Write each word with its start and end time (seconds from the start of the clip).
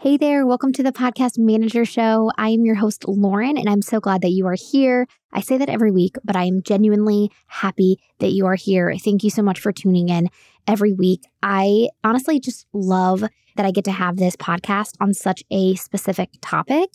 Hey 0.00 0.16
there, 0.16 0.46
welcome 0.46 0.72
to 0.74 0.84
the 0.84 0.92
Podcast 0.92 1.38
Manager 1.38 1.84
Show. 1.84 2.30
I 2.38 2.50
am 2.50 2.64
your 2.64 2.76
host, 2.76 3.08
Lauren, 3.08 3.58
and 3.58 3.68
I'm 3.68 3.82
so 3.82 3.98
glad 3.98 4.22
that 4.22 4.30
you 4.30 4.46
are 4.46 4.54
here. 4.54 5.08
I 5.32 5.40
say 5.40 5.58
that 5.58 5.68
every 5.68 5.90
week, 5.90 6.14
but 6.22 6.36
I 6.36 6.44
am 6.44 6.62
genuinely 6.62 7.32
happy 7.48 7.98
that 8.20 8.30
you 8.30 8.46
are 8.46 8.54
here. 8.54 8.94
Thank 8.96 9.24
you 9.24 9.30
so 9.30 9.42
much 9.42 9.58
for 9.58 9.72
tuning 9.72 10.08
in 10.08 10.28
every 10.68 10.92
week. 10.92 11.24
I 11.42 11.88
honestly 12.04 12.38
just 12.38 12.68
love 12.72 13.24
that 13.56 13.66
I 13.66 13.72
get 13.72 13.84
to 13.86 13.90
have 13.90 14.18
this 14.18 14.36
podcast 14.36 14.92
on 15.00 15.14
such 15.14 15.42
a 15.50 15.74
specific 15.74 16.30
topic, 16.40 16.90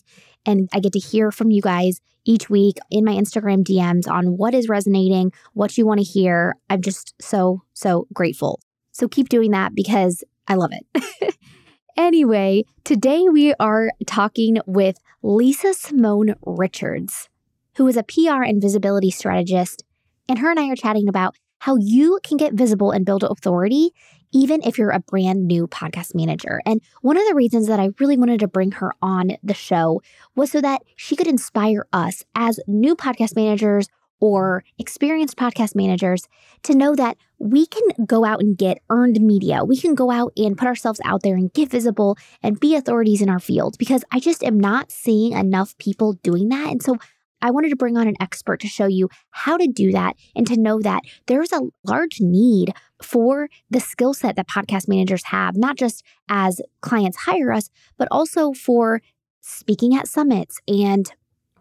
and 0.45 0.70
I 0.71 0.79
get 0.79 0.93
to 0.93 0.99
hear 0.99 1.29
from 1.29 1.51
you 1.51 1.61
guys 1.61 1.99
each 2.23 2.49
week 2.49 2.77
in 2.89 3.04
my 3.04 3.15
Instagram 3.15 3.65
DMs 3.65 4.09
on 4.09 4.38
what 4.38 4.54
is 4.54 4.70
resonating, 4.70 5.33
what 5.51 5.77
you 5.77 5.85
want 5.85 5.99
to 5.99 6.05
hear. 6.05 6.55
I'm 6.70 6.81
just 6.81 7.15
so, 7.21 7.63
so 7.73 8.07
grateful. 8.13 8.61
So 8.93 9.09
keep 9.09 9.27
doing 9.27 9.51
that 9.51 9.75
because 9.75 10.23
I 10.47 10.54
love 10.54 10.71
it. 10.71 11.35
Anyway, 11.95 12.65
today 12.83 13.29
we 13.31 13.53
are 13.59 13.91
talking 14.07 14.57
with 14.65 14.97
Lisa 15.21 15.75
Simone 15.75 16.34
Richards, 16.43 17.29
who 17.77 17.88
is 17.88 17.95
a 17.95 18.03
PR 18.03 18.41
and 18.41 18.59
visibility 18.59 19.11
strategist. 19.11 19.84
And 20.27 20.39
her 20.39 20.49
and 20.49 20.59
I 20.59 20.70
are 20.70 20.75
chatting 20.75 21.07
about 21.07 21.35
how 21.59 21.75
you 21.75 22.20
can 22.23 22.37
get 22.37 22.53
visible 22.53 22.89
and 22.89 23.05
build 23.05 23.23
authority, 23.23 23.91
even 24.31 24.63
if 24.63 24.79
you're 24.79 24.89
a 24.89 25.01
brand 25.01 25.45
new 25.45 25.67
podcast 25.67 26.15
manager. 26.15 26.61
And 26.65 26.81
one 27.01 27.15
of 27.15 27.27
the 27.27 27.35
reasons 27.35 27.67
that 27.67 27.79
I 27.79 27.89
really 27.99 28.17
wanted 28.17 28.39
to 28.39 28.48
bring 28.48 28.71
her 28.71 28.93
on 28.99 29.37
the 29.43 29.53
show 29.53 30.01
was 30.35 30.51
so 30.51 30.62
that 30.62 30.81
she 30.95 31.15
could 31.15 31.27
inspire 31.27 31.85
us 31.93 32.23
as 32.34 32.59
new 32.65 32.95
podcast 32.95 33.35
managers 33.35 33.87
or 34.20 34.63
experienced 34.77 35.35
podcast 35.38 35.76
managers 35.76 36.27
to 36.63 36.73
know 36.73 36.95
that 36.95 37.17
we 37.40 37.66
can 37.66 37.84
go 38.05 38.23
out 38.23 38.40
and 38.40 38.58
get 38.58 38.80
earned 38.90 39.20
media. 39.20 39.63
We 39.66 39.77
can 39.77 39.95
go 39.95 40.12
out 40.12 40.31
and 40.38 40.58
put 40.58 40.67
ourselves 40.67 41.02
out 41.04 41.23
there 41.23 41.35
and 41.35 41.52
get 41.54 41.70
visible 41.70 42.18
and 42.41 42.59
be 42.59 42.76
authorities 42.76 43.21
in 43.21 43.30
our 43.30 43.40
field 43.40 43.77
because 43.77 44.04
I 44.12 44.20
just 44.20 44.44
am 44.44 44.59
not 44.59 44.91
seeing 44.91 45.34
enough 45.34 45.77
people 45.77 46.13
doing 46.13 46.49
that. 46.49 46.71
And 46.71 46.82
so 46.82 46.98
I 47.43 47.52
wanted 47.52 47.70
to 47.70 47.76
bring 47.76 47.98
on 47.98 48.07
an 48.07 48.15
expert 48.21 48.62
to 48.62 48.68
show 48.68 48.87
you 48.87 49.10
how 49.32 49.57
to 49.57 49.68
do 49.68 49.91
that 49.91 50.15
and 50.34 50.48
to 50.48 50.55
know 50.55 50.80
that 50.80 51.02
there's 51.27 51.52
a 51.52 51.62
large 51.84 52.21
need 52.21 52.74
for 53.02 53.49
the 53.70 53.82
skill 53.82 54.13
set 54.13 54.37
that 54.37 54.48
podcast 54.48 54.87
managers 54.87 55.26
have, 55.26 55.57
not 55.57 55.76
just 55.76 56.04
as 56.30 56.62
clients 56.82 57.18
hire 57.18 57.52
us, 57.52 57.70
but 57.98 58.07
also 58.09 58.54
for 58.54 59.02
speaking 59.41 59.93
at 59.93 60.07
summits 60.07 60.59
and 60.70 61.12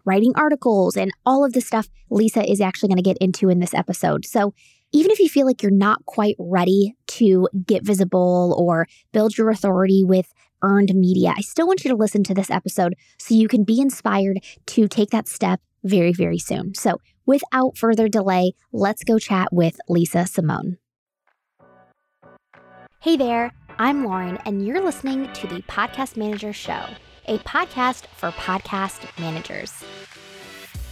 writing 0.05 0.33
articles 0.35 0.97
and 0.97 1.11
all 1.25 1.45
of 1.45 1.53
the 1.53 1.61
stuff 1.61 1.87
Lisa 2.09 2.49
is 2.49 2.61
actually 2.61 2.89
going 2.89 2.97
to 2.97 3.03
get 3.03 3.17
into 3.17 3.49
in 3.49 3.59
this 3.59 3.73
episode. 3.73 4.25
So, 4.25 4.53
even 4.95 5.09
if 5.09 5.19
you 5.19 5.27
feel 5.27 5.47
like 5.47 5.63
you're 5.63 5.71
not 5.71 6.05
quite 6.05 6.35
ready 6.37 6.95
to 7.07 7.49
get 7.65 7.83
visible 7.83 8.55
or 8.59 8.87
build 9.11 9.35
your 9.35 9.49
authority 9.49 10.03
with 10.05 10.31
earned 10.61 10.93
media, 10.93 11.33
I 11.35 11.41
still 11.41 11.65
want 11.65 11.83
you 11.83 11.89
to 11.89 11.97
listen 11.97 12.23
to 12.25 12.35
this 12.35 12.51
episode 12.51 12.93
so 13.17 13.33
you 13.33 13.47
can 13.47 13.63
be 13.63 13.81
inspired 13.81 14.39
to 14.67 14.87
take 14.87 15.09
that 15.09 15.27
step 15.27 15.61
very, 15.83 16.13
very 16.13 16.37
soon. 16.37 16.75
So, 16.75 16.99
without 17.25 17.77
further 17.77 18.07
delay, 18.07 18.53
let's 18.71 19.03
go 19.03 19.17
chat 19.17 19.47
with 19.51 19.77
Lisa 19.89 20.27
Simone. 20.27 20.77
Hey 22.99 23.17
there, 23.17 23.51
I'm 23.79 24.05
Lauren, 24.05 24.37
and 24.45 24.65
you're 24.65 24.81
listening 24.81 25.31
to 25.33 25.47
the 25.47 25.61
Podcast 25.63 26.15
Manager 26.15 26.53
Show 26.53 26.85
a 27.27 27.37
podcast 27.39 28.05
for 28.07 28.31
podcast 28.31 29.07
managers. 29.19 29.83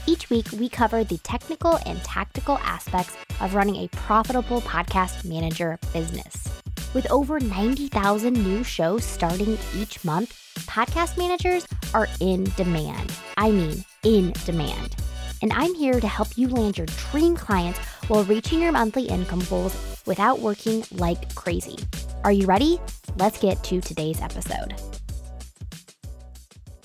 Each 0.07 0.29
week, 0.29 0.47
we 0.53 0.69
cover 0.69 1.03
the 1.03 1.17
technical 1.19 1.77
and 1.85 2.01
tactical 2.03 2.57
aspects 2.59 3.15
of 3.39 3.53
running 3.53 3.75
a 3.75 3.87
profitable 3.89 4.61
podcast 4.61 5.25
manager 5.25 5.77
business. 5.93 6.47
With 6.93 7.09
over 7.11 7.39
90,000 7.39 8.33
new 8.33 8.63
shows 8.63 9.03
starting 9.03 9.57
each 9.75 10.03
month, 10.03 10.37
podcast 10.67 11.17
managers 11.17 11.67
are 11.93 12.07
in 12.19 12.45
demand. 12.57 13.13
I 13.37 13.51
mean, 13.51 13.85
in 14.03 14.33
demand. 14.45 14.95
And 15.41 15.53
I'm 15.53 15.73
here 15.73 15.99
to 15.99 16.07
help 16.07 16.37
you 16.37 16.47
land 16.49 16.77
your 16.77 16.87
dream 16.87 17.35
clients 17.35 17.79
while 18.07 18.23
reaching 18.25 18.61
your 18.61 18.71
monthly 18.71 19.03
income 19.03 19.43
goals 19.49 20.01
without 20.05 20.39
working 20.39 20.83
like 20.91 21.33
crazy. 21.35 21.77
Are 22.23 22.31
you 22.31 22.45
ready? 22.45 22.79
Let's 23.17 23.39
get 23.39 23.63
to 23.65 23.81
today's 23.81 24.21
episode. 24.21 24.75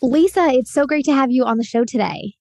Lisa, 0.02 0.48
it's 0.50 0.70
so 0.70 0.86
great 0.86 1.04
to 1.06 1.12
have 1.12 1.30
you 1.30 1.44
on 1.44 1.58
the 1.58 1.64
show 1.64 1.84
today. 1.84 2.34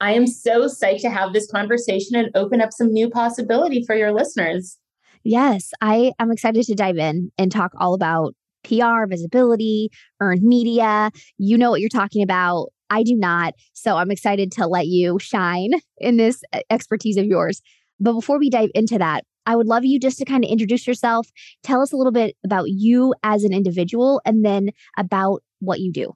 I 0.00 0.12
am 0.12 0.26
so 0.26 0.66
psyched 0.66 1.02
to 1.02 1.10
have 1.10 1.32
this 1.32 1.50
conversation 1.50 2.16
and 2.16 2.30
open 2.34 2.60
up 2.60 2.72
some 2.72 2.92
new 2.92 3.08
possibility 3.08 3.84
for 3.84 3.94
your 3.94 4.12
listeners. 4.12 4.78
Yes, 5.22 5.70
I 5.80 6.12
am 6.18 6.32
excited 6.32 6.64
to 6.64 6.74
dive 6.74 6.96
in 6.96 7.30
and 7.38 7.52
talk 7.52 7.72
all 7.78 7.94
about 7.94 8.34
PR, 8.64 9.06
visibility, 9.06 9.90
earned 10.20 10.42
media. 10.42 11.10
You 11.38 11.56
know 11.56 11.70
what 11.70 11.80
you're 11.80 11.88
talking 11.88 12.22
about. 12.22 12.70
I 12.90 13.02
do 13.02 13.14
not. 13.14 13.54
So 13.72 13.96
I'm 13.96 14.10
excited 14.10 14.50
to 14.52 14.66
let 14.66 14.86
you 14.86 15.18
shine 15.18 15.70
in 15.98 16.16
this 16.16 16.42
uh, 16.52 16.60
expertise 16.68 17.16
of 17.16 17.26
yours. 17.26 17.62
But 18.00 18.14
before 18.14 18.38
we 18.38 18.50
dive 18.50 18.70
into 18.74 18.98
that, 18.98 19.24
I 19.46 19.56
would 19.56 19.66
love 19.66 19.84
you 19.84 19.98
just 19.98 20.18
to 20.18 20.24
kind 20.24 20.44
of 20.44 20.50
introduce 20.50 20.86
yourself, 20.86 21.28
tell 21.62 21.80
us 21.80 21.92
a 21.92 21.96
little 21.96 22.12
bit 22.12 22.36
about 22.44 22.68
you 22.68 23.14
as 23.22 23.44
an 23.44 23.52
individual, 23.52 24.20
and 24.24 24.44
then 24.44 24.70
about 24.96 25.42
what 25.60 25.80
you 25.80 25.92
do. 25.92 26.14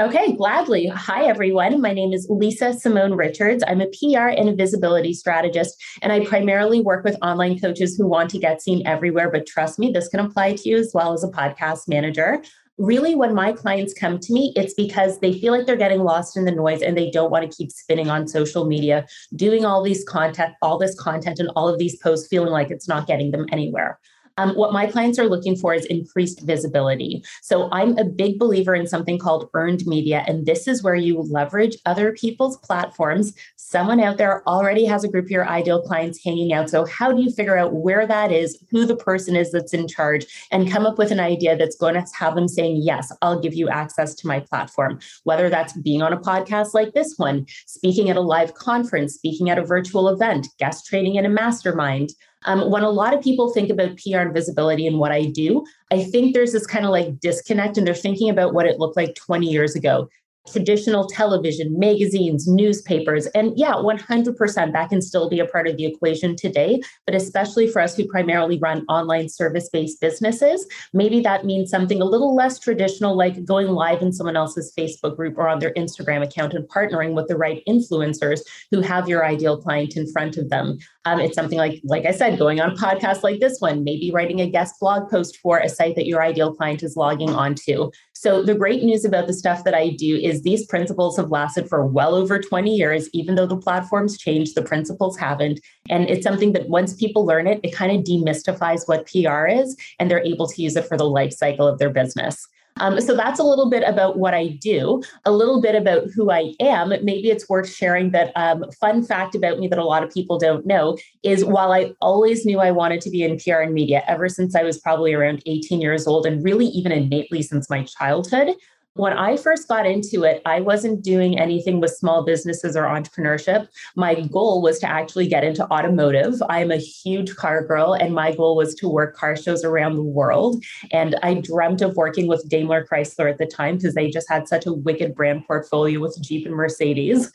Okay, 0.00 0.36
gladly. 0.36 0.86
Hi, 0.86 1.24
everyone. 1.24 1.80
My 1.80 1.92
name 1.92 2.12
is 2.12 2.28
Lisa 2.30 2.72
Simone 2.72 3.14
Richards. 3.14 3.64
I'm 3.66 3.80
a 3.80 3.88
PR 3.88 4.28
and 4.28 4.48
a 4.48 4.54
visibility 4.54 5.12
strategist, 5.12 5.82
and 6.02 6.12
I 6.12 6.24
primarily 6.24 6.80
work 6.80 7.04
with 7.04 7.16
online 7.20 7.58
coaches 7.58 7.96
who 7.96 8.06
want 8.06 8.30
to 8.30 8.38
get 8.38 8.62
seen 8.62 8.86
everywhere. 8.86 9.28
But 9.28 9.44
trust 9.44 9.76
me, 9.76 9.90
this 9.90 10.06
can 10.06 10.20
apply 10.20 10.54
to 10.54 10.68
you 10.68 10.76
as 10.76 10.92
well 10.94 11.14
as 11.14 11.24
a 11.24 11.28
podcast 11.28 11.88
manager. 11.88 12.40
Really, 12.78 13.16
when 13.16 13.34
my 13.34 13.52
clients 13.52 13.92
come 13.92 14.20
to 14.20 14.32
me, 14.32 14.52
it's 14.54 14.72
because 14.74 15.18
they 15.18 15.36
feel 15.36 15.52
like 15.52 15.66
they're 15.66 15.74
getting 15.74 16.04
lost 16.04 16.36
in 16.36 16.44
the 16.44 16.52
noise 16.52 16.80
and 16.80 16.96
they 16.96 17.10
don't 17.10 17.32
want 17.32 17.50
to 17.50 17.56
keep 17.56 17.72
spinning 17.72 18.08
on 18.08 18.28
social 18.28 18.66
media, 18.66 19.04
doing 19.34 19.64
all 19.64 19.82
these 19.82 20.04
content, 20.04 20.54
all 20.62 20.78
this 20.78 20.94
content, 20.94 21.40
and 21.40 21.50
all 21.56 21.68
of 21.68 21.80
these 21.80 21.96
posts, 21.96 22.28
feeling 22.28 22.52
like 22.52 22.70
it's 22.70 22.86
not 22.86 23.08
getting 23.08 23.32
them 23.32 23.46
anywhere. 23.50 23.98
Um, 24.38 24.54
what 24.54 24.72
my 24.72 24.86
clients 24.86 25.18
are 25.18 25.28
looking 25.28 25.56
for 25.56 25.74
is 25.74 25.84
increased 25.86 26.42
visibility. 26.42 27.22
So 27.42 27.68
I'm 27.72 27.98
a 27.98 28.04
big 28.04 28.38
believer 28.38 28.74
in 28.74 28.86
something 28.86 29.18
called 29.18 29.50
earned 29.52 29.84
media. 29.84 30.24
And 30.26 30.46
this 30.46 30.68
is 30.68 30.82
where 30.82 30.94
you 30.94 31.20
leverage 31.20 31.76
other 31.84 32.12
people's 32.12 32.56
platforms. 32.58 33.34
Someone 33.56 34.00
out 34.00 34.16
there 34.16 34.48
already 34.48 34.84
has 34.86 35.04
a 35.04 35.08
group 35.08 35.26
of 35.26 35.30
your 35.30 35.46
ideal 35.46 35.82
clients 35.82 36.22
hanging 36.24 36.52
out. 36.52 36.70
So, 36.70 36.86
how 36.86 37.12
do 37.12 37.20
you 37.20 37.30
figure 37.30 37.58
out 37.58 37.74
where 37.74 38.06
that 38.06 38.32
is, 38.32 38.56
who 38.70 38.86
the 38.86 38.96
person 38.96 39.36
is 39.36 39.50
that's 39.50 39.74
in 39.74 39.88
charge, 39.88 40.24
and 40.50 40.70
come 40.70 40.86
up 40.86 40.96
with 40.98 41.10
an 41.10 41.20
idea 41.20 41.56
that's 41.56 41.76
going 41.76 41.94
to 41.94 42.04
have 42.18 42.34
them 42.34 42.48
saying, 42.48 42.80
Yes, 42.82 43.12
I'll 43.20 43.40
give 43.40 43.54
you 43.54 43.68
access 43.68 44.14
to 44.14 44.26
my 44.26 44.40
platform? 44.40 45.00
Whether 45.24 45.50
that's 45.50 45.72
being 45.72 46.00
on 46.00 46.12
a 46.12 46.16
podcast 46.16 46.74
like 46.74 46.94
this 46.94 47.14
one, 47.16 47.46
speaking 47.66 48.08
at 48.08 48.16
a 48.16 48.20
live 48.20 48.54
conference, 48.54 49.14
speaking 49.14 49.50
at 49.50 49.58
a 49.58 49.64
virtual 49.64 50.08
event, 50.08 50.46
guest 50.58 50.86
training 50.86 51.16
in 51.16 51.26
a 51.26 51.28
mastermind. 51.28 52.10
Um, 52.44 52.70
when 52.70 52.82
a 52.82 52.90
lot 52.90 53.14
of 53.14 53.22
people 53.22 53.52
think 53.52 53.70
about 53.70 53.98
PR 53.98 54.18
and 54.18 54.34
visibility 54.34 54.86
and 54.86 54.98
what 54.98 55.12
I 55.12 55.24
do, 55.24 55.64
I 55.90 56.04
think 56.04 56.34
there's 56.34 56.52
this 56.52 56.66
kind 56.66 56.84
of 56.84 56.90
like 56.90 57.18
disconnect 57.20 57.76
and 57.76 57.86
they're 57.86 57.94
thinking 57.94 58.30
about 58.30 58.54
what 58.54 58.66
it 58.66 58.78
looked 58.78 58.96
like 58.96 59.14
20 59.14 59.46
years 59.46 59.74
ago 59.74 60.08
traditional 60.50 61.06
television, 61.06 61.78
magazines, 61.78 62.46
newspapers. 62.46 63.26
And 63.28 63.52
yeah, 63.56 63.74
100% 63.74 64.72
that 64.72 64.88
can 64.88 65.02
still 65.02 65.28
be 65.28 65.40
a 65.40 65.46
part 65.46 65.68
of 65.68 65.76
the 65.76 65.84
equation 65.84 66.36
today. 66.36 66.80
But 67.06 67.14
especially 67.14 67.68
for 67.68 67.80
us 67.80 67.96
who 67.96 68.06
primarily 68.06 68.58
run 68.58 68.84
online 68.88 69.28
service 69.28 69.68
based 69.70 70.00
businesses, 70.00 70.66
maybe 70.92 71.20
that 71.20 71.44
means 71.44 71.70
something 71.70 72.00
a 72.00 72.06
little 72.06 72.34
less 72.34 72.58
traditional, 72.58 73.16
like 73.16 73.44
going 73.44 73.68
live 73.68 74.02
in 74.02 74.12
someone 74.12 74.36
else's 74.36 74.72
Facebook 74.76 75.16
group 75.16 75.36
or 75.36 75.48
on 75.48 75.58
their 75.58 75.72
Instagram 75.74 76.22
account 76.22 76.54
and 76.54 76.68
partnering 76.68 77.14
with 77.14 77.28
the 77.28 77.36
right 77.36 77.62
influencers 77.68 78.40
who 78.70 78.80
have 78.80 79.08
your 79.08 79.24
ideal 79.24 79.60
client 79.60 79.96
in 79.96 80.10
front 80.10 80.36
of 80.36 80.48
them. 80.50 80.78
Um, 81.04 81.20
it's 81.20 81.34
something 81.34 81.58
like, 81.58 81.80
like 81.84 82.04
I 82.04 82.10
said, 82.10 82.38
going 82.38 82.60
on 82.60 82.72
a 82.72 82.74
podcast 82.74 83.22
like 83.22 83.40
this 83.40 83.60
one, 83.60 83.82
maybe 83.82 84.10
writing 84.12 84.40
a 84.40 84.50
guest 84.50 84.74
blog 84.78 85.10
post 85.10 85.38
for 85.38 85.58
a 85.58 85.68
site 85.68 85.96
that 85.96 86.06
your 86.06 86.22
ideal 86.22 86.54
client 86.54 86.82
is 86.82 86.96
logging 86.96 87.30
onto. 87.30 87.90
So 88.12 88.42
the 88.42 88.54
great 88.54 88.82
news 88.82 89.04
about 89.04 89.26
the 89.26 89.32
stuff 89.32 89.64
that 89.64 89.74
I 89.74 89.90
do 89.90 90.18
is 90.28 90.42
these 90.42 90.66
principles 90.66 91.16
have 91.16 91.30
lasted 91.30 91.68
for 91.68 91.86
well 91.86 92.14
over 92.14 92.38
20 92.38 92.74
years, 92.74 93.08
even 93.12 93.34
though 93.34 93.46
the 93.46 93.56
platforms 93.56 94.16
changed, 94.16 94.54
the 94.54 94.62
principles 94.62 95.16
haven't. 95.18 95.60
And 95.88 96.08
it's 96.08 96.24
something 96.24 96.52
that 96.52 96.68
once 96.68 96.94
people 96.94 97.26
learn 97.26 97.46
it, 97.46 97.60
it 97.62 97.74
kind 97.74 97.92
of 97.92 98.04
demystifies 98.04 98.86
what 98.86 99.06
PR 99.06 99.46
is, 99.46 99.76
and 99.98 100.10
they're 100.10 100.24
able 100.24 100.46
to 100.48 100.62
use 100.62 100.76
it 100.76 100.86
for 100.86 100.96
the 100.96 101.08
life 101.08 101.32
cycle 101.32 101.66
of 101.66 101.78
their 101.78 101.90
business. 101.90 102.46
Um, 102.80 103.00
so 103.00 103.16
that's 103.16 103.40
a 103.40 103.44
little 103.44 103.70
bit 103.70 103.82
about 103.86 104.18
what 104.18 104.34
I 104.34 104.48
do, 104.48 105.02
a 105.24 105.32
little 105.32 105.60
bit 105.60 105.74
about 105.74 106.04
who 106.14 106.30
I 106.30 106.54
am. 106.60 106.90
Maybe 106.90 107.30
it's 107.30 107.48
worth 107.48 107.72
sharing 107.72 108.10
that 108.12 108.32
um, 108.36 108.64
fun 108.80 109.02
fact 109.02 109.34
about 109.34 109.58
me 109.58 109.68
that 109.68 109.78
a 109.78 109.84
lot 109.84 110.02
of 110.02 110.12
people 110.12 110.38
don't 110.38 110.66
know 110.66 110.96
is 111.22 111.44
while 111.44 111.72
I 111.72 111.92
always 112.00 112.44
knew 112.44 112.60
I 112.60 112.70
wanted 112.70 113.00
to 113.02 113.10
be 113.10 113.22
in 113.22 113.38
PR 113.38 113.60
and 113.60 113.74
media 113.74 114.02
ever 114.06 114.28
since 114.28 114.54
I 114.54 114.62
was 114.62 114.78
probably 114.78 115.12
around 115.12 115.42
18 115.46 115.80
years 115.80 116.06
old, 116.06 116.26
and 116.26 116.44
really 116.44 116.66
even 116.66 116.92
innately 116.92 117.42
since 117.42 117.68
my 117.68 117.84
childhood, 117.84 118.54
When 118.98 119.12
I 119.12 119.36
first 119.36 119.68
got 119.68 119.86
into 119.86 120.24
it, 120.24 120.42
I 120.44 120.60
wasn't 120.60 121.04
doing 121.04 121.38
anything 121.38 121.78
with 121.78 121.92
small 121.92 122.24
businesses 122.24 122.76
or 122.76 122.82
entrepreneurship. 122.82 123.68
My 123.94 124.22
goal 124.22 124.60
was 124.60 124.80
to 124.80 124.90
actually 124.90 125.28
get 125.28 125.44
into 125.44 125.64
automotive. 125.70 126.42
I'm 126.48 126.72
a 126.72 126.78
huge 126.78 127.36
car 127.36 127.64
girl, 127.64 127.92
and 127.92 128.12
my 128.12 128.34
goal 128.34 128.56
was 128.56 128.74
to 128.74 128.88
work 128.88 129.14
car 129.14 129.36
shows 129.36 129.62
around 129.62 129.94
the 129.94 130.02
world. 130.02 130.64
And 130.90 131.14
I 131.22 131.34
dreamt 131.34 131.80
of 131.80 131.94
working 131.94 132.26
with 132.26 132.48
Daimler 132.48 132.84
Chrysler 132.90 133.30
at 133.30 133.38
the 133.38 133.46
time 133.46 133.76
because 133.76 133.94
they 133.94 134.10
just 134.10 134.28
had 134.28 134.48
such 134.48 134.66
a 134.66 134.72
wicked 134.72 135.14
brand 135.14 135.46
portfolio 135.46 136.00
with 136.00 136.20
Jeep 136.20 136.44
and 136.44 136.56
Mercedes. 136.56 137.30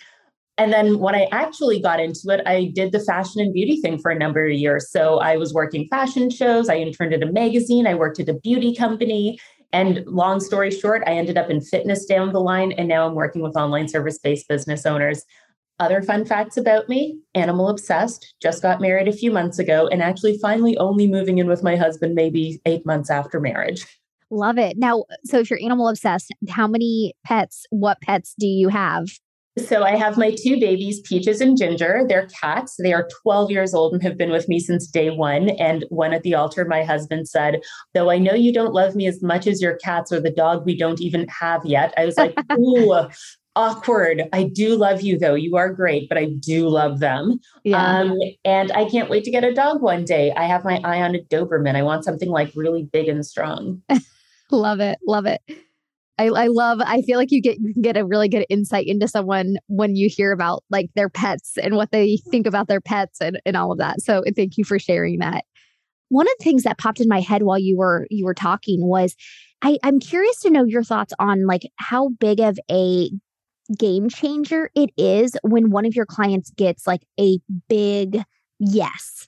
And 0.58 0.72
then 0.72 1.00
when 1.00 1.16
I 1.16 1.28
actually 1.32 1.82
got 1.82 2.00
into 2.00 2.30
it, 2.30 2.42
I 2.46 2.72
did 2.76 2.92
the 2.92 3.00
fashion 3.00 3.42
and 3.42 3.54
beauty 3.54 3.82
thing 3.82 3.98
for 3.98 4.12
a 4.12 4.20
number 4.20 4.46
of 4.46 4.52
years. 4.52 4.92
So 4.92 5.18
I 5.18 5.36
was 5.36 5.52
working 5.52 5.88
fashion 5.88 6.30
shows, 6.30 6.70
I 6.70 6.76
interned 6.76 7.14
at 7.14 7.24
a 7.24 7.32
magazine, 7.32 7.88
I 7.88 7.96
worked 7.96 8.20
at 8.20 8.30
a 8.30 8.36
beauty 8.36 8.76
company, 8.76 9.40
and 9.74 10.06
long 10.06 10.40
story 10.40 10.72
short, 10.72 11.04
I 11.06 11.14
ended 11.14 11.38
up 11.38 11.50
in 11.50 11.60
fitness 11.60 12.06
down 12.06 12.32
the 12.32 12.40
line, 12.40 12.72
and 12.74 12.88
now 12.88 13.06
I'm 13.06 13.16
working 13.16 13.42
with 13.42 13.58
online 13.58 13.90
service 13.90 14.20
based 14.20 14.48
business 14.48 14.86
owners. 14.86 15.24
Other 15.80 16.02
fun 16.04 16.24
facts 16.24 16.56
about 16.56 16.88
me 16.88 17.20
animal 17.34 17.68
obsessed, 17.68 18.36
just 18.42 18.62
got 18.62 18.80
married 18.80 19.08
a 19.08 19.12
few 19.12 19.32
months 19.32 19.60
ago, 19.60 19.88
and 19.92 20.02
actually 20.02 20.38
finally 20.38 20.78
only 20.78 21.08
moving 21.08 21.40
in 21.40 21.48
with 21.48 21.64
my 21.64 21.76
husband 21.76 22.14
maybe 22.14 22.62
eight 22.66 22.86
months 22.86 23.10
after 23.10 23.40
marriage. 23.40 23.86
Love 24.30 24.58
it. 24.58 24.78
Now, 24.78 25.06
so 25.26 25.40
if 25.40 25.50
you're 25.50 25.60
animal 25.62 25.90
obsessed, 25.90 26.34
how 26.50 26.68
many 26.68 27.14
pets, 27.26 27.66
what 27.72 28.00
pets 28.02 28.36
do 28.40 28.48
you 28.48 28.70
have? 28.70 29.06
So 29.58 29.84
I 29.84 29.96
have 29.96 30.18
my 30.18 30.32
two 30.32 30.60
babies, 30.60 31.00
Peaches 31.02 31.40
and 31.40 31.58
Ginger. 31.58 32.06
They're 32.08 32.28
cats. 32.28 32.76
They 32.82 32.92
are 32.92 33.08
12 33.22 33.52
years 33.52 33.74
old 33.74 33.94
and 33.94 34.02
have 34.02 34.18
been 34.18 34.32
with 34.32 34.50
me 34.50 34.60
since 34.60 34.88
day 34.88 35.12
one. 35.12 35.50
And 35.52 35.86
one 35.90 36.14
at 36.14 36.24
the 36.24 36.34
altar, 36.34 36.66
my 36.66 36.84
husband 36.84 37.28
said, 37.28 37.62
Though 37.94 38.10
I 38.10 38.18
know 38.18 38.34
you 38.34 38.52
don't 38.52 38.74
love 38.74 38.96
me 38.96 39.08
as 39.08 39.22
much 39.22 39.46
as 39.46 39.62
your 39.62 39.76
cats 39.76 40.12
or 40.12 40.20
the 40.20 40.32
dog 40.32 40.66
we 40.66 40.76
don't 40.76 41.02
even 41.02 41.28
have 41.28 41.64
yet. 41.66 41.94
I 41.98 42.06
was 42.06 42.18
like, 42.18 42.36
Ooh, 42.54 43.08
awkward. 43.56 44.24
I 44.34 44.44
do 44.44 44.76
love 44.76 45.02
you 45.02 45.18
though. 45.18 45.36
You 45.36 45.56
are 45.56 45.72
great, 45.72 46.10
but 46.10 46.18
I 46.18 46.26
do 46.26 46.68
love 46.68 47.00
them. 47.00 47.40
Yeah. 47.64 47.84
Um, 47.84 48.18
and 48.44 48.72
I 48.72 48.90
can't 48.90 49.10
wait 49.10 49.24
to 49.26 49.32
get 49.32 49.44
a 49.44 49.54
dog 49.54 49.82
one 49.82 50.06
day. 50.06 50.34
I 50.36 50.46
have 50.46 50.66
my 50.66 50.82
eye 50.84 51.02
on 51.02 51.16
a 51.16 51.20
Doberman. 51.20 51.76
I 51.76 51.84
want 51.84 52.04
something 52.04 52.30
like 52.30 52.52
really 52.56 52.84
big 52.84 53.08
and 53.08 53.26
strong. 53.26 53.82
love 54.52 54.80
it. 54.80 55.00
Love 55.06 55.26
it. 55.26 55.42
I, 56.20 56.28
I 56.28 56.48
love 56.48 56.80
I 56.86 57.02
feel 57.02 57.18
like 57.18 57.32
you 57.32 57.42
get 57.42 57.58
you 57.60 57.74
can 57.74 57.82
get 57.82 57.98
a 57.98 58.06
really 58.06 58.30
good 58.30 58.46
insight 58.50 58.88
into 58.88 59.08
someone 59.08 59.56
when 59.68 59.96
you 59.96 60.10
hear 60.12 60.32
about 60.32 60.64
like 60.70 60.90
their 60.96 61.10
pets 61.10 61.58
and 61.62 61.76
what 61.76 61.92
they 61.92 62.18
think 62.30 62.46
about 62.46 62.68
their 62.68 62.82
pets 62.82 63.20
and, 63.20 63.40
and 63.46 63.58
all 63.58 63.72
of 63.72 63.80
that. 63.80 64.02
So 64.02 64.24
thank 64.36 64.58
you 64.58 64.64
for 64.64 64.78
sharing 64.78 65.20
that. 65.20 65.44
One 66.10 66.28
of 66.28 66.34
the 66.38 66.44
things 66.44 66.64
that 66.64 66.78
popped 66.78 67.00
in 67.00 67.08
my 67.08 67.20
head 67.20 67.44
while 67.44 67.58
you 67.58 67.78
were 67.78 68.06
you 68.12 68.26
were 68.26 68.36
talking 68.36 68.86
was 68.86 69.16
I, 69.64 69.80
I'm 69.82 70.00
curious 70.00 70.40
to 70.42 70.50
know 70.50 70.66
your 70.66 70.84
thoughts 70.84 71.14
on 71.20 71.48
like 71.48 71.64
how 71.78 72.10
big 72.20 72.40
of 72.40 72.60
a 72.70 73.10
game 73.78 74.10
changer 74.10 74.70
it 74.76 74.92
is 74.98 75.36
when 75.42 75.72
one 75.72 75.86
of 75.86 75.96
your 75.96 76.06
clients 76.06 76.52
gets 76.52 76.86
like 76.86 77.02
a 77.20 77.40
big 77.70 78.22
yes. 78.60 79.28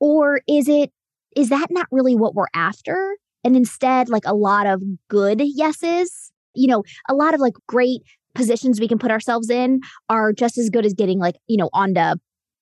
Or 0.00 0.40
is 0.48 0.68
it 0.68 0.90
is 1.36 1.50
that 1.50 1.68
not 1.70 1.86
really 1.92 2.16
what 2.16 2.34
we're 2.34 2.46
after? 2.54 3.16
And 3.44 3.56
instead 3.56 4.08
like 4.08 4.24
a 4.26 4.34
lot 4.34 4.66
of 4.66 4.82
good 5.08 5.40
yeses 5.40 6.32
you 6.54 6.66
know 6.66 6.82
a 7.08 7.14
lot 7.14 7.34
of 7.34 7.40
like 7.40 7.54
great 7.66 8.02
positions 8.34 8.80
we 8.80 8.88
can 8.88 8.98
put 8.98 9.10
ourselves 9.10 9.50
in 9.50 9.80
are 10.08 10.32
just 10.32 10.58
as 10.58 10.70
good 10.70 10.86
as 10.86 10.94
getting 10.94 11.18
like 11.18 11.36
you 11.46 11.56
know 11.56 11.70
on 11.72 11.94
to 11.94 12.16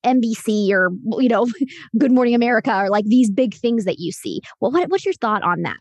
NBC 0.05 0.71
or 0.71 0.91
you 1.21 1.29
know 1.29 1.47
Good 1.99 2.13
Morning 2.13 2.35
America 2.35 2.75
or 2.75 2.89
like 2.89 3.05
these 3.07 3.31
big 3.31 3.55
things 3.55 3.85
that 3.85 3.99
you 3.99 4.13
see. 4.13 4.41
Well, 4.61 4.71
what, 4.71 4.89
what's 4.89 5.05
your 5.05 5.15
thought 5.15 5.43
on 5.43 5.63
that? 5.63 5.79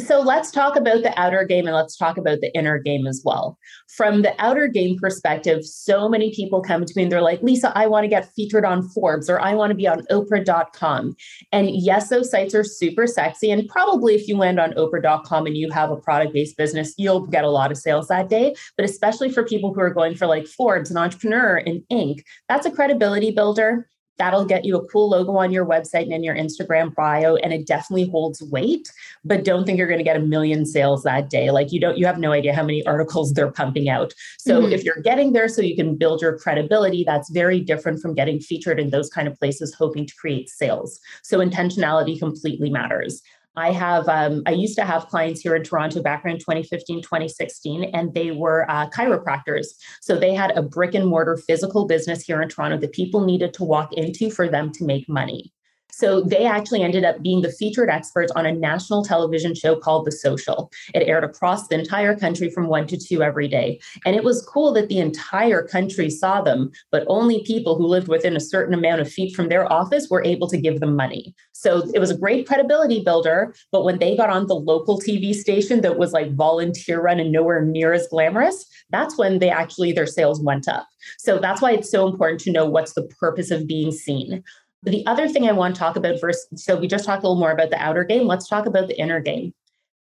So 0.00 0.20
let's 0.20 0.50
talk 0.50 0.74
about 0.74 1.04
the 1.04 1.16
outer 1.18 1.44
game 1.44 1.68
and 1.68 1.76
let's 1.76 1.96
talk 1.96 2.16
about 2.16 2.40
the 2.40 2.52
inner 2.52 2.78
game 2.78 3.06
as 3.06 3.22
well. 3.24 3.56
From 3.96 4.22
the 4.22 4.34
outer 4.42 4.66
game 4.66 4.98
perspective, 4.98 5.64
so 5.64 6.08
many 6.08 6.34
people 6.34 6.62
come 6.62 6.84
to 6.84 6.92
me 6.96 7.04
and 7.04 7.12
they're 7.12 7.22
like, 7.22 7.40
Lisa, 7.42 7.70
I 7.76 7.86
want 7.86 8.02
to 8.02 8.08
get 8.08 8.32
featured 8.34 8.64
on 8.64 8.88
Forbes 8.88 9.30
or 9.30 9.40
I 9.40 9.54
want 9.54 9.70
to 9.70 9.76
be 9.76 9.86
on 9.86 10.04
Oprah.com. 10.10 11.14
And 11.52 11.70
yes, 11.70 12.08
those 12.08 12.28
sites 12.28 12.56
are 12.56 12.64
super 12.64 13.06
sexy. 13.06 13.52
And 13.52 13.68
probably 13.68 14.16
if 14.16 14.26
you 14.26 14.36
land 14.36 14.58
on 14.58 14.72
Oprah.com 14.72 15.46
and 15.46 15.56
you 15.56 15.70
have 15.70 15.92
a 15.92 15.96
product 15.96 16.32
based 16.32 16.56
business, 16.56 16.92
you'll 16.98 17.28
get 17.28 17.44
a 17.44 17.50
lot 17.50 17.70
of 17.70 17.78
sales 17.78 18.08
that 18.08 18.28
day. 18.28 18.56
But 18.76 18.86
especially 18.86 19.30
for 19.30 19.44
people 19.44 19.72
who 19.72 19.80
are 19.80 19.94
going 19.94 20.16
for 20.16 20.26
like 20.26 20.48
Forbes, 20.48 20.90
and 20.90 20.98
entrepreneur, 20.98 21.58
and 21.58 21.82
Inc., 21.92 22.22
that's 22.48 22.66
a 22.66 22.70
credibility 22.72 23.30
builder 23.30 23.88
that'll 24.18 24.44
get 24.44 24.64
you 24.64 24.76
a 24.76 24.86
cool 24.88 25.10
logo 25.10 25.36
on 25.36 25.50
your 25.50 25.66
website 25.66 26.02
and 26.02 26.12
in 26.12 26.24
your 26.24 26.34
Instagram 26.34 26.94
bio 26.94 27.36
and 27.36 27.52
it 27.52 27.66
definitely 27.66 28.08
holds 28.08 28.42
weight 28.42 28.90
but 29.24 29.44
don't 29.44 29.64
think 29.64 29.78
you're 29.78 29.88
going 29.88 29.98
to 29.98 30.04
get 30.04 30.16
a 30.16 30.20
million 30.20 30.66
sales 30.66 31.02
that 31.02 31.30
day. 31.30 31.50
Like 31.50 31.72
you 31.72 31.80
don't 31.80 31.98
you 31.98 32.06
have 32.06 32.18
no 32.18 32.32
idea 32.32 32.54
how 32.54 32.62
many 32.62 32.84
articles 32.86 33.32
they're 33.32 33.50
pumping 33.50 33.88
out. 33.88 34.12
So 34.38 34.62
mm-hmm. 34.62 34.72
if 34.72 34.84
you're 34.84 35.00
getting 35.02 35.32
there 35.32 35.48
so 35.48 35.62
you 35.62 35.76
can 35.76 35.96
build 35.96 36.20
your 36.20 36.38
credibility 36.38 37.04
that's 37.04 37.30
very 37.30 37.60
different 37.60 38.00
from 38.00 38.14
getting 38.14 38.40
featured 38.40 38.78
in 38.78 38.90
those 38.90 39.10
kind 39.10 39.28
of 39.28 39.38
places 39.38 39.74
hoping 39.74 40.06
to 40.06 40.14
create 40.14 40.48
sales. 40.48 41.00
So 41.22 41.38
intentionality 41.38 42.18
completely 42.18 42.70
matters 42.70 43.22
I 43.56 43.70
have, 43.70 44.08
um, 44.08 44.42
I 44.46 44.50
used 44.50 44.76
to 44.76 44.84
have 44.84 45.06
clients 45.06 45.40
here 45.40 45.54
in 45.54 45.62
Toronto 45.62 46.02
back 46.02 46.24
in 46.24 46.38
2015, 46.38 47.02
2016, 47.02 47.84
and 47.84 48.12
they 48.12 48.32
were 48.32 48.68
uh, 48.68 48.88
chiropractors. 48.90 49.66
So 50.00 50.18
they 50.18 50.34
had 50.34 50.56
a 50.56 50.62
brick 50.62 50.94
and 50.94 51.06
mortar 51.06 51.36
physical 51.36 51.86
business 51.86 52.22
here 52.22 52.42
in 52.42 52.48
Toronto 52.48 52.78
that 52.78 52.92
people 52.92 53.24
needed 53.24 53.54
to 53.54 53.64
walk 53.64 53.92
into 53.92 54.30
for 54.30 54.48
them 54.48 54.72
to 54.72 54.84
make 54.84 55.08
money. 55.08 55.52
So 55.96 56.22
they 56.22 56.44
actually 56.44 56.82
ended 56.82 57.04
up 57.04 57.22
being 57.22 57.42
the 57.42 57.52
featured 57.52 57.88
experts 57.88 58.32
on 58.34 58.46
a 58.46 58.52
national 58.52 59.04
television 59.04 59.54
show 59.54 59.76
called 59.76 60.06
The 60.06 60.12
Social. 60.12 60.72
It 60.92 61.06
aired 61.06 61.22
across 61.22 61.68
the 61.68 61.78
entire 61.78 62.16
country 62.16 62.50
from 62.50 62.66
one 62.66 62.88
to 62.88 62.96
two 62.96 63.22
every 63.22 63.46
day. 63.46 63.78
And 64.04 64.16
it 64.16 64.24
was 64.24 64.42
cool 64.42 64.72
that 64.72 64.88
the 64.88 64.98
entire 64.98 65.62
country 65.62 66.10
saw 66.10 66.42
them, 66.42 66.72
but 66.90 67.04
only 67.06 67.44
people 67.44 67.76
who 67.76 67.86
lived 67.86 68.08
within 68.08 68.34
a 68.34 68.40
certain 68.40 68.74
amount 68.74 69.02
of 69.02 69.10
feet 69.10 69.36
from 69.36 69.48
their 69.48 69.72
office 69.72 70.08
were 70.10 70.24
able 70.24 70.48
to 70.48 70.60
give 70.60 70.80
them 70.80 70.96
money. 70.96 71.32
So 71.52 71.88
it 71.94 72.00
was 72.00 72.10
a 72.10 72.18
great 72.18 72.46
credibility 72.48 73.00
builder. 73.04 73.54
But 73.70 73.84
when 73.84 74.00
they 74.00 74.16
got 74.16 74.30
on 74.30 74.48
the 74.48 74.56
local 74.56 75.00
TV 75.00 75.32
station 75.32 75.80
that 75.82 75.96
was 75.96 76.12
like 76.12 76.34
volunteer 76.34 77.00
run 77.00 77.20
and 77.20 77.30
nowhere 77.30 77.64
near 77.64 77.92
as 77.92 78.08
glamorous, 78.08 78.66
that's 78.90 79.16
when 79.16 79.38
they 79.38 79.48
actually, 79.48 79.92
their 79.92 80.06
sales 80.06 80.42
went 80.42 80.66
up. 80.66 80.88
So 81.18 81.38
that's 81.38 81.62
why 81.62 81.72
it's 81.72 81.90
so 81.90 82.08
important 82.08 82.40
to 82.40 82.52
know 82.52 82.66
what's 82.66 82.94
the 82.94 83.06
purpose 83.20 83.50
of 83.50 83.68
being 83.68 83.92
seen. 83.92 84.42
The 84.84 85.04
other 85.06 85.28
thing 85.28 85.48
I 85.48 85.52
want 85.52 85.74
to 85.74 85.78
talk 85.78 85.96
about 85.96 86.20
first, 86.20 86.58
so 86.58 86.76
we 86.76 86.86
just 86.86 87.06
talked 87.06 87.24
a 87.24 87.26
little 87.26 87.40
more 87.40 87.52
about 87.52 87.70
the 87.70 87.82
outer 87.82 88.04
game. 88.04 88.26
Let's 88.26 88.48
talk 88.48 88.66
about 88.66 88.88
the 88.88 89.00
inner 89.00 89.20
game. 89.20 89.54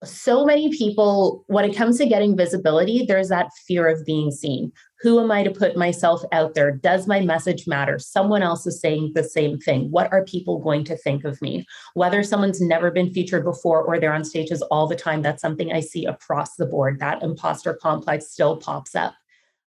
So 0.04 0.44
many 0.44 0.70
people, 0.70 1.44
when 1.48 1.64
it 1.64 1.74
comes 1.74 1.98
to 1.98 2.06
getting 2.06 2.36
visibility, 2.36 3.04
there's 3.04 3.30
that 3.30 3.50
fear 3.66 3.88
of 3.88 4.06
being 4.06 4.30
seen. 4.30 4.70
Who 5.00 5.18
am 5.18 5.32
I 5.32 5.42
to 5.42 5.50
put 5.50 5.76
myself 5.76 6.22
out 6.30 6.54
there? 6.54 6.70
Does 6.70 7.08
my 7.08 7.20
message 7.20 7.66
matter? 7.66 7.98
Someone 7.98 8.40
else 8.40 8.64
is 8.64 8.80
saying 8.80 9.12
the 9.16 9.24
same 9.24 9.58
thing. 9.58 9.90
What 9.90 10.12
are 10.12 10.24
people 10.24 10.60
going 10.60 10.84
to 10.84 10.96
think 10.96 11.24
of 11.24 11.42
me? 11.42 11.66
Whether 11.94 12.22
someone's 12.22 12.60
never 12.60 12.92
been 12.92 13.12
featured 13.12 13.42
before 13.42 13.82
or 13.82 13.98
they're 13.98 14.12
on 14.12 14.24
stages 14.24 14.62
all 14.62 14.86
the 14.86 14.94
time, 14.94 15.22
that's 15.22 15.42
something 15.42 15.72
I 15.72 15.80
see 15.80 16.04
across 16.06 16.54
the 16.54 16.66
board. 16.66 17.00
That 17.00 17.24
imposter 17.24 17.74
complex 17.74 18.28
still 18.28 18.56
pops 18.56 18.94
up. 18.94 19.14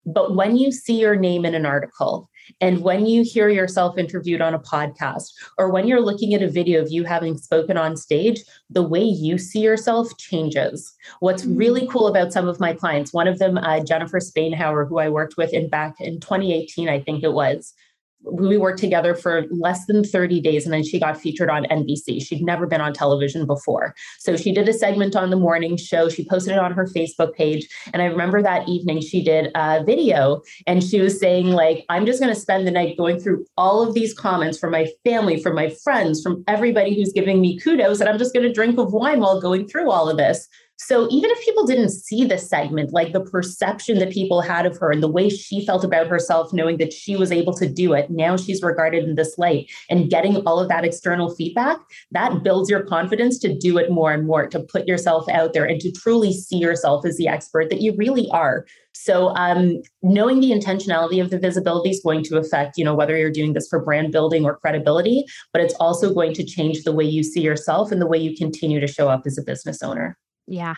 But 0.06 0.36
when 0.36 0.56
you 0.56 0.70
see 0.70 0.98
your 1.00 1.16
name 1.16 1.44
in 1.44 1.56
an 1.56 1.66
article, 1.66 2.29
and 2.60 2.82
when 2.82 3.06
you 3.06 3.22
hear 3.22 3.48
yourself 3.48 3.98
interviewed 3.98 4.40
on 4.40 4.54
a 4.54 4.58
podcast, 4.58 5.32
or 5.58 5.70
when 5.70 5.86
you're 5.86 6.00
looking 6.00 6.34
at 6.34 6.42
a 6.42 6.50
video 6.50 6.80
of 6.80 6.90
you 6.90 7.04
having 7.04 7.36
spoken 7.36 7.76
on 7.76 7.96
stage, 7.96 8.42
the 8.68 8.82
way 8.82 9.02
you 9.02 9.38
see 9.38 9.60
yourself 9.60 10.16
changes. 10.18 10.94
What's 11.20 11.44
really 11.44 11.82
mm. 11.82 11.90
cool 11.90 12.08
about 12.08 12.32
some 12.32 12.48
of 12.48 12.60
my 12.60 12.72
clients, 12.72 13.12
one 13.12 13.28
of 13.28 13.38
them, 13.38 13.58
uh, 13.58 13.80
Jennifer 13.84 14.18
Spainhauer, 14.18 14.88
who 14.88 14.98
I 14.98 15.08
worked 15.08 15.36
with 15.36 15.52
in 15.52 15.68
back 15.68 16.00
in 16.00 16.20
2018, 16.20 16.88
I 16.88 17.00
think 17.00 17.22
it 17.22 17.32
was, 17.32 17.74
we 18.22 18.56
worked 18.56 18.78
together 18.78 19.14
for 19.14 19.44
less 19.50 19.86
than 19.86 20.04
30 20.04 20.40
days 20.40 20.64
and 20.64 20.72
then 20.72 20.82
she 20.82 21.00
got 21.00 21.20
featured 21.20 21.50
on 21.50 21.64
NBC. 21.64 22.22
She'd 22.22 22.42
never 22.42 22.66
been 22.66 22.80
on 22.80 22.92
television 22.92 23.46
before. 23.46 23.94
So 24.18 24.36
she 24.36 24.52
did 24.52 24.68
a 24.68 24.72
segment 24.72 25.16
on 25.16 25.30
the 25.30 25.36
morning 25.36 25.76
show. 25.76 26.08
She 26.08 26.26
posted 26.26 26.54
it 26.54 26.58
on 26.58 26.72
her 26.72 26.86
Facebook 26.86 27.34
page. 27.34 27.66
And 27.92 28.02
I 28.02 28.06
remember 28.06 28.42
that 28.42 28.68
evening 28.68 29.00
she 29.00 29.22
did 29.22 29.50
a 29.54 29.82
video 29.84 30.42
and 30.66 30.82
she 30.82 31.00
was 31.00 31.18
saying, 31.18 31.48
like, 31.48 31.84
I'm 31.88 32.06
just 32.06 32.20
going 32.20 32.32
to 32.32 32.40
spend 32.40 32.66
the 32.66 32.70
night 32.70 32.96
going 32.96 33.18
through 33.20 33.46
all 33.56 33.86
of 33.86 33.94
these 33.94 34.12
comments 34.12 34.58
from 34.58 34.72
my 34.72 34.88
family, 35.04 35.42
from 35.42 35.54
my 35.54 35.70
friends, 35.82 36.22
from 36.22 36.44
everybody 36.46 36.94
who's 36.94 37.12
giving 37.12 37.40
me 37.40 37.58
kudos. 37.58 38.00
And 38.00 38.08
I'm 38.08 38.18
just 38.18 38.34
going 38.34 38.46
to 38.46 38.52
drink 38.52 38.78
of 38.78 38.92
wine 38.92 39.20
while 39.20 39.40
going 39.40 39.66
through 39.66 39.90
all 39.90 40.08
of 40.08 40.16
this. 40.16 40.46
So 40.82 41.06
even 41.10 41.30
if 41.30 41.44
people 41.44 41.66
didn't 41.66 41.90
see 41.90 42.24
the 42.24 42.38
segment, 42.38 42.90
like 42.90 43.12
the 43.12 43.20
perception 43.20 43.98
that 43.98 44.10
people 44.10 44.40
had 44.40 44.64
of 44.64 44.78
her 44.78 44.90
and 44.90 45.02
the 45.02 45.10
way 45.10 45.28
she 45.28 45.64
felt 45.64 45.84
about 45.84 46.06
herself, 46.06 46.54
knowing 46.54 46.78
that 46.78 46.90
she 46.90 47.16
was 47.16 47.30
able 47.30 47.52
to 47.58 47.68
do 47.68 47.92
it, 47.92 48.10
now 48.10 48.38
she's 48.38 48.62
regarded 48.62 49.04
in 49.04 49.14
this 49.14 49.36
light 49.36 49.70
and 49.90 50.08
getting 50.08 50.36
all 50.46 50.58
of 50.58 50.70
that 50.70 50.86
external 50.86 51.34
feedback, 51.34 51.76
that 52.12 52.42
builds 52.42 52.70
your 52.70 52.82
confidence 52.82 53.38
to 53.40 53.54
do 53.54 53.76
it 53.76 53.90
more 53.90 54.10
and 54.10 54.26
more, 54.26 54.46
to 54.46 54.58
put 54.58 54.88
yourself 54.88 55.28
out 55.28 55.52
there 55.52 55.66
and 55.66 55.80
to 55.82 55.92
truly 55.92 56.32
see 56.32 56.56
yourself 56.56 57.04
as 57.04 57.18
the 57.18 57.28
expert 57.28 57.68
that 57.68 57.82
you 57.82 57.94
really 57.96 58.26
are. 58.30 58.64
So 58.94 59.34
um, 59.36 59.82
knowing 60.02 60.40
the 60.40 60.50
intentionality 60.50 61.22
of 61.22 61.28
the 61.28 61.38
visibility 61.38 61.90
is 61.90 62.00
going 62.02 62.24
to 62.24 62.38
affect, 62.38 62.78
you 62.78 62.86
know, 62.86 62.94
whether 62.94 63.18
you're 63.18 63.30
doing 63.30 63.52
this 63.52 63.68
for 63.68 63.84
brand 63.84 64.12
building 64.12 64.46
or 64.46 64.56
credibility, 64.56 65.24
but 65.52 65.60
it's 65.60 65.74
also 65.74 66.12
going 66.14 66.32
to 66.34 66.42
change 66.42 66.84
the 66.84 66.92
way 66.92 67.04
you 67.04 67.22
see 67.22 67.42
yourself 67.42 67.92
and 67.92 68.00
the 68.00 68.06
way 68.06 68.16
you 68.16 68.34
continue 68.34 68.80
to 68.80 68.86
show 68.86 69.10
up 69.10 69.22
as 69.26 69.36
a 69.36 69.42
business 69.42 69.82
owner. 69.82 70.16
Yeah, 70.50 70.74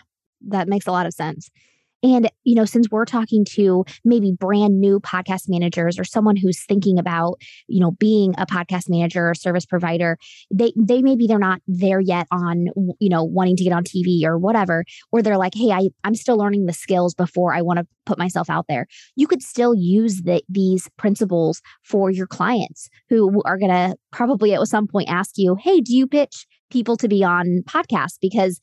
that 0.48 0.68
makes 0.68 0.86
a 0.86 0.92
lot 0.92 1.06
of 1.06 1.14
sense. 1.14 1.50
And, 2.04 2.28
you 2.42 2.56
know, 2.56 2.64
since 2.64 2.88
we're 2.90 3.04
talking 3.04 3.44
to 3.50 3.84
maybe 4.04 4.32
brand 4.36 4.80
new 4.80 4.98
podcast 4.98 5.42
managers 5.48 6.00
or 6.00 6.04
someone 6.04 6.34
who's 6.34 6.64
thinking 6.64 6.98
about, 6.98 7.40
you 7.68 7.78
know, 7.80 7.92
being 7.92 8.34
a 8.38 8.44
podcast 8.44 8.90
manager 8.90 9.30
or 9.30 9.34
service 9.34 9.64
provider, 9.64 10.18
they 10.52 10.72
they 10.76 11.00
maybe 11.00 11.28
they're 11.28 11.38
not 11.38 11.60
there 11.68 12.00
yet 12.00 12.26
on, 12.32 12.66
you 12.98 13.08
know, 13.08 13.22
wanting 13.22 13.54
to 13.56 13.62
get 13.62 13.72
on 13.72 13.84
TV 13.84 14.24
or 14.24 14.36
whatever, 14.36 14.84
or 15.12 15.22
they're 15.22 15.38
like, 15.38 15.54
hey, 15.54 15.70
I, 15.70 15.90
I'm 16.02 16.16
still 16.16 16.36
learning 16.36 16.66
the 16.66 16.72
skills 16.72 17.14
before 17.14 17.54
I 17.54 17.62
want 17.62 17.78
to 17.78 17.86
put 18.04 18.18
myself 18.18 18.50
out 18.50 18.66
there. 18.68 18.88
You 19.14 19.28
could 19.28 19.42
still 19.42 19.72
use 19.74 20.22
the, 20.22 20.42
these 20.48 20.88
principles 20.98 21.62
for 21.84 22.10
your 22.10 22.26
clients 22.26 22.90
who 23.10 23.42
are 23.44 23.58
going 23.58 23.70
to 23.70 23.96
probably 24.10 24.54
at 24.54 24.66
some 24.66 24.88
point 24.88 25.08
ask 25.08 25.32
you, 25.36 25.54
hey, 25.54 25.80
do 25.80 25.94
you 25.96 26.08
pitch 26.08 26.46
people 26.68 26.96
to 26.96 27.08
be 27.08 27.22
on 27.22 27.62
podcasts? 27.68 28.18
Because 28.20 28.58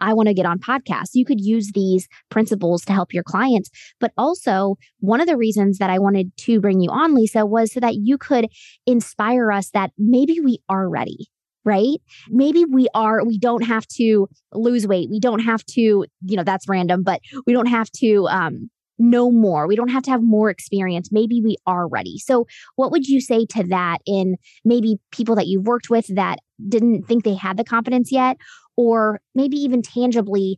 I 0.00 0.14
want 0.14 0.28
to 0.28 0.34
get 0.34 0.46
on 0.46 0.58
podcasts. 0.58 1.10
You 1.14 1.24
could 1.24 1.40
use 1.40 1.72
these 1.74 2.08
principles 2.30 2.84
to 2.86 2.92
help 2.92 3.12
your 3.12 3.22
clients. 3.22 3.70
But 4.00 4.12
also, 4.16 4.76
one 5.00 5.20
of 5.20 5.26
the 5.26 5.36
reasons 5.36 5.78
that 5.78 5.90
I 5.90 5.98
wanted 5.98 6.36
to 6.38 6.60
bring 6.60 6.80
you 6.80 6.90
on, 6.90 7.14
Lisa, 7.14 7.46
was 7.46 7.72
so 7.72 7.80
that 7.80 7.96
you 7.96 8.18
could 8.18 8.48
inspire 8.86 9.52
us 9.52 9.70
that 9.70 9.90
maybe 9.98 10.40
we 10.40 10.58
are 10.68 10.88
ready. 10.88 11.28
Right? 11.64 11.98
Maybe 12.30 12.64
we 12.64 12.88
are, 12.94 13.22
we 13.26 13.36
don't 13.38 13.64
have 13.64 13.86
to 13.96 14.26
lose 14.54 14.86
weight. 14.86 15.10
We 15.10 15.20
don't 15.20 15.40
have 15.40 15.62
to, 15.66 15.80
you 15.80 16.36
know, 16.36 16.44
that's 16.44 16.66
random, 16.66 17.02
but 17.02 17.20
we 17.46 17.52
don't 17.52 17.66
have 17.66 17.90
to 17.96 18.26
um, 18.30 18.70
know 18.98 19.30
more. 19.30 19.66
We 19.66 19.76
don't 19.76 19.90
have 19.90 20.02
to 20.04 20.10
have 20.10 20.22
more 20.22 20.50
experience. 20.50 21.10
Maybe 21.12 21.40
we 21.42 21.56
are 21.66 21.88
ready. 21.88 22.18
So, 22.18 22.46
what 22.76 22.90
would 22.90 23.06
you 23.06 23.20
say 23.20 23.46
to 23.46 23.64
that 23.64 23.98
in 24.06 24.36
maybe 24.64 24.98
people 25.12 25.34
that 25.36 25.46
you've 25.46 25.66
worked 25.66 25.90
with 25.90 26.06
that 26.14 26.40
didn't 26.68 27.04
think 27.04 27.24
they 27.24 27.34
had 27.34 27.56
the 27.56 27.64
confidence 27.64 28.10
yet, 28.10 28.36
or 28.78 29.20
maybe 29.34 29.56
even 29.56 29.82
tangibly, 29.82 30.56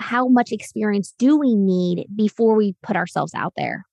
how 0.00 0.26
much 0.28 0.50
experience 0.50 1.14
do 1.16 1.38
we 1.38 1.54
need 1.54 2.06
before 2.14 2.56
we 2.56 2.74
put 2.82 2.96
ourselves 2.96 3.32
out 3.34 3.52
there? 3.56 3.86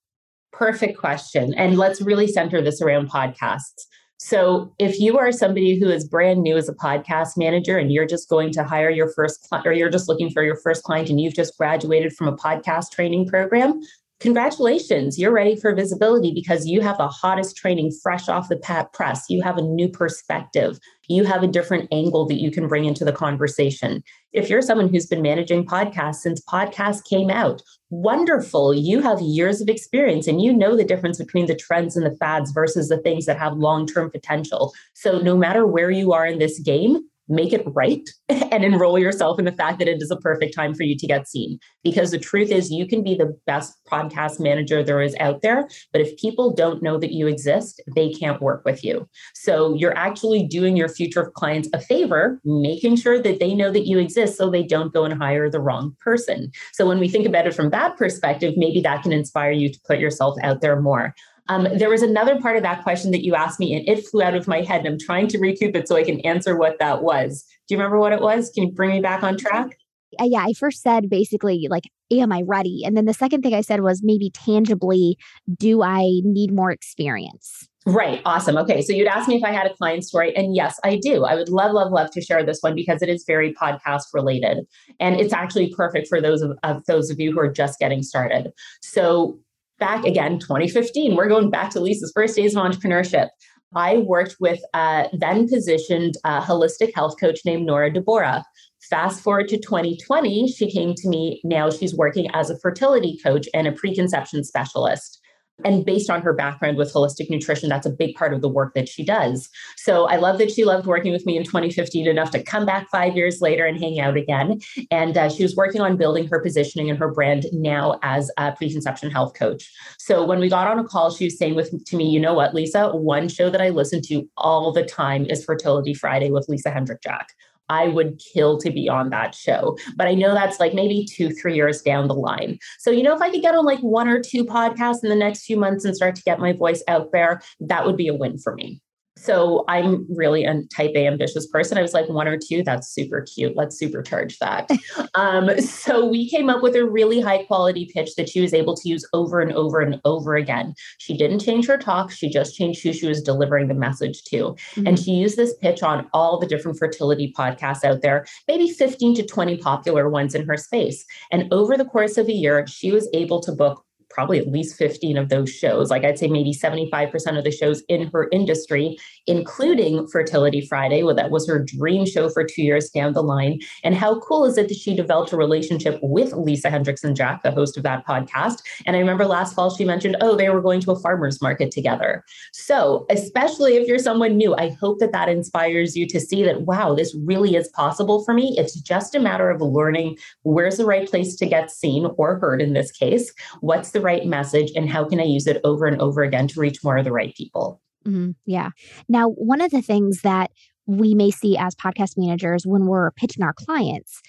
Perfect 0.52 0.98
question. 0.98 1.54
And 1.54 1.78
let's 1.78 2.02
really 2.02 2.26
center 2.26 2.60
this 2.60 2.82
around 2.82 3.08
podcasts. 3.08 3.86
So, 4.18 4.72
if 4.78 4.98
you 5.00 5.18
are 5.18 5.32
somebody 5.32 5.78
who 5.78 5.88
is 5.88 6.08
brand 6.08 6.42
new 6.42 6.56
as 6.56 6.68
a 6.68 6.74
podcast 6.74 7.36
manager 7.36 7.78
and 7.78 7.92
you're 7.92 8.06
just 8.06 8.28
going 8.28 8.52
to 8.52 8.64
hire 8.64 8.90
your 8.90 9.12
first 9.12 9.46
client 9.48 9.66
or 9.66 9.72
you're 9.72 9.90
just 9.90 10.08
looking 10.08 10.30
for 10.30 10.42
your 10.42 10.56
first 10.56 10.82
client 10.82 11.10
and 11.10 11.20
you've 11.20 11.34
just 11.34 11.56
graduated 11.58 12.12
from 12.12 12.28
a 12.28 12.36
podcast 12.36 12.90
training 12.92 13.26
program, 13.26 13.80
congratulations, 14.20 15.18
you're 15.18 15.32
ready 15.32 15.56
for 15.56 15.74
visibility 15.74 16.32
because 16.32 16.66
you 16.66 16.80
have 16.80 16.98
the 16.98 17.08
hottest 17.08 17.56
training 17.56 17.92
fresh 18.02 18.28
off 18.28 18.48
the 18.48 18.88
press. 18.92 19.24
You 19.28 19.42
have 19.42 19.58
a 19.58 19.62
new 19.62 19.88
perspective. 19.88 20.78
You 21.08 21.24
have 21.24 21.42
a 21.42 21.48
different 21.48 21.88
angle 21.92 22.26
that 22.26 22.40
you 22.40 22.50
can 22.50 22.66
bring 22.66 22.84
into 22.84 23.04
the 23.04 23.12
conversation. 23.12 24.02
If 24.32 24.48
you're 24.48 24.62
someone 24.62 24.88
who's 24.88 25.06
been 25.06 25.22
managing 25.22 25.66
podcasts 25.66 26.16
since 26.16 26.42
podcasts 26.44 27.04
came 27.04 27.30
out, 27.30 27.62
wonderful. 27.90 28.74
You 28.74 29.00
have 29.02 29.20
years 29.20 29.60
of 29.60 29.68
experience 29.68 30.26
and 30.26 30.40
you 30.40 30.52
know 30.52 30.76
the 30.76 30.84
difference 30.84 31.18
between 31.18 31.46
the 31.46 31.54
trends 31.56 31.96
and 31.96 32.06
the 32.06 32.16
fads 32.16 32.50
versus 32.52 32.88
the 32.88 32.98
things 32.98 33.26
that 33.26 33.38
have 33.38 33.54
long 33.54 33.86
term 33.86 34.10
potential. 34.10 34.72
So, 34.94 35.18
no 35.18 35.36
matter 35.36 35.66
where 35.66 35.90
you 35.90 36.12
are 36.12 36.26
in 36.26 36.38
this 36.38 36.58
game, 36.60 37.02
make 37.28 37.52
it 37.52 37.62
right 37.66 38.08
and 38.28 38.64
enroll 38.64 38.98
yourself 38.98 39.38
in 39.38 39.44
the 39.44 39.52
fact 39.52 39.78
that 39.78 39.88
it 39.88 40.02
is 40.02 40.10
a 40.10 40.16
perfect 40.16 40.54
time 40.54 40.74
for 40.74 40.82
you 40.82 40.96
to 40.96 41.06
get 41.06 41.28
seen. 41.28 41.58
Because 41.82 42.10
the 42.10 42.18
truth 42.18 42.50
is, 42.50 42.70
you 42.70 42.86
can 42.86 43.02
be 43.02 43.14
the 43.14 43.36
best 43.46 43.74
podcast 43.90 44.40
manager 44.40 44.82
there 44.82 45.00
is 45.00 45.16
out 45.20 45.42
there, 45.42 45.68
but 45.92 46.00
if 46.00 46.16
people 46.18 46.52
don't 46.52 46.82
know 46.82 46.98
that 46.98 47.12
you 47.12 47.26
exist, 47.26 47.82
they 47.94 48.10
can't 48.10 48.40
work 48.40 48.64
with 48.64 48.84
you. 48.84 49.08
So 49.34 49.74
you're 49.74 49.96
actually 49.96 50.46
doing 50.46 50.76
your 50.76 50.88
future 50.88 51.30
clients 51.34 51.68
a 51.72 51.80
favor, 51.80 52.40
making 52.44 52.96
sure 52.96 53.20
that 53.20 53.40
they 53.40 53.54
know 53.54 53.70
that 53.70 53.86
you 53.86 53.98
exist 53.98 54.36
so 54.36 54.50
they 54.50 54.62
don't 54.62 54.92
go 54.92 55.04
and 55.04 55.14
hire 55.14 55.50
the 55.50 55.60
wrong 55.60 55.96
person. 56.00 56.50
So 56.72 56.86
when 56.86 56.98
we 56.98 57.08
think 57.08 57.26
about 57.26 57.46
it 57.46 57.54
from 57.54 57.70
that 57.70 57.96
perspective, 57.96 58.54
maybe 58.56 58.80
that 58.82 59.02
can 59.02 59.12
inspire 59.12 59.52
you 59.52 59.72
to 59.72 59.80
put 59.86 59.98
yourself 59.98 60.36
out 60.42 60.60
there 60.60 60.80
more. 60.80 61.14
Um, 61.48 61.68
there 61.76 61.90
was 61.90 62.02
another 62.02 62.40
part 62.40 62.56
of 62.56 62.62
that 62.62 62.82
question 62.82 63.10
that 63.10 63.24
you 63.24 63.34
asked 63.34 63.60
me, 63.60 63.74
and 63.74 63.86
it 63.88 64.06
flew 64.06 64.22
out 64.22 64.34
of 64.34 64.48
my 64.48 64.62
head. 64.62 64.80
And 64.80 64.88
I'm 64.88 64.98
trying 64.98 65.28
to 65.28 65.38
recoup 65.38 65.76
it 65.76 65.88
so 65.88 65.96
I 65.96 66.04
can 66.04 66.20
answer 66.20 66.56
what 66.56 66.78
that 66.78 67.02
was. 67.02 67.44
Do 67.68 67.74
you 67.74 67.78
remember 67.78 67.98
what 67.98 68.12
it 68.12 68.20
was? 68.20 68.50
Can 68.54 68.64
you 68.64 68.72
bring 68.72 68.90
me 68.90 69.00
back 69.00 69.22
on 69.22 69.36
track? 69.36 69.76
Uh, 70.20 70.24
yeah, 70.24 70.44
I 70.46 70.52
first 70.52 70.82
said 70.82 71.10
basically, 71.10 71.66
like, 71.68 71.84
am 72.12 72.32
I 72.32 72.42
ready? 72.46 72.82
And 72.84 72.96
then 72.96 73.04
the 73.04 73.14
second 73.14 73.42
thing 73.42 73.54
I 73.54 73.62
said 73.62 73.80
was 73.80 74.00
maybe 74.02 74.30
tangibly, 74.30 75.18
do 75.58 75.82
I 75.82 76.20
need 76.22 76.52
more 76.52 76.70
experience? 76.70 77.68
Right. 77.86 78.22
Awesome. 78.24 78.56
Okay. 78.56 78.80
So 78.80 78.94
you'd 78.94 79.08
ask 79.08 79.28
me 79.28 79.36
if 79.36 79.44
I 79.44 79.52
had 79.52 79.66
a 79.66 79.74
client 79.74 80.04
story. 80.04 80.34
And 80.34 80.56
yes, 80.56 80.80
I 80.84 80.96
do. 80.96 81.24
I 81.24 81.34
would 81.34 81.50
love, 81.50 81.72
love, 81.72 81.92
love 81.92 82.10
to 82.12 82.22
share 82.22 82.42
this 82.42 82.60
one 82.60 82.74
because 82.74 83.02
it 83.02 83.10
is 83.10 83.24
very 83.26 83.52
podcast 83.52 84.04
related. 84.14 84.64
And 85.00 85.20
it's 85.20 85.34
actually 85.34 85.74
perfect 85.74 86.08
for 86.08 86.20
those 86.20 86.40
of, 86.40 86.58
of 86.62 86.84
those 86.86 87.10
of 87.10 87.20
you 87.20 87.32
who 87.32 87.40
are 87.40 87.52
just 87.52 87.78
getting 87.78 88.02
started. 88.02 88.52
So 88.82 89.38
back 89.78 90.04
again, 90.04 90.38
2015, 90.38 91.16
we're 91.16 91.28
going 91.28 91.50
back 91.50 91.70
to 91.70 91.80
Lisa's 91.80 92.12
first 92.14 92.36
days 92.36 92.54
of 92.54 92.62
entrepreneurship. 92.62 93.28
I 93.74 93.98
worked 93.98 94.36
with 94.40 94.60
a 94.72 95.08
then 95.12 95.48
positioned 95.48 96.14
uh, 96.24 96.40
holistic 96.40 96.94
health 96.94 97.16
coach 97.18 97.40
named 97.44 97.66
Nora 97.66 97.92
Deborah. 97.92 98.44
Fast 98.88 99.20
forward 99.20 99.48
to 99.48 99.58
2020, 99.58 100.48
she 100.48 100.70
came 100.70 100.94
to 100.94 101.08
me. 101.08 101.40
Now 101.42 101.70
she's 101.70 101.96
working 101.96 102.28
as 102.34 102.50
a 102.50 102.58
fertility 102.58 103.18
coach 103.24 103.48
and 103.54 103.66
a 103.66 103.72
preconception 103.72 104.44
specialist. 104.44 105.20
And 105.62 105.84
based 105.84 106.10
on 106.10 106.20
her 106.22 106.32
background 106.32 106.76
with 106.76 106.92
holistic 106.92 107.30
nutrition, 107.30 107.68
that's 107.68 107.86
a 107.86 107.90
big 107.90 108.16
part 108.16 108.34
of 108.34 108.40
the 108.40 108.48
work 108.48 108.74
that 108.74 108.88
she 108.88 109.04
does. 109.04 109.48
So 109.76 110.06
I 110.08 110.16
love 110.16 110.38
that 110.38 110.50
she 110.50 110.64
loved 110.64 110.86
working 110.86 111.12
with 111.12 111.26
me 111.26 111.36
in 111.36 111.44
2015 111.44 112.08
enough 112.08 112.32
to 112.32 112.42
come 112.42 112.66
back 112.66 112.88
five 112.90 113.16
years 113.16 113.40
later 113.40 113.64
and 113.64 113.78
hang 113.78 114.00
out 114.00 114.16
again. 114.16 114.60
And 114.90 115.16
uh, 115.16 115.28
she 115.28 115.44
was 115.44 115.54
working 115.54 115.80
on 115.80 115.96
building 115.96 116.26
her 116.26 116.40
positioning 116.40 116.90
and 116.90 116.98
her 116.98 117.12
brand 117.12 117.46
now 117.52 118.00
as 118.02 118.32
a 118.36 118.52
preconception 118.52 119.12
health 119.12 119.34
coach. 119.34 119.70
So 119.98 120.24
when 120.24 120.40
we 120.40 120.48
got 120.48 120.66
on 120.66 120.80
a 120.80 120.84
call, 120.84 121.10
she 121.10 121.26
was 121.26 121.38
saying 121.38 121.54
with 121.54 121.84
to 121.84 121.96
me, 121.96 122.08
you 122.08 122.18
know 122.18 122.34
what, 122.34 122.54
Lisa, 122.54 122.90
one 122.90 123.28
show 123.28 123.48
that 123.50 123.60
I 123.60 123.68
listen 123.68 124.02
to 124.06 124.28
all 124.36 124.72
the 124.72 124.84
time 124.84 125.24
is 125.26 125.44
Fertility 125.44 125.94
Friday 125.94 126.30
with 126.30 126.48
Lisa 126.48 126.70
Hendrickson 126.70 127.02
Jack. 127.02 127.34
I 127.68 127.88
would 127.88 128.20
kill 128.32 128.58
to 128.58 128.70
be 128.70 128.88
on 128.88 129.10
that 129.10 129.34
show. 129.34 129.76
But 129.96 130.06
I 130.06 130.14
know 130.14 130.34
that's 130.34 130.60
like 130.60 130.74
maybe 130.74 131.06
two, 131.10 131.30
three 131.30 131.54
years 131.54 131.82
down 131.82 132.08
the 132.08 132.14
line. 132.14 132.58
So, 132.78 132.90
you 132.90 133.02
know, 133.02 133.14
if 133.14 133.22
I 133.22 133.30
could 133.30 133.42
get 133.42 133.54
on 133.54 133.64
like 133.64 133.80
one 133.80 134.08
or 134.08 134.20
two 134.20 134.44
podcasts 134.44 135.02
in 135.02 135.10
the 135.10 135.16
next 135.16 135.44
few 135.44 135.56
months 135.56 135.84
and 135.84 135.96
start 135.96 136.14
to 136.16 136.22
get 136.22 136.38
my 136.38 136.52
voice 136.52 136.82
out 136.88 137.12
there, 137.12 137.40
that 137.60 137.86
would 137.86 137.96
be 137.96 138.08
a 138.08 138.14
win 138.14 138.38
for 138.38 138.54
me. 138.54 138.80
So 139.16 139.64
I'm 139.68 140.06
really 140.14 140.44
a 140.44 140.62
type 140.74 140.92
A 140.94 141.06
ambitious 141.06 141.46
person. 141.46 141.78
I 141.78 141.82
was 141.82 141.94
like, 141.94 142.08
one 142.08 142.26
or 142.26 142.38
two, 142.38 142.62
that's 142.62 142.88
super 142.88 143.22
cute. 143.22 143.56
Let's 143.56 143.80
supercharge 143.80 144.38
that. 144.38 144.68
um, 145.14 145.60
so 145.60 146.04
we 146.04 146.28
came 146.28 146.50
up 146.50 146.62
with 146.62 146.74
a 146.74 146.84
really 146.84 147.20
high 147.20 147.44
quality 147.44 147.90
pitch 147.94 148.16
that 148.16 148.28
she 148.28 148.40
was 148.40 148.52
able 148.52 148.76
to 148.76 148.88
use 148.88 149.06
over 149.12 149.40
and 149.40 149.52
over 149.52 149.80
and 149.80 150.00
over 150.04 150.34
again. 150.34 150.74
She 150.98 151.16
didn't 151.16 151.40
change 151.40 151.66
her 151.66 151.78
talk, 151.78 152.10
she 152.10 152.28
just 152.28 152.56
changed 152.56 152.82
who 152.82 152.92
she 152.92 153.06
was 153.06 153.22
delivering 153.22 153.68
the 153.68 153.74
message 153.74 154.24
to. 154.24 154.36
Mm-hmm. 154.36 154.86
And 154.86 154.98
she 154.98 155.12
used 155.12 155.36
this 155.36 155.54
pitch 155.54 155.82
on 155.82 156.08
all 156.12 156.38
the 156.38 156.46
different 156.46 156.78
fertility 156.78 157.32
podcasts 157.36 157.84
out 157.84 158.02
there, 158.02 158.26
maybe 158.48 158.68
15 158.68 159.14
to 159.16 159.22
20 159.24 159.58
popular 159.58 160.08
ones 160.08 160.34
in 160.34 160.46
her 160.46 160.56
space. 160.56 161.04
And 161.30 161.52
over 161.52 161.76
the 161.76 161.84
course 161.84 162.18
of 162.18 162.28
a 162.28 162.32
year, 162.32 162.66
she 162.66 162.90
was 162.90 163.08
able 163.12 163.40
to 163.40 163.52
book 163.52 163.84
probably 164.14 164.38
at 164.38 164.48
least 164.48 164.76
15 164.76 165.18
of 165.18 165.28
those 165.28 165.50
shows. 165.50 165.90
Like 165.90 166.04
I'd 166.04 166.18
say 166.18 166.28
maybe 166.28 166.54
75% 166.54 167.36
of 167.36 167.44
the 167.44 167.50
shows 167.50 167.82
in 167.88 168.10
her 168.12 168.28
industry, 168.30 168.96
including 169.26 170.06
Fertility 170.08 170.60
Friday, 170.60 171.02
well, 171.02 171.14
that 171.14 171.30
was 171.30 171.46
her 171.46 171.58
dream 171.58 172.06
show 172.06 172.28
for 172.28 172.44
two 172.44 172.62
years 172.62 172.90
down 172.90 173.12
the 173.12 173.22
line. 173.22 173.60
And 173.82 173.94
how 173.94 174.20
cool 174.20 174.44
is 174.44 174.58
it 174.58 174.68
that 174.68 174.76
she 174.76 174.94
developed 174.94 175.32
a 175.32 175.36
relationship 175.36 175.98
with 176.02 176.32
Lisa 176.32 176.70
Hendrickson 176.70 177.16
Jack, 177.16 177.42
the 177.42 177.50
host 177.50 177.76
of 177.76 177.82
that 177.84 178.06
podcast? 178.06 178.62
And 178.86 178.96
I 178.96 178.98
remember 178.98 179.24
last 179.24 179.54
fall 179.54 179.74
she 179.74 179.84
mentioned, 179.84 180.16
oh, 180.20 180.36
they 180.36 180.50
were 180.50 180.60
going 180.60 180.80
to 180.80 180.92
a 180.92 181.00
farmer's 181.00 181.40
market 181.40 181.70
together. 181.70 182.24
So, 182.52 183.06
especially 183.10 183.76
if 183.76 183.88
you're 183.88 183.98
someone 183.98 184.36
new, 184.36 184.54
I 184.56 184.70
hope 184.70 184.98
that 185.00 185.12
that 185.12 185.28
inspires 185.28 185.96
you 185.96 186.06
to 186.08 186.20
see 186.20 186.42
that, 186.44 186.62
wow, 186.62 186.94
this 186.94 187.14
really 187.24 187.56
is 187.56 187.68
possible 187.68 188.24
for 188.24 188.34
me. 188.34 188.54
It's 188.58 188.80
just 188.80 189.14
a 189.14 189.20
matter 189.20 189.50
of 189.50 189.60
learning 189.60 190.18
where's 190.42 190.76
the 190.76 190.86
right 190.86 191.08
place 191.08 191.36
to 191.36 191.46
get 191.46 191.70
seen 191.70 192.08
or 192.16 192.38
heard 192.38 192.60
in 192.60 192.72
this 192.72 192.90
case. 192.90 193.32
What's 193.60 193.90
the 193.90 194.00
right 194.00 194.26
message 194.26 194.72
and 194.76 194.88
how 194.88 195.04
can 195.04 195.20
I 195.20 195.24
use 195.24 195.46
it 195.46 195.60
over 195.64 195.86
and 195.86 196.00
over 196.00 196.22
again 196.22 196.48
to 196.48 196.60
reach 196.60 196.82
more 196.84 196.98
of 196.98 197.04
the 197.04 197.12
right 197.12 197.34
people? 197.34 197.80
Mm-hmm. 198.06 198.30
Yeah. 198.46 198.70
Now, 199.08 199.28
one 199.30 199.60
of 199.60 199.70
the 199.70 199.82
things 199.82 200.22
that 200.22 200.50
we 200.86 201.14
may 201.14 201.30
see 201.30 201.56
as 201.56 201.74
podcast 201.74 202.12
managers 202.16 202.64
when 202.66 202.86
we're 202.86 203.10
pitching 203.12 203.42
our 203.42 203.54
clients 203.54 204.20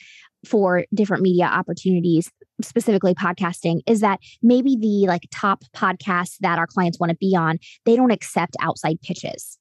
for 0.45 0.85
different 0.93 1.23
media 1.23 1.45
opportunities 1.45 2.31
specifically 2.61 3.13
podcasting 3.13 3.81
is 3.87 3.99
that 4.01 4.19
maybe 4.41 4.77
the 4.79 5.07
like 5.07 5.23
top 5.33 5.63
podcasts 5.75 6.37
that 6.39 6.59
our 6.59 6.67
clients 6.67 6.99
want 6.99 7.09
to 7.09 7.17
be 7.19 7.35
on 7.35 7.57
they 7.85 7.95
don't 7.95 8.11
accept 8.11 8.55
outside 8.61 9.01
pitches 9.01 9.57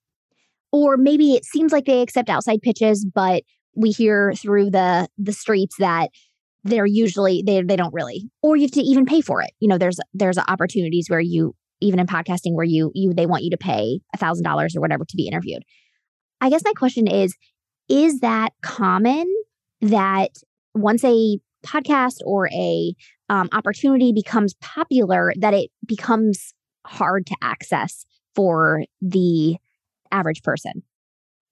or 0.73 0.97
maybe 0.97 1.33
it 1.33 1.45
seems 1.45 1.73
like 1.73 1.87
they 1.87 2.03
accept 2.03 2.29
outside 2.29 2.61
pitches 2.63 3.05
but 3.15 3.43
we 3.75 3.91
hear 3.91 4.33
through 4.35 4.71
the 4.71 5.09
the 5.19 5.33
streets 5.33 5.75
that 5.79 6.11
they're 6.63 6.87
usually 6.87 7.43
they 7.45 7.63
they 7.63 7.77
don't 7.77 7.95
really 7.95 8.31
or 8.43 8.55
you 8.55 8.63
have 8.63 8.71
to 8.71 8.81
even 8.81 9.05
pay 9.07 9.21
for 9.21 9.43
it 9.43 9.51
you 9.59 9.69
know 9.69 9.79
there's 9.79 9.99
there's 10.13 10.39
opportunities 10.39 11.07
where 11.09 11.21
you 11.21 11.55
even 11.85 12.01
in 12.01 12.07
podcasting 12.07 12.55
where 12.55 12.65
you 12.65 12.91
you 12.95 13.13
they 13.15 13.27
want 13.27 13.45
you 13.45 13.51
to 13.51 13.57
pay 13.57 14.01
a 14.15 14.19
thousand 14.19 14.45
dollars 14.45 14.75
or 14.77 14.81
whatever 14.81 15.05
to 15.05 15.17
be 15.17 15.29
interviewed 15.29 15.63
i 16.41 16.51
guess 16.51 16.63
my 16.65 16.73
question 16.73 17.07
is 17.07 17.35
is 17.89 18.21
that 18.21 18.51
common 18.63 19.27
that 19.81 20.31
once 20.75 21.05
a 21.05 21.39
podcast 21.65 22.19
or 22.25 22.49
a 22.49 22.95
um, 23.29 23.49
opportunity 23.53 24.13
becomes 24.13 24.55
popular 24.61 25.33
that 25.39 25.55
it 25.55 25.71
becomes 25.87 26.55
hard 26.87 27.27
to 27.27 27.37
access 27.43 28.05
for 28.35 28.85
the 29.01 29.57
average 30.13 30.43
person. 30.43 30.83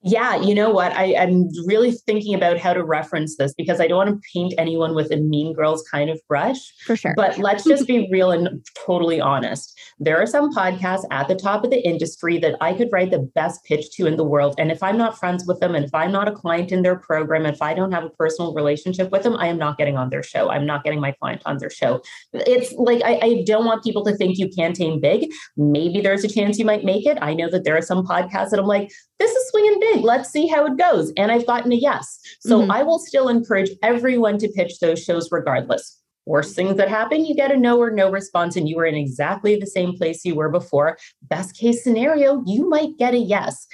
Yeah, 0.05 0.37
you 0.37 0.55
know 0.55 0.71
what? 0.71 0.93
I, 0.97 1.13
am 1.13 1.49
really 1.65 1.93
thinking 1.93 2.35
about 2.35 2.59
how 2.59 2.73
to 2.73 2.83
reference 2.83 3.37
this 3.37 3.55
because 3.55 3.81
I 3.81 3.87
don't 3.87 3.99
want 3.99 4.11
to 4.11 4.29
paint 4.35 4.53
anyone 4.59 4.95
with 4.97 5.13
a 5.13 5.17
mean 5.17 5.55
girls 5.55 5.85
kind 5.89 6.11
of 6.11 6.21
brush. 6.29 6.59
For 6.85 6.97
sure. 6.97 7.15
But 7.17 7.39
let's 7.39 7.63
just 7.63 7.87
be 7.87 8.09
real 8.11 8.33
and 8.33 8.67
totally 8.85 9.21
honest. 9.21 9.79
There 10.01 10.21
are 10.21 10.27
some 10.27 10.53
podcasts 10.53 11.05
at 11.13 11.29
the 11.29 11.37
top 11.37 11.63
of 11.63 11.71
the 11.71 11.87
industry 11.87 12.39
that 12.39 12.57
I 12.61 12.73
could 12.73 12.89
write 12.91 13.13
the 13.13 13.31
best 13.35 13.65
pitch 13.65 13.93
to 13.93 14.07
in 14.07 14.17
the 14.17 14.25
world. 14.25 14.57
And 14.59 14.73
if 14.73 14.83
I'm 14.83 14.99
not 14.99 15.19
friends 15.19 15.47
with 15.47 15.61
them 15.61 15.77
and 15.77 15.85
if 15.85 15.95
I'm 15.95 16.11
not 16.11 16.27
a 16.27 16.33
client 16.33 16.73
in 16.73 16.83
their 16.83 16.97
program, 16.97 17.47
if 17.47 17.63
I 17.63 17.73
don't 17.73 17.93
have 17.93 18.05
a 18.05 18.11
personal 18.11 18.55
relationship 18.55 19.13
with 19.13 19.23
them, 19.23 19.37
I 19.37 19.47
am 19.47 19.59
not 19.59 19.79
getting 19.79 19.97
on 19.97 20.11
their 20.11 20.25
show. 20.25 20.51
I'm 20.51 20.67
not 20.67 20.83
getting 20.83 21.01
my 21.01 21.13
client 21.13 21.43
on 21.47 21.59
their 21.59 21.71
show. 21.71 22.03
It's 22.33 22.73
like 22.73 23.03
I, 23.05 23.21
I 23.23 23.45
don't 23.47 23.67
want 23.67 23.85
people 23.85 24.05
to 24.07 24.17
think 24.17 24.39
you 24.39 24.49
can't 24.49 24.81
aim 24.81 25.01
big. 25.01 25.31
Maybe 25.57 26.01
there's 26.01 26.25
a 26.25 26.29
chance 26.29 26.59
you 26.59 26.65
might 26.65 26.85
make 26.85 27.07
it. 27.07 27.19
I 27.21 27.35
know 27.35 27.49
that 27.51 27.63
there 27.63 27.77
are 27.77 27.83
some 27.83 28.05
podcasts 28.05 28.51
that 28.51 28.59
I'm 28.59 28.67
like, 28.67 28.91
this 29.23 29.31
is 29.31 29.49
swinging 29.51 29.79
big. 29.81 29.92
Let's 30.01 30.31
see 30.31 30.47
how 30.47 30.67
it 30.67 30.77
goes. 30.77 31.13
And 31.17 31.31
I've 31.31 31.47
gotten 31.47 31.73
a 31.73 31.77
yes. 31.77 32.19
So 32.41 32.61
mm-hmm. 32.61 32.71
I 32.71 32.83
will 32.83 32.99
still 32.99 33.29
encourage 33.29 33.71
everyone 33.83 34.39
to 34.39 34.49
pitch 34.49 34.81
those 34.81 35.03
shows 35.03 35.31
regardless. 35.31 35.99
Worst 36.25 36.55
things 36.55 36.77
that 36.77 36.89
happen, 36.89 37.25
you 37.25 37.35
get 37.35 37.51
a 37.51 37.57
no 37.57 37.81
or 37.81 37.91
no 37.91 38.09
response, 38.09 38.55
and 38.55 38.69
you 38.69 38.79
are 38.79 38.87
in 38.87 38.95
exactly 38.95 39.57
the 39.57 39.67
same 39.67 39.97
place 39.97 40.25
you 40.25 40.37
were 40.37 40.51
before. 40.51 40.97
Best 41.23 41.57
case 41.57 41.83
scenario, 41.83 42.45
you 42.47 42.69
might 42.69 42.97
get 42.97 43.15
a 43.15 43.19
yes. 43.19 43.67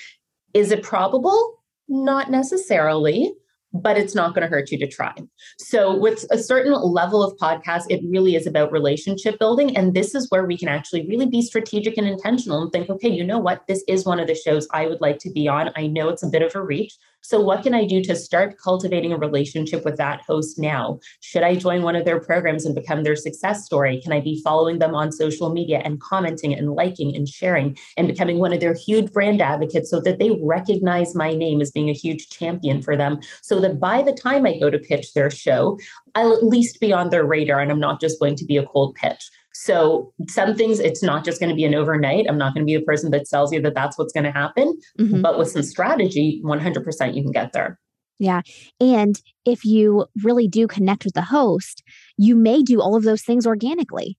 Is 0.54 0.70
it 0.70 0.82
probable? 0.82 1.62
Not 1.88 2.30
necessarily 2.30 3.34
but 3.72 3.98
it's 3.98 4.14
not 4.14 4.34
going 4.34 4.42
to 4.42 4.48
hurt 4.48 4.70
you 4.70 4.78
to 4.78 4.86
try. 4.86 5.14
So, 5.58 5.96
with 5.96 6.24
a 6.30 6.38
certain 6.38 6.72
level 6.72 7.22
of 7.22 7.38
podcast, 7.38 7.84
it 7.88 8.00
really 8.08 8.34
is 8.34 8.46
about 8.46 8.72
relationship 8.72 9.38
building. 9.38 9.76
And 9.76 9.94
this 9.94 10.14
is 10.14 10.30
where 10.30 10.46
we 10.46 10.56
can 10.56 10.68
actually 10.68 11.06
really 11.06 11.26
be 11.26 11.42
strategic 11.42 11.98
and 11.98 12.06
intentional 12.06 12.62
and 12.62 12.72
think, 12.72 12.88
okay, 12.90 13.08
you 13.08 13.24
know 13.24 13.38
what? 13.38 13.66
This 13.68 13.84
is 13.88 14.04
one 14.04 14.20
of 14.20 14.26
the 14.26 14.34
shows 14.34 14.66
I 14.72 14.86
would 14.86 15.00
like 15.00 15.18
to 15.20 15.30
be 15.30 15.48
on. 15.48 15.70
I 15.76 15.86
know 15.86 16.08
it's 16.08 16.22
a 16.22 16.28
bit 16.28 16.42
of 16.42 16.54
a 16.54 16.62
reach, 16.62 16.96
so, 17.28 17.38
what 17.38 17.62
can 17.62 17.74
I 17.74 17.84
do 17.84 18.02
to 18.04 18.16
start 18.16 18.56
cultivating 18.56 19.12
a 19.12 19.18
relationship 19.18 19.84
with 19.84 19.98
that 19.98 20.22
host 20.22 20.58
now? 20.58 20.98
Should 21.20 21.42
I 21.42 21.56
join 21.56 21.82
one 21.82 21.94
of 21.94 22.06
their 22.06 22.18
programs 22.18 22.64
and 22.64 22.74
become 22.74 23.02
their 23.02 23.16
success 23.16 23.66
story? 23.66 24.00
Can 24.00 24.14
I 24.14 24.20
be 24.20 24.40
following 24.42 24.78
them 24.78 24.94
on 24.94 25.12
social 25.12 25.50
media 25.50 25.82
and 25.84 26.00
commenting 26.00 26.54
and 26.54 26.72
liking 26.72 27.14
and 27.14 27.28
sharing 27.28 27.76
and 27.98 28.08
becoming 28.08 28.38
one 28.38 28.54
of 28.54 28.60
their 28.60 28.72
huge 28.72 29.12
brand 29.12 29.42
advocates 29.42 29.90
so 29.90 30.00
that 30.00 30.18
they 30.18 30.38
recognize 30.42 31.14
my 31.14 31.34
name 31.34 31.60
as 31.60 31.70
being 31.70 31.90
a 31.90 31.92
huge 31.92 32.30
champion 32.30 32.80
for 32.80 32.96
them? 32.96 33.20
So 33.42 33.60
that 33.60 33.78
by 33.78 34.00
the 34.00 34.14
time 34.14 34.46
I 34.46 34.58
go 34.58 34.70
to 34.70 34.78
pitch 34.78 35.12
their 35.12 35.30
show, 35.30 35.78
I'll 36.14 36.32
at 36.32 36.42
least 36.42 36.80
be 36.80 36.94
on 36.94 37.10
their 37.10 37.26
radar 37.26 37.60
and 37.60 37.70
I'm 37.70 37.78
not 37.78 38.00
just 38.00 38.18
going 38.18 38.36
to 38.36 38.46
be 38.46 38.56
a 38.56 38.64
cold 38.64 38.94
pitch. 38.94 39.30
So 39.60 40.12
some 40.28 40.54
things, 40.54 40.78
it's 40.78 41.02
not 41.02 41.24
just 41.24 41.40
going 41.40 41.50
to 41.50 41.56
be 41.56 41.64
an 41.64 41.74
overnight. 41.74 42.26
I'm 42.28 42.38
not 42.38 42.54
going 42.54 42.64
to 42.64 42.70
be 42.70 42.76
the 42.76 42.84
person 42.84 43.10
that 43.10 43.26
tells 43.28 43.52
you 43.52 43.60
that 43.62 43.74
that's 43.74 43.98
what's 43.98 44.12
going 44.12 44.22
to 44.22 44.30
happen. 44.30 44.78
Mm-hmm. 45.00 45.20
But 45.20 45.36
with 45.36 45.50
some 45.50 45.64
strategy, 45.64 46.40
100% 46.44 47.14
you 47.14 47.22
can 47.24 47.32
get 47.32 47.52
there. 47.52 47.76
Yeah. 48.20 48.42
And 48.78 49.20
if 49.44 49.64
you 49.64 50.06
really 50.22 50.46
do 50.46 50.68
connect 50.68 51.04
with 51.04 51.14
the 51.14 51.22
host, 51.22 51.82
you 52.16 52.36
may 52.36 52.62
do 52.62 52.80
all 52.80 52.94
of 52.94 53.02
those 53.02 53.22
things 53.22 53.48
organically. 53.48 54.16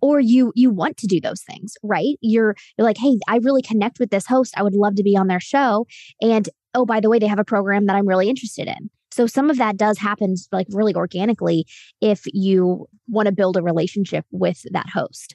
Or 0.00 0.18
you 0.20 0.52
you 0.54 0.70
want 0.70 0.96
to 0.98 1.08
do 1.08 1.20
those 1.20 1.42
things, 1.42 1.74
right? 1.82 2.14
You're 2.20 2.54
you're 2.76 2.86
like, 2.86 2.98
"Hey, 2.98 3.18
I 3.26 3.38
really 3.38 3.62
connect 3.62 3.98
with 3.98 4.10
this 4.10 4.26
host. 4.26 4.54
I 4.56 4.62
would 4.62 4.76
love 4.76 4.94
to 4.94 5.02
be 5.02 5.16
on 5.16 5.26
their 5.26 5.40
show." 5.40 5.88
And 6.22 6.48
oh, 6.72 6.86
by 6.86 7.00
the 7.00 7.10
way, 7.10 7.18
they 7.18 7.26
have 7.26 7.40
a 7.40 7.44
program 7.44 7.86
that 7.86 7.96
I'm 7.96 8.06
really 8.06 8.28
interested 8.28 8.68
in. 8.68 8.90
So 9.10 9.26
some 9.26 9.50
of 9.50 9.58
that 9.58 9.76
does 9.76 9.98
happen 9.98 10.34
like 10.52 10.66
really 10.70 10.94
organically 10.94 11.66
if 12.00 12.22
you 12.26 12.86
want 13.08 13.26
to 13.26 13.32
build 13.32 13.56
a 13.56 13.62
relationship 13.62 14.24
with 14.30 14.62
that 14.72 14.88
host. 14.88 15.34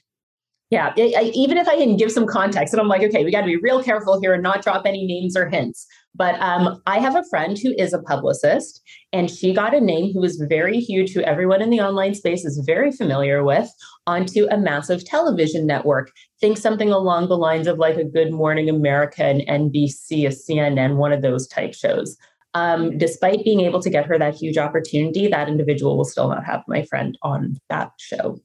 Yeah, 0.73 0.91
I, 0.97 1.31
even 1.35 1.59
if 1.59 1.67
I 1.67 1.77
can 1.77 1.97
give 1.97 2.11
some 2.11 2.25
context, 2.25 2.73
and 2.73 2.81
I'm 2.81 2.87
like, 2.87 3.03
okay, 3.03 3.23
we 3.23 3.31
got 3.31 3.41
to 3.41 3.45
be 3.45 3.57
real 3.57 3.83
careful 3.83 4.19
here 4.19 4.33
and 4.33 4.41
not 4.41 4.63
drop 4.63 4.87
any 4.87 5.05
names 5.05 5.37
or 5.37 5.47
hints. 5.47 5.85
But 6.15 6.33
um, 6.41 6.81
I 6.87 6.97
have 6.97 7.15
a 7.15 7.23
friend 7.29 7.59
who 7.59 7.75
is 7.77 7.93
a 7.93 8.01
publicist, 8.01 8.81
and 9.11 9.29
she 9.29 9.53
got 9.53 9.75
a 9.75 9.79
name 9.79 10.11
who 10.11 10.21
was 10.21 10.43
very 10.49 10.79
huge, 10.79 11.13
who 11.13 11.21
everyone 11.21 11.61
in 11.61 11.69
the 11.69 11.81
online 11.81 12.15
space 12.15 12.43
is 12.43 12.63
very 12.65 12.91
familiar 12.91 13.43
with, 13.43 13.69
onto 14.07 14.47
a 14.49 14.57
massive 14.57 15.05
television 15.05 15.67
network. 15.67 16.11
Think 16.41 16.57
something 16.57 16.91
along 16.91 17.27
the 17.27 17.37
lines 17.37 17.67
of 17.67 17.77
like 17.77 17.97
a 17.97 18.03
Good 18.03 18.31
Morning 18.31 18.67
America 18.67 19.23
and 19.23 19.41
NBC, 19.41 20.25
a 20.25 20.29
CNN, 20.29 20.95
one 20.95 21.13
of 21.13 21.21
those 21.21 21.47
type 21.47 21.75
shows 21.75 22.17
um, 22.53 22.97
despite 22.97 23.43
being 23.43 23.61
able 23.61 23.81
to 23.81 23.89
get 23.89 24.05
her 24.05 24.17
that 24.17 24.35
huge 24.35 24.57
opportunity, 24.57 25.27
that 25.27 25.49
individual 25.49 25.97
will 25.97 26.05
still 26.05 26.29
not 26.29 26.45
have 26.45 26.63
my 26.67 26.83
friend 26.83 27.17
on 27.23 27.57
that 27.69 27.91
show. 27.99 28.37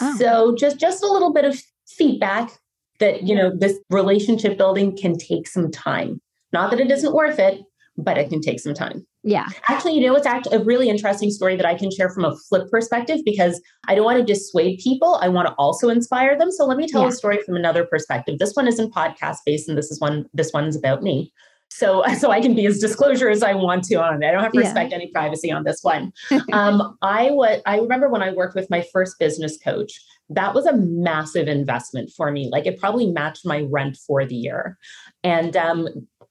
Oh. 0.00 0.16
So 0.16 0.54
just 0.54 0.78
just 0.78 1.02
a 1.02 1.10
little 1.10 1.32
bit 1.32 1.44
of 1.44 1.60
feedback 1.88 2.50
that 2.98 3.24
you 3.24 3.34
know 3.34 3.52
this 3.54 3.78
relationship 3.90 4.56
building 4.56 4.96
can 4.96 5.16
take 5.18 5.46
some 5.46 5.70
time. 5.70 6.20
Not 6.52 6.70
that 6.70 6.80
it 6.80 6.90
isn't 6.90 7.14
worth 7.14 7.38
it, 7.38 7.62
but 7.96 8.18
it 8.18 8.28
can 8.30 8.40
take 8.40 8.60
some 8.60 8.74
time. 8.74 9.06
Yeah. 9.24 9.46
Actually, 9.68 9.94
you 9.94 10.06
know, 10.06 10.16
it's 10.16 10.26
actually 10.26 10.56
a 10.56 10.64
really 10.64 10.88
interesting 10.88 11.30
story 11.30 11.56
that 11.56 11.66
I 11.66 11.74
can 11.74 11.90
share 11.90 12.10
from 12.10 12.24
a 12.24 12.36
flip 12.48 12.68
perspective 12.70 13.20
because 13.24 13.60
I 13.86 13.94
don't 13.94 14.04
want 14.04 14.18
to 14.18 14.24
dissuade 14.24 14.80
people. 14.82 15.18
I 15.22 15.28
want 15.28 15.46
to 15.46 15.54
also 15.54 15.88
inspire 15.88 16.36
them. 16.36 16.50
So 16.50 16.66
let 16.66 16.76
me 16.76 16.88
tell 16.88 17.02
yeah. 17.02 17.08
a 17.08 17.12
story 17.12 17.38
from 17.46 17.54
another 17.54 17.84
perspective. 17.84 18.38
This 18.38 18.54
one 18.54 18.66
isn't 18.66 18.92
podcast 18.92 19.38
based, 19.46 19.68
and 19.68 19.78
this 19.78 19.90
is 19.90 20.00
one, 20.00 20.26
this 20.34 20.52
one's 20.52 20.76
about 20.76 21.02
me. 21.02 21.32
So, 21.76 22.04
so 22.18 22.30
I 22.30 22.40
can 22.40 22.54
be 22.54 22.66
as 22.66 22.78
disclosure 22.78 23.28
as 23.28 23.42
I 23.42 23.54
want 23.54 23.84
to 23.84 23.94
on 23.96 24.22
it. 24.22 24.26
I 24.26 24.30
don't 24.30 24.42
have 24.42 24.52
to 24.52 24.60
yeah. 24.60 24.66
respect 24.66 24.92
any 24.92 25.08
privacy 25.08 25.50
on 25.50 25.64
this 25.64 25.82
one. 25.82 26.12
um, 26.52 26.96
I 27.02 27.30
was, 27.30 27.60
I 27.66 27.78
remember 27.78 28.08
when 28.08 28.22
I 28.22 28.32
worked 28.32 28.54
with 28.54 28.70
my 28.70 28.84
first 28.92 29.18
business 29.18 29.58
coach, 29.58 30.00
that 30.28 30.54
was 30.54 30.66
a 30.66 30.76
massive 30.76 31.48
investment 31.48 32.10
for 32.16 32.30
me. 32.30 32.48
Like 32.50 32.66
it 32.66 32.78
probably 32.78 33.06
matched 33.10 33.44
my 33.44 33.66
rent 33.70 33.96
for 33.96 34.24
the 34.24 34.34
year. 34.34 34.78
And 35.22 35.56
um, 35.56 35.88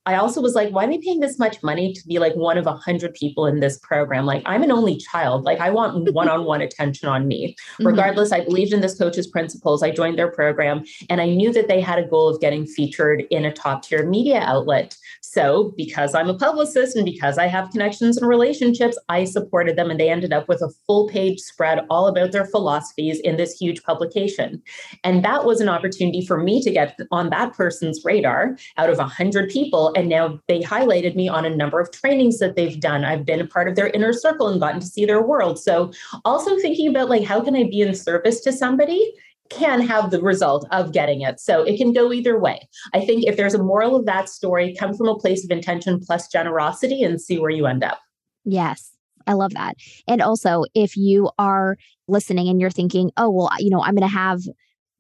I 0.08 0.16
also 0.16 0.42
was 0.42 0.56
like, 0.56 0.72
why 0.72 0.86
am 0.86 0.92
I 0.92 1.00
paying 1.04 1.20
this 1.20 1.38
much 1.38 1.62
money 1.62 1.94
to 1.94 2.08
be 2.08 2.18
like 2.18 2.34
one 2.36 2.58
of 2.58 2.66
a 2.66 2.74
hundred 2.74 3.14
people 3.14 3.46
in 3.46 3.60
this 3.60 3.78
program? 3.80 4.26
Like 4.26 4.42
I'm 4.48 4.64
an 4.64 4.72
only 4.72 4.98
child. 4.98 5.44
Like 5.44 5.60
I 5.60 5.70
want 5.70 6.12
one-on-one 6.14 6.62
attention 6.62 7.08
on 7.08 7.28
me. 7.28 7.56
Mm-hmm. 7.74 7.88
Regardless, 7.88 8.32
I 8.32 8.44
believed 8.44 8.74
in 8.74 8.82
this 8.82 8.98
coach's 8.98 9.28
principles. 9.28 9.84
I 9.84 9.92
joined 9.92 10.18
their 10.18 10.32
program 10.32 10.84
and 11.10 11.22
I 11.22 11.28
knew 11.28 11.54
that 11.54 11.68
they 11.68 11.82
had 11.82 12.00
a 12.00 12.08
goal 12.08 12.30
of 12.30 12.42
getting 12.42 12.66
featured 12.66 13.24
in 13.30 13.46
a 13.46 13.54
top 13.54 13.84
tier 13.84 14.06
media 14.06 14.40
outlet. 14.40 14.98
So 15.22 15.74
because 15.78 16.16
I'm 16.16 16.30
a 16.30 16.38
publicist 16.38 16.96
and 16.96 17.06
because 17.06 17.38
I 17.38 17.48
have 17.48 17.70
connections 17.70 18.18
and 18.18 18.28
relationships, 18.28 18.98
I 19.08 19.24
supported 19.26 19.78
them 19.78 19.92
and 19.92 20.00
they 20.00 20.10
ended 20.10 20.34
up 20.34 20.50
with 20.50 20.62
a 20.62 20.74
full 20.88 21.08
page 21.08 21.40
spread 21.40 21.86
all 21.90 22.08
about 22.08 22.32
their 22.32 22.46
philosophies 22.46 23.20
in 23.20 23.38
this 23.38 23.54
huge 23.54 23.84
publication. 23.84 24.62
And 25.04 25.24
that 25.24 25.46
was 25.46 25.62
an 25.62 25.70
opportunity 25.70 26.26
for 26.26 26.38
me 26.42 26.62
to 26.64 26.72
get 26.72 27.00
on 27.12 27.30
that 27.30 27.54
person's 27.54 28.04
radar 28.04 28.58
out 28.78 28.90
of 28.90 29.00
a 29.00 29.06
hundred 29.06 29.50
people 29.50 29.91
and 29.94 30.10
now 30.10 30.40
they 30.48 30.62
highlighted 30.62 31.16
me 31.16 31.28
on 31.28 31.46
a 31.46 31.56
number 31.56 31.80
of 31.80 31.92
trainings 31.92 32.40
that 32.40 32.56
they've 32.56 32.80
done. 32.80 33.04
I've 33.04 33.26
been 33.26 33.42
a 33.42 33.48
part 33.48 33.68
of 33.68 33.76
their 33.76 33.88
inner 33.88 34.14
circle 34.14 34.48
and 34.48 34.60
gotten 34.60 34.80
to 34.80 34.86
see 34.86 35.06
their 35.06 35.22
world. 35.22 35.60
So 35.60 35.92
also 36.26 36.58
thinking 36.60 36.88
about 36.88 37.10
like 37.10 37.24
how 37.24 37.42
can 37.42 37.56
I 37.56 37.64
be 37.64 37.82
in 37.82 37.96
service 37.96 38.42
to 38.42 38.52
somebody 38.52 39.14
can 39.50 39.82
have 39.82 40.12
the 40.12 40.22
result 40.22 40.66
of 40.72 40.94
getting 40.94 41.22
it. 41.22 41.40
So 41.40 41.64
it 41.64 41.78
can 41.78 41.92
go 41.94 42.12
either 42.14 42.40
way. 42.40 42.68
I 42.94 43.06
think 43.06 43.26
if 43.26 43.36
there's 43.36 43.54
a 43.54 43.62
moral 43.62 43.96
of 43.96 44.06
that 44.06 44.30
story, 44.30 44.74
come 44.74 44.94
from 44.94 45.10
a 45.10 45.18
place 45.18 45.44
of 45.44 45.52
intention 45.52 46.00
plus 46.00 46.28
generosity 46.30 47.04
and 47.04 47.22
see 47.22 47.38
where 47.38 47.50
you 47.50 47.66
end 47.68 47.84
up. 47.84 48.00
Yes. 48.46 48.92
I 49.28 49.34
love 49.34 49.54
that. 49.54 49.76
And 50.08 50.22
also, 50.22 50.64
if 50.74 50.98
you 50.98 51.30
are 51.38 51.78
listening 52.08 52.48
and 52.50 52.60
you're 52.60 52.72
thinking, 52.72 53.12
oh, 53.18 53.30
well, 53.30 53.50
you 53.60 53.70
know, 53.70 53.84
I'm 53.84 53.96
going 53.96 54.08
to 54.10 54.16
have 54.16 54.42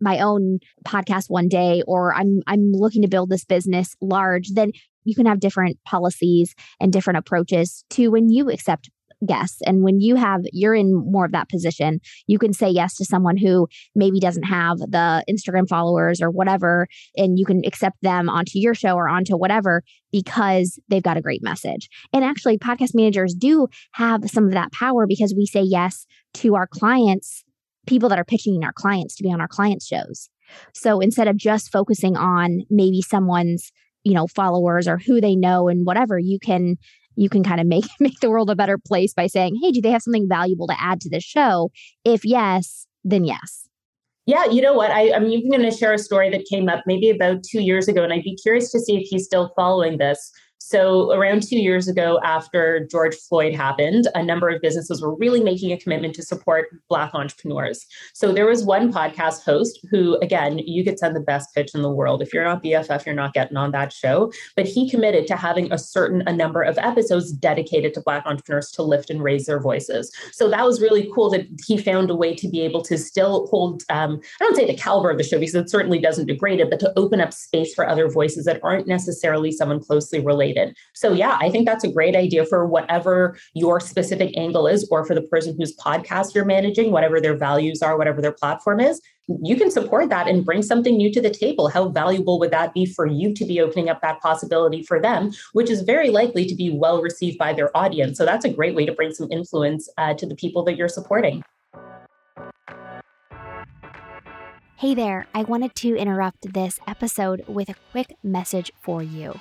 my 0.01 0.19
own 0.19 0.59
podcast 0.85 1.25
one 1.29 1.47
day 1.47 1.83
or 1.87 2.13
I'm 2.13 2.41
I'm 2.47 2.71
looking 2.73 3.03
to 3.03 3.07
build 3.07 3.29
this 3.29 3.45
business 3.45 3.95
large, 4.01 4.49
then 4.49 4.71
you 5.03 5.15
can 5.15 5.25
have 5.25 5.39
different 5.39 5.77
policies 5.85 6.53
and 6.79 6.91
different 6.91 7.17
approaches 7.17 7.83
to 7.91 8.09
when 8.09 8.29
you 8.29 8.49
accept 8.49 8.89
guests. 9.25 9.61
And 9.65 9.83
when 9.83 9.99
you 9.99 10.15
have 10.15 10.41
you're 10.51 10.73
in 10.73 10.93
more 10.93 11.25
of 11.25 11.31
that 11.31 11.49
position 11.49 11.99
you 12.25 12.39
can 12.39 12.53
say 12.53 12.69
yes 12.69 12.95
to 12.95 13.05
someone 13.05 13.37
who 13.37 13.67
maybe 13.95 14.19
doesn't 14.19 14.43
have 14.43 14.77
the 14.79 15.23
instagram 15.29 15.67
followers 15.69 16.21
or 16.21 16.31
whatever 16.31 16.87
and 17.15 17.37
you 17.37 17.45
can 17.45 17.61
accept 17.65 17.97
them 18.01 18.29
onto 18.29 18.53
your 18.55 18.73
show 18.73 18.95
or 18.95 19.07
onto 19.07 19.37
whatever 19.37 19.83
because 20.11 20.79
they've 20.89 21.03
got 21.03 21.17
a 21.17 21.21
great 21.21 21.43
message. 21.43 21.87
And 22.11 22.25
actually 22.25 22.57
podcast 22.57 22.95
managers 22.95 23.33
do 23.33 23.67
have 23.93 24.29
some 24.29 24.45
of 24.45 24.53
that 24.53 24.71
power 24.71 25.05
because 25.07 25.33
we 25.37 25.45
say 25.45 25.61
yes 25.61 26.05
to 26.35 26.55
our 26.55 26.67
clients 26.67 27.43
people 27.87 28.09
that 28.09 28.19
are 28.19 28.25
pitching 28.25 28.63
our 28.63 28.73
clients 28.73 29.15
to 29.15 29.23
be 29.23 29.31
on 29.31 29.41
our 29.41 29.47
clients' 29.47 29.87
shows. 29.87 30.29
So 30.73 30.99
instead 30.99 31.27
of 31.27 31.37
just 31.37 31.71
focusing 31.71 32.17
on 32.17 32.61
maybe 32.69 33.01
someone's, 33.01 33.71
you 34.03 34.13
know, 34.13 34.27
followers 34.27 34.87
or 34.87 34.97
who 34.97 35.21
they 35.21 35.35
know 35.35 35.67
and 35.67 35.85
whatever, 35.85 36.19
you 36.19 36.39
can 36.39 36.77
you 37.15 37.29
can 37.29 37.43
kind 37.43 37.59
of 37.59 37.67
make 37.67 37.85
make 37.99 38.19
the 38.19 38.29
world 38.29 38.49
a 38.49 38.55
better 38.55 38.77
place 38.77 39.13
by 39.13 39.27
saying, 39.27 39.59
"Hey, 39.61 39.71
do 39.71 39.81
they 39.81 39.91
have 39.91 40.01
something 40.01 40.27
valuable 40.27 40.67
to 40.67 40.81
add 40.81 41.01
to 41.01 41.09
the 41.09 41.19
show?" 41.19 41.71
If 42.03 42.25
yes, 42.25 42.87
then 43.03 43.25
yes. 43.25 43.67
Yeah, 44.27 44.45
you 44.45 44.61
know 44.61 44.73
what? 44.73 44.91
I, 44.91 45.07
am 45.07 45.25
even 45.25 45.49
going 45.49 45.63
to 45.63 45.75
share 45.75 45.93
a 45.93 45.97
story 45.97 46.29
that 46.29 46.45
came 46.45 46.69
up 46.69 46.83
maybe 46.85 47.09
about 47.09 47.43
two 47.43 47.61
years 47.61 47.87
ago, 47.87 48.03
and 48.03 48.13
I'd 48.13 48.23
be 48.23 48.35
curious 48.35 48.71
to 48.71 48.79
see 48.79 48.97
if 48.97 49.07
he's 49.09 49.25
still 49.25 49.51
following 49.55 49.97
this. 49.97 50.31
So, 50.71 51.11
around 51.11 51.43
two 51.43 51.57
years 51.57 51.89
ago, 51.89 52.17
after 52.23 52.87
George 52.89 53.13
Floyd 53.27 53.53
happened, 53.53 54.07
a 54.15 54.23
number 54.23 54.47
of 54.47 54.61
businesses 54.61 55.01
were 55.01 55.13
really 55.13 55.43
making 55.43 55.73
a 55.73 55.77
commitment 55.77 56.15
to 56.15 56.23
support 56.23 56.69
Black 56.87 57.13
entrepreneurs. 57.13 57.85
So, 58.13 58.31
there 58.31 58.45
was 58.45 58.63
one 58.63 58.89
podcast 58.89 59.43
host 59.43 59.85
who, 59.91 60.17
again, 60.21 60.59
you 60.59 60.85
could 60.85 60.97
send 60.97 61.13
the 61.13 61.19
best 61.19 61.53
pitch 61.53 61.71
in 61.75 61.81
the 61.81 61.89
world. 61.91 62.21
If 62.21 62.33
you're 62.33 62.45
not 62.45 62.63
BFF, 62.63 63.05
you're 63.05 63.13
not 63.13 63.33
getting 63.33 63.57
on 63.57 63.71
that 63.71 63.91
show. 63.91 64.31
But 64.55 64.65
he 64.65 64.89
committed 64.89 65.27
to 65.27 65.35
having 65.35 65.69
a 65.73 65.77
certain 65.77 66.23
a 66.25 66.31
number 66.31 66.61
of 66.61 66.77
episodes 66.77 67.33
dedicated 67.33 67.93
to 67.95 68.01
Black 68.01 68.25
entrepreneurs 68.25 68.71
to 68.71 68.81
lift 68.81 69.09
and 69.09 69.21
raise 69.21 69.47
their 69.47 69.59
voices. 69.59 70.09
So, 70.31 70.49
that 70.51 70.63
was 70.63 70.81
really 70.81 71.11
cool 71.13 71.29
that 71.31 71.47
he 71.67 71.77
found 71.77 72.09
a 72.09 72.15
way 72.15 72.33
to 72.35 72.47
be 72.47 72.61
able 72.61 72.81
to 72.83 72.97
still 72.97 73.47
hold, 73.47 73.83
um, 73.89 74.21
I 74.39 74.45
don't 74.45 74.55
say 74.55 74.67
the 74.67 74.77
caliber 74.77 75.09
of 75.09 75.17
the 75.17 75.25
show 75.25 75.37
because 75.37 75.53
it 75.53 75.69
certainly 75.69 75.99
doesn't 75.99 76.27
degrade 76.27 76.61
it, 76.61 76.69
but 76.69 76.79
to 76.79 76.93
open 76.97 77.19
up 77.19 77.33
space 77.33 77.73
for 77.73 77.85
other 77.85 78.07
voices 78.07 78.45
that 78.45 78.61
aren't 78.63 78.87
necessarily 78.87 79.51
someone 79.51 79.81
closely 79.81 80.21
related 80.21 80.60
related. 80.61 80.77
So, 80.93 81.13
yeah, 81.13 81.37
I 81.39 81.49
think 81.49 81.65
that's 81.65 81.83
a 81.83 81.91
great 81.91 82.15
idea 82.15 82.45
for 82.45 82.65
whatever 82.65 83.37
your 83.53 83.79
specific 83.79 84.35
angle 84.37 84.67
is, 84.67 84.87
or 84.91 85.05
for 85.05 85.15
the 85.15 85.21
person 85.21 85.55
whose 85.57 85.75
podcast 85.77 86.33
you're 86.35 86.45
managing, 86.45 86.91
whatever 86.91 87.19
their 87.19 87.37
values 87.37 87.81
are, 87.81 87.97
whatever 87.97 88.21
their 88.21 88.31
platform 88.31 88.79
is. 88.79 89.01
You 89.27 89.55
can 89.55 89.71
support 89.71 90.09
that 90.09 90.27
and 90.27 90.43
bring 90.43 90.61
something 90.61 90.97
new 90.97 91.11
to 91.13 91.21
the 91.21 91.29
table. 91.29 91.69
How 91.69 91.89
valuable 91.89 92.39
would 92.39 92.51
that 92.51 92.73
be 92.73 92.85
for 92.85 93.05
you 93.05 93.33
to 93.33 93.45
be 93.45 93.61
opening 93.61 93.89
up 93.89 94.01
that 94.01 94.19
possibility 94.19 94.83
for 94.83 94.99
them, 94.99 95.31
which 95.53 95.69
is 95.69 95.81
very 95.81 96.09
likely 96.09 96.45
to 96.45 96.55
be 96.55 96.71
well 96.71 97.01
received 97.01 97.37
by 97.37 97.53
their 97.53 97.75
audience? 97.75 98.17
So, 98.17 98.25
that's 98.25 98.45
a 98.45 98.49
great 98.49 98.75
way 98.75 98.85
to 98.85 98.93
bring 98.93 99.13
some 99.13 99.31
influence 99.31 99.89
uh, 99.97 100.13
to 100.15 100.25
the 100.25 100.35
people 100.35 100.63
that 100.63 100.75
you're 100.75 100.89
supporting. 100.89 101.43
Hey 104.77 104.95
there, 104.95 105.27
I 105.35 105.43
wanted 105.43 105.75
to 105.75 105.95
interrupt 105.95 106.53
this 106.53 106.79
episode 106.87 107.43
with 107.47 107.69
a 107.69 107.75
quick 107.91 108.15
message 108.23 108.71
for 108.81 109.03
you. 109.03 109.39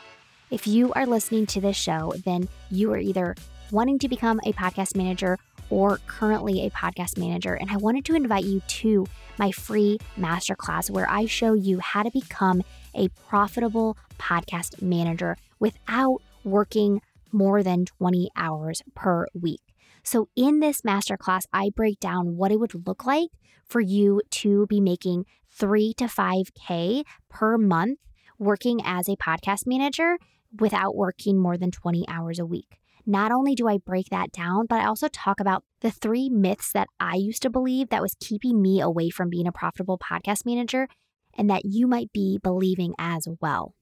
If 0.51 0.67
you 0.67 0.93
are 0.95 1.07
listening 1.07 1.47
to 1.47 1.61
this 1.61 1.77
show, 1.77 2.13
then 2.25 2.49
you 2.73 2.93
are 2.93 2.99
either 2.99 3.37
wanting 3.71 4.01
to 4.01 4.09
become 4.09 4.41
a 4.45 4.53
podcast 4.53 4.97
manager 4.97 5.39
or 5.71 5.99
currently 6.09 6.67
a 6.67 6.71
podcast 6.71 7.17
manager. 7.17 7.55
And 7.55 7.71
I 7.71 7.77
wanted 7.77 8.05
to 8.07 8.17
invite 8.17 8.43
you 8.43 8.61
to 8.61 9.07
my 9.39 9.53
free 9.53 9.99
masterclass 10.19 10.91
where 10.91 11.09
I 11.09 11.27
show 11.27 11.55
you 11.55 11.79
how 11.79 12.03
to 12.03 12.11
become 12.11 12.63
a 12.97 13.09
profitable 13.29 13.97
podcast 14.19 14.83
manager 14.83 15.37
without 15.61 16.21
working 16.43 17.01
more 17.31 17.63
than 17.63 17.85
20 17.85 18.31
hours 18.35 18.83
per 18.97 19.27
week. 19.33 19.61
So, 20.03 20.31
in 20.35 20.59
this 20.59 20.81
masterclass, 20.81 21.43
I 21.53 21.71
break 21.71 22.01
down 22.01 22.37
what 22.37 22.51
it 22.51 22.59
would 22.59 22.89
look 22.89 23.05
like 23.05 23.29
for 23.67 23.81
you 23.81 24.21
to 24.31 24.67
be 24.67 24.81
making 24.81 25.27
three 25.49 25.95
to 25.99 26.05
5K 26.07 27.05
per 27.29 27.57
month 27.57 28.01
working 28.41 28.81
as 28.85 29.09
a 29.09 29.17
podcast 29.17 29.67
manager 29.67 30.19
without 30.59 30.97
working 30.97 31.39
more 31.39 31.57
than 31.57 31.71
20 31.71 32.07
hours 32.09 32.39
a 32.39 32.47
week. 32.47 32.79
Not 33.07 33.33
only 33.33 33.55
do 33.55 33.69
I 33.69 33.79
break 33.79 34.09
that 34.11 34.33
down, 34.33 34.67
but 34.67 34.81
I 34.81 34.87
also 34.87 35.09
talk 35.09 35.41
about 35.41 35.65
the 35.81 35.91
three 35.91 36.29
myths 36.29 36.73
that 36.73 36.89
I 36.99 37.17
used 37.17 37.43
to 37.43 37.51
believe 37.51 37.89
that 37.89 38.03
was 38.03 38.17
keeping 38.21 38.61
me 38.61 38.81
away 38.81 39.11
from 39.11 39.31
being 39.31 39.47
a 39.47 39.53
profitable 39.53 39.99
podcast 39.99 40.45
manager 40.45 40.87
and 41.37 41.49
that 41.49 41.65
you 41.65 41.87
might 41.87 42.13
be 42.13 42.39
believing 42.43 42.95
as 42.99 43.27
well. 43.41 43.75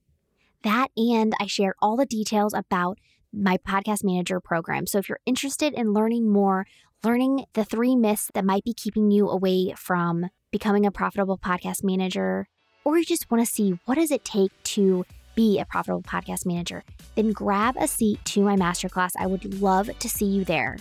That 0.63 0.89
and 0.97 1.35
I 1.41 1.47
share 1.47 1.75
all 1.81 1.97
the 1.97 2.07
details 2.07 2.55
about 2.55 2.99
my 3.33 3.57
podcast 3.59 4.05
manager 4.05 4.41
program. 4.41 4.87
So 4.87 4.99
if 4.99 5.09
you're 5.09 5.21
interested 5.27 5.75
in 5.75 5.93
learning 5.93 6.31
more, 6.31 6.67
learning 7.05 7.45
the 7.53 7.65
three 7.65 7.97
myths 7.97 8.31
that 8.35 8.45
might 8.45 8.65
be 8.65 8.73
keeping 8.73 9.11
you 9.11 9.29
away 9.29 9.75
from 9.77 10.27
becoming 10.51 10.87
a 10.87 10.91
profitable 10.91 11.39
podcast 11.39 11.85
manager, 11.85 12.49
or 12.85 12.99
you 12.99 13.05
just 13.05 13.31
want 13.31 13.45
to 13.45 13.53
see 13.53 13.79
what 13.85 13.97
does 13.97 14.11
it 14.11 14.25
take 14.25 14.51
to 14.63 15.05
be 15.39 15.61
a 15.61 15.65
profitable 15.65 16.03
podcast 16.03 16.45
manager, 16.45 16.83
then 17.15 17.31
grab 17.31 17.77
a 17.79 17.87
seat 17.87 18.19
to 18.25 18.43
my 18.43 18.57
masterclass. 18.57 19.13
I 19.17 19.27
would 19.29 19.61
love 19.63 19.89
to 19.97 20.09
see 20.09 20.27
you 20.27 20.45
there. 20.45 20.79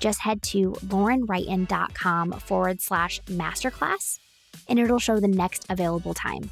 Just 0.00 0.20
head 0.20 0.40
to 0.44 0.72
laurenwrighton.com 0.86 2.32
forward 2.32 2.80
slash 2.80 3.20
masterclass 3.26 4.18
and 4.66 4.78
it'll 4.78 4.98
show 4.98 5.20
the 5.20 5.28
next 5.28 5.66
available 5.68 6.14
time. 6.14 6.50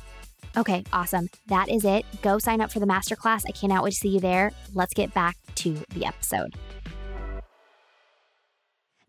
Okay, 0.55 0.85
awesome. 0.93 1.31
That 1.47 1.71
is 1.71 1.87
it. 1.87 2.05
Go 2.21 2.39
sign 2.39 2.61
up 2.61 2.71
for 2.71 2.79
the 2.79 2.87
masterclass. 2.87 3.45
I 3.49 3.53
cannot 3.53 3.83
wait 3.83 3.93
to 3.93 3.97
see 3.97 4.11
you 4.11 4.21
there. 4.21 4.53
Let's 4.75 4.93
get 4.93 5.15
back 5.15 5.39
to 5.57 5.83
the 5.95 6.05
episode. 6.05 6.55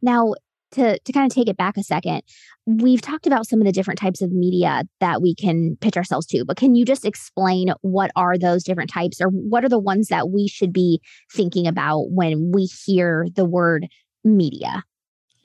Now, 0.01 0.35
to, 0.71 0.99
to 0.99 1.11
kind 1.11 1.29
of 1.29 1.35
take 1.35 1.47
it 1.47 1.57
back 1.57 1.77
a 1.77 1.83
second, 1.83 2.21
we've 2.65 3.01
talked 3.01 3.27
about 3.27 3.47
some 3.47 3.59
of 3.59 3.65
the 3.65 3.71
different 3.71 3.99
types 3.99 4.21
of 4.21 4.31
media 4.31 4.83
that 4.99 5.21
we 5.21 5.33
can 5.35 5.77
pitch 5.81 5.97
ourselves 5.97 6.25
to, 6.27 6.43
but 6.45 6.57
can 6.57 6.75
you 6.75 6.85
just 6.85 7.05
explain 7.05 7.69
what 7.81 8.11
are 8.15 8.37
those 8.37 8.63
different 8.63 8.89
types 8.89 9.21
or 9.21 9.29
what 9.29 9.63
are 9.63 9.69
the 9.69 9.79
ones 9.79 10.07
that 10.07 10.29
we 10.29 10.47
should 10.47 10.73
be 10.73 11.01
thinking 11.31 11.67
about 11.67 12.11
when 12.11 12.51
we 12.53 12.65
hear 12.85 13.27
the 13.35 13.45
word 13.45 13.87
media? 14.23 14.83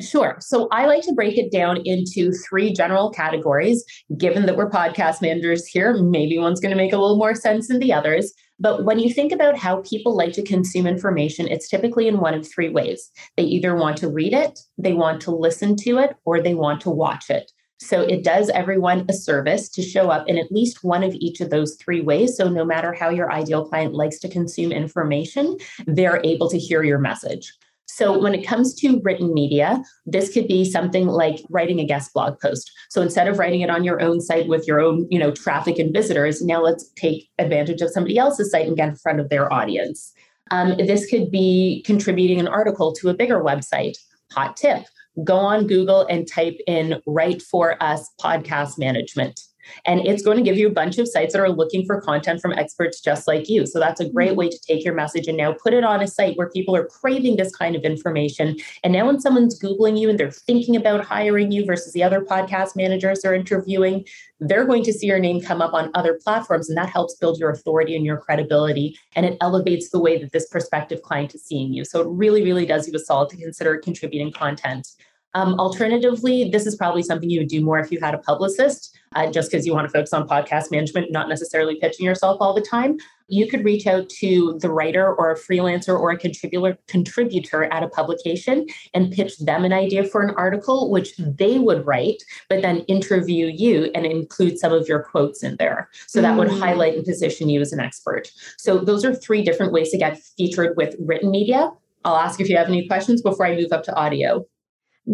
Sure. 0.01 0.37
So 0.41 0.69
I 0.73 0.87
like 0.87 1.03
to 1.03 1.13
break 1.13 1.39
it 1.39 1.53
down 1.53 1.81
into 1.85 2.33
three 2.33 2.73
general 2.73 3.11
categories. 3.11 3.85
Given 4.17 4.47
that 4.47 4.57
we're 4.57 4.71
podcast 4.71 5.23
managers 5.23 5.67
here, 5.67 5.95
maybe 6.03 6.39
one's 6.39 6.61
going 6.61 6.71
to 6.71 6.77
make 6.77 6.93
a 6.93 6.99
little 6.99 7.19
more 7.19 7.35
sense 7.35 7.69
than 7.69 7.79
the 7.79 7.93
others. 7.93 8.33
But 8.59 8.85
when 8.85 8.99
you 8.99 9.13
think 9.13 9.33
about 9.33 9.57
how 9.57 9.83
people 9.83 10.17
like 10.17 10.33
to 10.35 10.43
consume 10.43 10.87
information, 10.87 11.49
it's 11.49 11.69
typically 11.69 12.09
in 12.09 12.21
one 12.21 12.35
of 12.35 12.49
three 12.49 12.69
ways. 12.69 13.11
They 13.37 13.43
either 13.43 13.75
want 13.75 13.97
to 13.99 14.09
read 14.09 14.33
it, 14.33 14.59
they 14.79 14.93
want 14.93 15.21
to 15.23 15.31
listen 15.31 15.77
to 15.79 15.99
it, 15.99 16.17
or 16.25 16.41
they 16.41 16.55
want 16.55 16.81
to 16.83 16.91
watch 16.91 17.29
it. 17.29 17.51
So 17.81 18.03
it 18.03 18.23
does 18.23 18.49
everyone 18.51 19.05
a 19.09 19.13
service 19.13 19.69
to 19.71 19.83
show 19.83 20.11
up 20.11 20.29
in 20.29 20.39
at 20.39 20.53
least 20.53 20.85
one 20.85 21.03
of 21.03 21.15
each 21.15 21.41
of 21.41 21.51
those 21.51 21.75
three 21.75 22.01
ways. 22.01 22.37
So 22.37 22.49
no 22.49 22.65
matter 22.65 22.93
how 22.93 23.09
your 23.09 23.33
ideal 23.33 23.67
client 23.67 23.95
likes 23.95 24.21
to 24.21 24.29
consume 24.29 24.71
information, 24.71 25.57
they're 25.87 26.21
able 26.23 26.49
to 26.51 26.59
hear 26.59 26.85
your 26.85 27.01
message. 27.01 27.53
So 27.87 28.19
when 28.19 28.35
it 28.35 28.47
comes 28.47 28.75
to 28.77 29.01
written 29.05 29.35
media, 29.35 29.83
this 30.07 30.33
could 30.33 30.49
be 30.49 30.65
something 30.65 31.07
like 31.07 31.41
writing 31.51 31.79
a 31.79 31.85
guest 31.85 32.13
blog 32.15 32.41
post. 32.41 32.71
So 32.89 33.03
instead 33.03 33.29
of 33.29 33.39
writing 33.39 33.61
it 33.61 33.71
on 33.71 33.85
your 33.85 34.01
own 34.01 34.21
site 34.21 34.49
with 34.49 34.67
your 34.67 34.81
own, 34.81 35.07
you 35.11 35.19
know, 35.19 35.31
traffic 35.31 35.79
and 35.79 35.93
visitors, 35.93 36.43
now 36.43 36.63
let's 36.63 36.91
take 36.97 37.29
advantage 37.39 37.83
of 37.83 37.91
somebody 37.91 38.17
else's 38.17 38.51
site 38.51 38.67
and 38.67 38.77
get 38.77 38.89
in 38.89 38.97
front 38.97 39.21
of 39.21 39.29
their 39.29 39.53
audience. 39.53 40.13
Um, 40.51 40.77
this 40.79 41.07
could 41.07 41.31
be 41.31 41.83
contributing 41.87 42.41
an 42.41 42.49
article 42.49 42.93
to 42.95 43.09
a 43.09 43.15
bigger 43.15 43.43
website. 43.43 43.97
Hot 44.33 44.57
tip 44.57 44.85
go 45.25 45.37
on 45.37 45.67
Google 45.67 46.07
and 46.07 46.27
type 46.27 46.59
in 46.67 47.01
Write 47.07 47.43
for 47.43 47.83
Us 47.83 48.09
podcast 48.21 48.79
management. 48.79 49.41
And 49.85 50.01
it's 50.07 50.23
going 50.23 50.37
to 50.37 50.43
give 50.43 50.57
you 50.57 50.69
a 50.69 50.73
bunch 50.73 50.99
of 50.99 51.09
sites 51.09 51.33
that 51.35 51.41
are 51.41 51.51
looking 51.51 51.85
for 51.85 52.01
content 52.01 52.41
from 52.41 52.53
experts 52.53 53.01
just 53.01 53.27
like 53.27 53.49
you. 53.49 53.67
So 53.67 53.79
that's 53.79 54.01
a 54.01 54.09
great 54.09 54.31
mm-hmm. 54.31 54.39
way 54.39 54.49
to 54.49 54.59
take 54.67 54.85
your 54.85 54.95
message 54.95 55.29
and 55.29 55.37
now 55.37 55.53
put 55.53 55.75
it 55.75 55.85
on 55.85 56.03
a 56.03 56.07
site 56.07 56.37
where 56.37 56.51
people 56.51 56.77
are 56.77 56.87
craving 56.87 57.37
this 57.37 57.55
kind 57.55 57.77
of 57.77 57.83
information. 57.83 58.57
And 58.83 58.93
now 58.93 59.07
when 59.07 59.21
someone's 59.21 59.61
Googling 59.61 59.99
you 59.99 60.09
and 60.11 60.19
they're 60.19 60.31
thinking 60.31 60.77
about 60.77 61.05
hiring 61.05 61.53
you 61.53 61.65
versus 61.65 61.93
the 61.93 62.03
other 62.03 62.21
podcast 62.21 62.77
managers 62.77 63.21
they're 63.23 63.35
interviewing, 63.35 64.05
they're 64.41 64.67
going 64.67 64.83
to 64.85 64.93
see 64.93 65.07
your 65.07 65.19
name 65.19 65.41
come 65.41 65.63
up 65.63 65.73
on 65.73 65.91
other 65.95 66.19
platforms. 66.23 66.69
And 66.69 66.77
that 66.77 66.89
helps 66.89 67.15
build 67.17 67.39
your 67.39 67.51
authority 67.51 67.95
and 67.95 68.05
your 68.05 68.19
credibility. 68.19 68.99
And 69.15 69.25
it 69.25 69.37
elevates 69.41 69.91
the 69.91 70.01
way 70.01 70.19
that 70.19 70.33
this 70.33 70.49
prospective 70.49 71.03
client 71.03 71.35
is 71.35 71.45
seeing 71.45 71.73
you. 71.73 71.85
So 71.85 72.01
it 72.01 72.07
really, 72.09 72.43
really 72.43 72.67
does 72.67 72.89
you 72.89 72.95
a 72.95 72.99
solid 72.99 73.31
to 73.31 73.37
consider 73.37 73.79
contributing 73.79 74.33
content. 74.33 74.89
Um, 75.35 75.59
alternatively, 75.59 76.51
this 76.51 76.67
is 76.67 76.77
probably 76.77 77.03
something 77.03 77.31
you 77.31 77.41
would 77.41 77.49
do 77.49 77.65
more 77.65 77.79
if 77.79 77.91
you 77.91 77.99
had 78.01 78.15
a 78.15 78.19
publicist, 78.19 78.97
uh, 79.15 79.31
just 79.31 79.51
because 79.51 79.67
you 79.67 79.73
want 79.73 79.87
to 79.87 79.93
focus 79.93 80.13
on 80.13 80.29
podcast 80.29 80.71
management, 80.71 81.11
not 81.11 81.29
necessarily 81.29 81.77
pitching 81.77 82.05
yourself 82.05 82.37
all 82.41 82.55
the 82.55 82.61
time. 82.61 82.99
You 83.29 83.49
could 83.49 83.65
reach 83.65 83.87
out 83.87 84.11
to 84.11 84.59
the 84.61 84.71
writer 84.71 85.15
or 85.15 85.31
a 85.31 85.39
freelancer 85.39 85.99
or 85.99 86.11
a 86.11 86.19
contributor 86.19 86.77
contributor 86.87 87.65
at 87.65 87.83
a 87.83 87.89
publication 87.89 88.67
and 88.93 89.11
pitch 89.11 89.39
them 89.39 89.65
an 89.65 89.73
idea 89.73 90.05
for 90.05 90.21
an 90.21 90.35
article, 90.37 90.91
which 90.91 91.17
they 91.17 91.59
would 91.59 91.87
write, 91.87 92.23
but 92.51 92.61
then 92.61 92.81
interview 92.81 93.47
you 93.47 93.91
and 93.95 94.05
include 94.05 94.59
some 94.59 94.73
of 94.73 94.87
your 94.87 95.03
quotes 95.03 95.43
in 95.43 95.57
there. 95.59 95.89
So 96.09 96.21
that 96.21 96.35
mm. 96.35 96.39
would 96.41 96.51
highlight 96.51 96.95
and 96.95 97.07
position 97.07 97.49
you 97.49 97.63
as 97.63 97.73
an 97.73 97.81
expert. 97.81 98.31
So 98.59 98.79
those 98.79 99.03
are 99.03 99.15
three 99.15 99.43
different 99.43 99.73
ways 99.73 99.91
to 99.93 99.99
get 99.99 100.19
featured 100.37 100.77
with 100.77 100.95
written 101.01 101.31
media. 101.31 101.71
I'll 102.05 102.17
ask 102.17 102.41
if 102.41 102.51
you 102.51 102.57
have 102.57 102.69
any 102.69 102.87
questions 102.87 103.23
before 103.23 103.47
I 103.47 103.55
move 103.55 103.73
up 103.73 103.85
to 103.85 103.95
audio. 103.95 104.45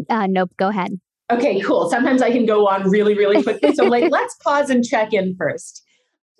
Uh, 0.08 0.26
nope, 0.26 0.50
go 0.58 0.68
ahead. 0.68 0.98
Okay, 1.30 1.60
cool. 1.60 1.90
Sometimes 1.90 2.22
I 2.22 2.30
can 2.30 2.46
go 2.46 2.66
on 2.66 2.88
really, 2.88 3.14
really 3.14 3.42
quickly. 3.42 3.74
So, 3.74 3.84
like, 3.84 4.08
let's 4.10 4.34
pause 4.36 4.70
and 4.70 4.84
check 4.84 5.12
in 5.12 5.36
first. 5.36 5.84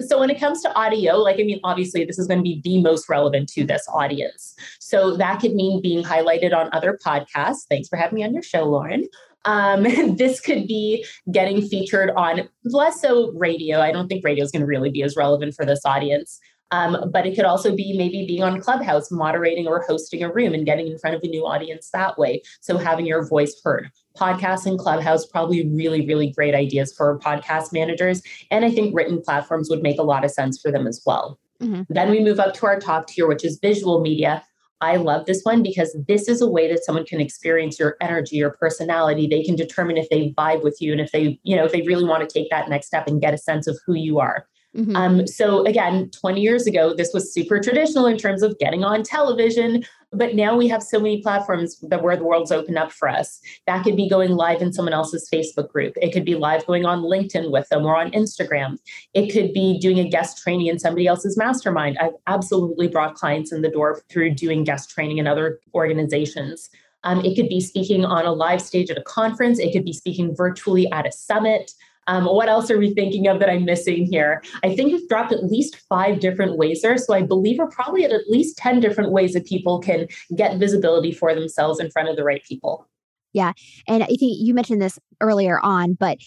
So, 0.01 0.19
when 0.19 0.31
it 0.31 0.41
comes 0.41 0.63
to 0.63 0.75
audio, 0.75 1.17
like, 1.17 1.39
I 1.39 1.43
mean, 1.43 1.61
obviously, 1.65 2.05
this 2.05 2.19
is 2.19 2.27
going 2.27 2.39
to 2.39 2.43
be 2.43 2.61
the 2.65 2.81
most 2.81 3.09
relevant 3.09 3.49
to 3.51 3.65
this 3.65 3.87
audience. 3.93 4.55
So, 4.81 5.17
that 5.17 5.41
could 5.41 5.53
mean 5.53 5.83
being 5.83 6.03
highlighted 6.03 6.55
on 6.55 6.71
other 6.73 6.99
podcasts. 7.05 7.67
Thanks 7.69 7.89
for 7.89 7.97
having 7.97 8.17
me 8.17 8.25
on 8.25 8.33
your 8.33 8.43
show, 8.43 8.65
Lauren. 8.65 9.05
Um, 9.45 9.83
this 10.17 10.41
could 10.41 10.67
be 10.67 11.05
getting 11.31 11.61
featured 11.63 12.11
on 12.17 12.49
less 12.65 13.01
so 13.01 13.33
radio. 13.33 13.81
I 13.81 13.93
don't 13.93 14.09
think 14.09 14.25
radio 14.25 14.45
is 14.45 14.51
going 14.51 14.61
to 14.61 14.67
really 14.67 14.91
be 14.91 15.03
as 15.03 15.17
relevant 15.17 15.55
for 15.55 15.65
this 15.65 15.85
audience. 15.85 16.41
Um, 16.71 17.11
but 17.13 17.27
it 17.27 17.35
could 17.35 17.45
also 17.45 17.75
be 17.75 17.97
maybe 17.97 18.27
being 18.27 18.43
on 18.43 18.61
Clubhouse, 18.61 19.11
moderating 19.11 19.67
or 19.67 19.85
hosting 19.89 20.23
a 20.23 20.31
room 20.31 20.53
and 20.53 20.67
getting 20.67 20.87
in 20.87 20.99
front 20.99 21.17
of 21.17 21.23
a 21.23 21.29
new 21.29 21.47
audience 21.47 21.91
that 21.91 22.19
way. 22.19 22.43
So 22.61 22.77
having 22.77 23.07
your 23.07 23.27
voice 23.27 23.59
heard. 23.65 23.91
Podcasts 24.19 24.67
and 24.67 24.79
Clubhouse, 24.79 25.25
probably 25.27 25.69
really, 25.69 26.07
really 26.07 26.31
great 26.31 26.55
ideas 26.55 26.93
for 26.93 27.19
podcast 27.21 27.73
managers. 27.73 28.23
And 28.51 28.65
I 28.65 28.71
think 28.71 28.95
written 28.95 29.23
platforms 29.23 29.71
would 29.71 29.83
make 29.83 29.99
a 29.99 30.03
lot 30.03 30.25
of 30.25 30.31
sense 30.31 30.61
for 30.61 30.71
them 30.71 30.87
as 30.87 31.03
well. 31.07 31.39
Mm-hmm. 31.63 31.83
Then 31.89 32.11
we 32.11 32.23
move 32.23 32.39
up 32.39 32.55
to 32.55 32.67
our 32.67 32.79
top 32.79 33.09
tier, 33.09 33.27
which 33.27 33.45
is 33.45 33.59
visual 33.61 34.01
media. 34.01 34.45
I 34.81 34.97
love 34.97 35.27
this 35.27 35.43
one 35.43 35.63
because 35.63 35.97
this 36.07 36.29
is 36.29 36.41
a 36.41 36.49
way 36.49 36.69
that 36.69 36.85
someone 36.85 37.05
can 37.05 37.21
experience 37.21 37.81
your 37.81 37.97
energy, 38.01 38.37
your 38.37 38.51
personality. 38.51 39.27
They 39.27 39.43
can 39.43 39.57
determine 39.57 39.97
if 39.97 40.09
they 40.09 40.33
vibe 40.39 40.63
with 40.63 40.81
you 40.81 40.93
and 40.93 41.01
if 41.01 41.11
they, 41.11 41.41
you 41.43 41.57
know, 41.57 41.65
if 41.65 41.73
they 41.73 41.83
really 41.83 42.05
want 42.05 42.29
to 42.29 42.33
take 42.33 42.49
that 42.51 42.69
next 42.69 42.87
step 42.87 43.09
and 43.09 43.21
get 43.21 43.35
a 43.35 43.39
sense 43.39 43.67
of 43.67 43.77
who 43.85 43.95
you 43.95 44.21
are. 44.21 44.47
Mm-hmm. 44.77 44.97
Um, 44.97 45.27
so 45.27 45.65
again, 45.67 46.11
20 46.11 46.41
years 46.41 46.67
ago, 46.67 46.95
this 46.95 47.11
was 47.15 47.33
super 47.33 47.59
traditional 47.59 48.07
in 48.07 48.19
terms 48.19 48.43
of 48.43 48.59
getting 48.59 48.85
on 48.85 49.03
television, 49.03 49.83
but 50.13 50.35
now 50.35 50.57
we 50.57 50.69
have 50.69 50.83
so 50.83 50.99
many 50.99 51.23
platforms 51.23 51.79
that 51.81 52.03
where 52.03 52.17
the 52.17 52.25
world's 52.25 52.53
open 52.53 52.77
up 52.77 52.93
for 52.93 53.09
us. 53.09 53.41
That 53.67 53.83
could 53.83 53.97
be 53.97 54.09
going 54.09 54.31
live 54.31 54.61
in 54.61 54.73
someone 54.73 54.93
else's 54.93 55.29
Facebook 55.33 55.71
group. 55.71 55.95
It 56.01 56.13
could 56.13 56.25
be 56.25 56.35
live 56.35 56.67
going 56.67 56.85
on 56.85 57.01
LinkedIn 57.01 57.51
with 57.51 57.69
them 57.71 57.85
or 57.85 57.97
on 57.97 58.11
Instagram. 58.13 58.77
It 59.15 59.33
could 59.33 59.53
be 59.53 59.79
doing 59.79 59.99
a 59.99 60.09
guest 60.09 60.43
training 60.43 60.67
in 60.67 60.79
somebody 60.79 61.07
else's 61.07 61.37
mastermind. 61.37 61.99
I've 61.99 62.17
absolutely 62.27 62.89
brought 62.89 63.15
clients 63.15 63.53
in 63.53 63.63
the 63.63 63.71
door 63.71 64.03
through 64.11 64.35
doing 64.35 64.65
guest 64.65 64.91
training 64.91 65.19
in 65.19 65.27
other 65.27 65.61
organizations. 65.75 66.69
Um, 67.05 67.25
it 67.25 67.37
could 67.37 67.49
be 67.49 67.61
speaking 67.61 68.05
on 68.05 68.27
a 68.27 68.33
live 68.33 68.61
stage 68.61 68.91
at 68.91 68.99
a 68.99 69.03
conference. 69.03 69.59
It 69.59 69.73
could 69.73 69.85
be 69.85 69.93
speaking 69.93 70.35
virtually 70.35 70.91
at 70.91 71.07
a 71.07 71.13
summit. 71.13 71.73
Um, 72.09 72.25
what 72.25 72.49
else 72.49 72.71
are 72.71 72.79
we 72.79 72.93
thinking 72.95 73.29
of 73.29 73.39
that 73.39 73.49
I'm 73.49 73.65
missing 73.65 74.07
here? 74.11 74.43
I 74.65 74.75
think 74.75 74.93
we've 74.93 75.09
dropped 75.09 75.33
at 75.33 75.45
least 75.45 75.77
five 75.89 76.21
different 76.21 76.57
ways 76.57 76.83
there. 76.83 76.97
So 76.99 77.15
I 77.15 77.23
believe 77.23 77.59
we're 77.59 77.69
probably 77.69 78.05
at 78.05 78.11
at 78.11 78.29
least 78.29 78.57
10 78.57 78.81
different 78.81 79.13
ways 79.13 79.35
that 79.35 79.47
people 79.47 79.79
can 79.79 80.09
get 80.35 80.59
visibility 80.59 81.13
for 81.13 81.35
themselves 81.35 81.79
in 81.79 81.91
front 81.91 82.09
of 82.09 82.17
the 82.17 82.25
right 82.25 82.43
people. 82.43 82.87
Yeah. 83.35 83.53
And 83.87 84.03
I 84.03 84.07
think 84.07 84.39
you 84.41 84.55
mentioned 84.55 84.81
this 84.81 84.99
earlier 85.21 85.61
on, 85.63 85.95
but 85.95 86.19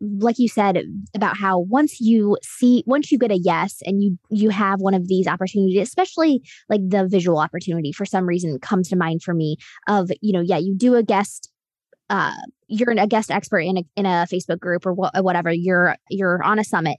like 0.00 0.38
you 0.38 0.48
said 0.48 0.78
about 1.14 1.36
how 1.36 1.58
once 1.58 2.00
you 2.00 2.36
see 2.42 2.82
once 2.86 3.12
you 3.12 3.18
get 3.18 3.30
a 3.30 3.36
yes 3.36 3.82
and 3.84 4.02
you 4.02 4.18
you 4.30 4.48
have 4.48 4.80
one 4.80 4.94
of 4.94 5.08
these 5.08 5.26
opportunities 5.26 5.82
especially 5.82 6.42
like 6.70 6.80
the 6.88 7.06
visual 7.06 7.38
opportunity 7.38 7.92
for 7.92 8.06
some 8.06 8.26
reason 8.26 8.58
comes 8.60 8.88
to 8.88 8.96
mind 8.96 9.22
for 9.22 9.34
me 9.34 9.58
of 9.88 10.10
you 10.22 10.32
know 10.32 10.40
yeah 10.40 10.56
you 10.56 10.74
do 10.74 10.94
a 10.94 11.02
guest 11.02 11.50
uh, 12.10 12.34
you're 12.66 12.90
a 12.90 13.06
guest 13.06 13.30
expert 13.30 13.60
in 13.60 13.78
a, 13.78 13.82
in 13.96 14.04
a 14.04 14.26
Facebook 14.30 14.58
group 14.58 14.84
or 14.84 14.94
wh- 14.94 15.24
whatever, 15.24 15.52
you're 15.52 15.96
you're 16.10 16.42
on 16.42 16.58
a 16.58 16.64
summit, 16.64 16.98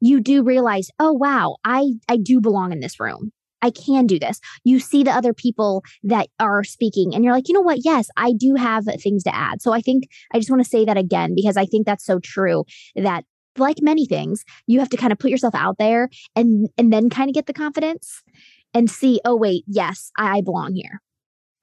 you 0.00 0.20
do 0.20 0.42
realize, 0.42 0.88
oh 0.98 1.12
wow, 1.12 1.56
I 1.64 1.94
I 2.08 2.16
do 2.16 2.40
belong 2.40 2.72
in 2.72 2.80
this 2.80 2.98
room. 2.98 3.32
I 3.60 3.70
can 3.70 4.06
do 4.06 4.18
this. 4.18 4.40
You 4.64 4.80
see 4.80 5.04
the 5.04 5.12
other 5.12 5.32
people 5.34 5.84
that 6.04 6.28
are 6.40 6.64
speaking, 6.64 7.14
and 7.14 7.24
you're 7.24 7.34
like, 7.34 7.48
you 7.48 7.54
know 7.54 7.60
what? 7.60 7.84
Yes, 7.84 8.08
I 8.16 8.32
do 8.32 8.54
have 8.54 8.84
things 9.00 9.24
to 9.24 9.34
add. 9.34 9.60
So 9.60 9.72
I 9.72 9.80
think 9.80 10.04
I 10.32 10.38
just 10.38 10.50
want 10.50 10.62
to 10.62 10.68
say 10.68 10.84
that 10.84 10.96
again 10.96 11.34
because 11.34 11.56
I 11.56 11.66
think 11.66 11.86
that's 11.86 12.04
so 12.04 12.20
true. 12.20 12.64
That 12.94 13.24
like 13.58 13.82
many 13.82 14.06
things, 14.06 14.44
you 14.66 14.78
have 14.78 14.88
to 14.90 14.96
kind 14.96 15.12
of 15.12 15.18
put 15.18 15.30
yourself 15.30 15.54
out 15.54 15.76
there 15.78 16.08
and 16.36 16.68
and 16.78 16.92
then 16.92 17.10
kind 17.10 17.28
of 17.28 17.34
get 17.34 17.46
the 17.46 17.52
confidence 17.52 18.22
and 18.74 18.90
see, 18.90 19.20
oh 19.24 19.36
wait, 19.36 19.64
yes, 19.66 20.10
I, 20.16 20.38
I 20.38 20.40
belong 20.40 20.74
here. 20.74 21.00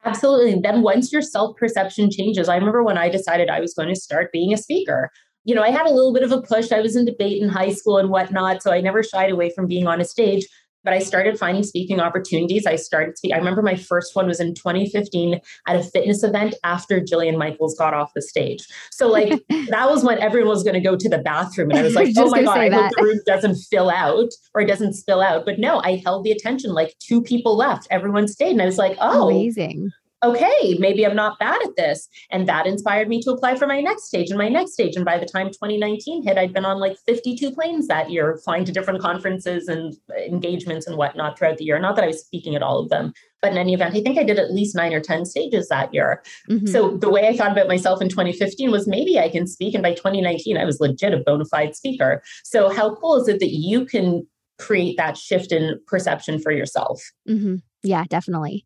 Absolutely. 0.05 0.59
Then 0.61 0.81
once 0.81 1.11
your 1.11 1.21
self 1.21 1.57
perception 1.57 2.09
changes, 2.09 2.47
I 2.47 2.55
remember 2.55 2.83
when 2.83 2.97
I 2.97 3.09
decided 3.09 3.49
I 3.49 3.59
was 3.59 3.73
going 3.73 3.89
to 3.89 3.99
start 3.99 4.31
being 4.31 4.53
a 4.53 4.57
speaker. 4.57 5.09
You 5.43 5.55
know, 5.55 5.61
I 5.63 5.71
had 5.71 5.85
a 5.85 5.93
little 5.93 6.13
bit 6.13 6.23
of 6.23 6.31
a 6.31 6.41
push. 6.41 6.71
I 6.71 6.81
was 6.81 6.95
in 6.95 7.05
debate 7.05 7.41
in 7.41 7.49
high 7.49 7.71
school 7.71 7.97
and 7.97 8.09
whatnot. 8.09 8.61
So 8.61 8.71
I 8.71 8.81
never 8.81 9.03
shied 9.03 9.31
away 9.31 9.49
from 9.49 9.67
being 9.67 9.87
on 9.87 9.99
a 9.99 10.05
stage 10.05 10.47
but 10.83 10.93
I 10.93 10.99
started 10.99 11.37
finding 11.37 11.63
speaking 11.63 11.99
opportunities. 11.99 12.65
I 12.65 12.75
started 12.75 13.17
speak. 13.17 13.33
I 13.33 13.37
remember 13.37 13.61
my 13.61 13.75
first 13.75 14.15
one 14.15 14.27
was 14.27 14.39
in 14.39 14.53
2015 14.53 15.39
at 15.67 15.75
a 15.75 15.83
fitness 15.83 16.23
event 16.23 16.55
after 16.63 16.99
Jillian 17.01 17.37
Michaels 17.37 17.75
got 17.77 17.93
off 17.93 18.11
the 18.13 18.21
stage. 18.21 18.65
So 18.91 19.07
like 19.07 19.41
that 19.69 19.89
was 19.89 20.03
when 20.03 20.19
everyone 20.19 20.49
was 20.49 20.63
going 20.63 20.75
to 20.75 20.79
go 20.79 20.95
to 20.95 21.09
the 21.09 21.19
bathroom, 21.19 21.71
and 21.71 21.79
I 21.79 21.83
was 21.83 21.95
like, 21.95 22.13
oh 22.17 22.29
my 22.29 22.43
god, 22.43 22.57
I 22.57 22.69
that. 22.69 22.81
hope 22.81 22.91
the 22.97 23.03
room 23.03 23.19
doesn't 23.25 23.55
fill 23.69 23.89
out 23.89 24.29
or 24.53 24.61
it 24.61 24.67
doesn't 24.67 24.93
spill 24.93 25.21
out. 25.21 25.45
But 25.45 25.59
no, 25.59 25.81
I 25.83 26.01
held 26.03 26.23
the 26.23 26.31
attention. 26.31 26.73
Like 26.73 26.95
two 26.99 27.21
people 27.21 27.55
left, 27.55 27.87
everyone 27.91 28.27
stayed, 28.27 28.51
and 28.51 28.61
I 28.61 28.65
was 28.65 28.77
like, 28.77 28.97
oh, 28.99 29.29
amazing 29.29 29.91
okay, 30.23 30.75
maybe 30.79 31.05
I'm 31.05 31.15
not 31.15 31.39
bad 31.39 31.61
at 31.63 31.75
this. 31.77 32.07
And 32.29 32.47
that 32.47 32.67
inspired 32.67 33.07
me 33.07 33.21
to 33.21 33.31
apply 33.31 33.55
for 33.55 33.67
my 33.67 33.81
next 33.81 34.05
stage 34.05 34.29
and 34.29 34.37
my 34.37 34.49
next 34.49 34.73
stage. 34.73 34.95
And 34.95 35.05
by 35.05 35.17
the 35.17 35.25
time 35.25 35.47
2019 35.47 36.23
hit, 36.23 36.37
I'd 36.37 36.53
been 36.53 36.65
on 36.65 36.79
like 36.79 36.97
52 37.05 37.51
planes 37.51 37.87
that 37.87 38.09
year, 38.09 38.39
flying 38.43 38.65
to 38.65 38.71
different 38.71 39.01
conferences 39.01 39.67
and 39.67 39.95
engagements 40.27 40.87
and 40.87 40.97
whatnot 40.97 41.37
throughout 41.37 41.57
the 41.57 41.63
year. 41.63 41.79
Not 41.79 41.95
that 41.95 42.03
I 42.03 42.07
was 42.07 42.21
speaking 42.21 42.55
at 42.55 42.63
all 42.63 42.79
of 42.79 42.89
them, 42.89 43.13
but 43.41 43.51
in 43.51 43.57
any 43.57 43.73
event, 43.73 43.95
I 43.95 44.01
think 44.01 44.17
I 44.17 44.23
did 44.23 44.39
at 44.39 44.51
least 44.51 44.75
nine 44.75 44.93
or 44.93 44.99
10 44.99 45.25
stages 45.25 45.69
that 45.69 45.93
year. 45.93 46.21
Mm-hmm. 46.49 46.67
So 46.67 46.97
the 46.97 47.09
way 47.09 47.27
I 47.27 47.37
thought 47.37 47.51
about 47.51 47.67
myself 47.67 48.01
in 48.01 48.09
2015 48.09 48.71
was 48.71 48.87
maybe 48.87 49.17
I 49.17 49.29
can 49.29 49.47
speak. 49.47 49.73
And 49.73 49.83
by 49.83 49.93
2019, 49.93 50.57
I 50.57 50.65
was 50.65 50.79
legit 50.79 51.13
a 51.13 51.17
bona 51.17 51.45
fide 51.45 51.75
speaker. 51.75 52.21
So 52.43 52.69
how 52.69 52.95
cool 52.95 53.15
is 53.21 53.27
it 53.29 53.39
that 53.39 53.51
you 53.51 53.85
can 53.85 54.27
create 54.57 54.97
that 54.97 55.15
shift 55.15 55.53
in 55.53 55.79
perception 55.87 56.39
for 56.39 56.51
yourself? 56.51 57.01
Mm-hmm. 57.29 57.55
Yeah, 57.83 58.03
definitely 58.09 58.65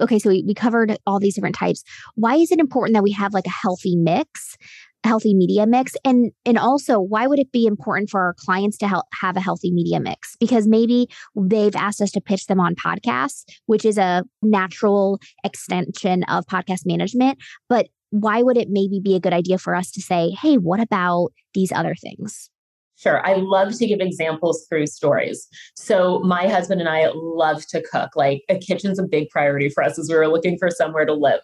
okay, 0.00 0.18
so 0.18 0.30
we, 0.30 0.44
we 0.46 0.54
covered 0.54 0.96
all 1.06 1.20
these 1.20 1.34
different 1.34 1.56
types. 1.56 1.82
Why 2.14 2.36
is 2.36 2.50
it 2.50 2.58
important 2.58 2.94
that 2.94 3.02
we 3.02 3.12
have 3.12 3.32
like 3.32 3.46
a 3.46 3.50
healthy 3.50 3.96
mix? 3.96 4.56
healthy 5.04 5.32
media 5.32 5.66
mix 5.66 5.92
and 6.04 6.32
and 6.44 6.58
also 6.58 7.00
why 7.00 7.26
would 7.26 7.38
it 7.38 7.52
be 7.52 7.66
important 7.66 8.10
for 8.10 8.20
our 8.20 8.34
clients 8.34 8.76
to 8.76 8.88
help 8.88 9.06
have 9.14 9.36
a 9.36 9.40
healthy 9.40 9.70
media 9.72 10.00
mix 10.00 10.34
because 10.40 10.66
maybe 10.66 11.06
they've 11.36 11.76
asked 11.76 12.00
us 12.00 12.10
to 12.10 12.20
pitch 12.20 12.46
them 12.46 12.58
on 12.58 12.74
podcasts 12.74 13.44
which 13.66 13.84
is 13.84 13.96
a 13.96 14.24
natural 14.42 15.20
extension 15.44 16.24
of 16.24 16.44
podcast 16.46 16.80
management 16.84 17.38
but 17.68 17.86
why 18.10 18.42
would 18.42 18.56
it 18.56 18.68
maybe 18.70 19.00
be 19.02 19.14
a 19.14 19.20
good 19.20 19.32
idea 19.32 19.56
for 19.56 19.74
us 19.74 19.90
to 19.92 20.00
say 20.00 20.30
hey 20.30 20.56
what 20.56 20.80
about 20.80 21.30
these 21.54 21.70
other 21.70 21.94
things 21.94 22.50
Sure. 22.98 23.24
I 23.24 23.34
love 23.34 23.74
to 23.78 23.86
give 23.86 24.00
examples 24.00 24.66
through 24.68 24.88
stories. 24.88 25.46
So, 25.76 26.18
my 26.20 26.48
husband 26.48 26.80
and 26.80 26.90
I 26.90 27.10
love 27.14 27.64
to 27.68 27.82
cook. 27.82 28.16
Like, 28.16 28.42
a 28.48 28.58
kitchen's 28.58 28.98
a 28.98 29.04
big 29.04 29.28
priority 29.30 29.68
for 29.68 29.84
us 29.84 29.98
as 29.98 30.08
we 30.08 30.16
were 30.16 30.28
looking 30.28 30.58
for 30.58 30.68
somewhere 30.70 31.06
to 31.06 31.14
live. 31.14 31.40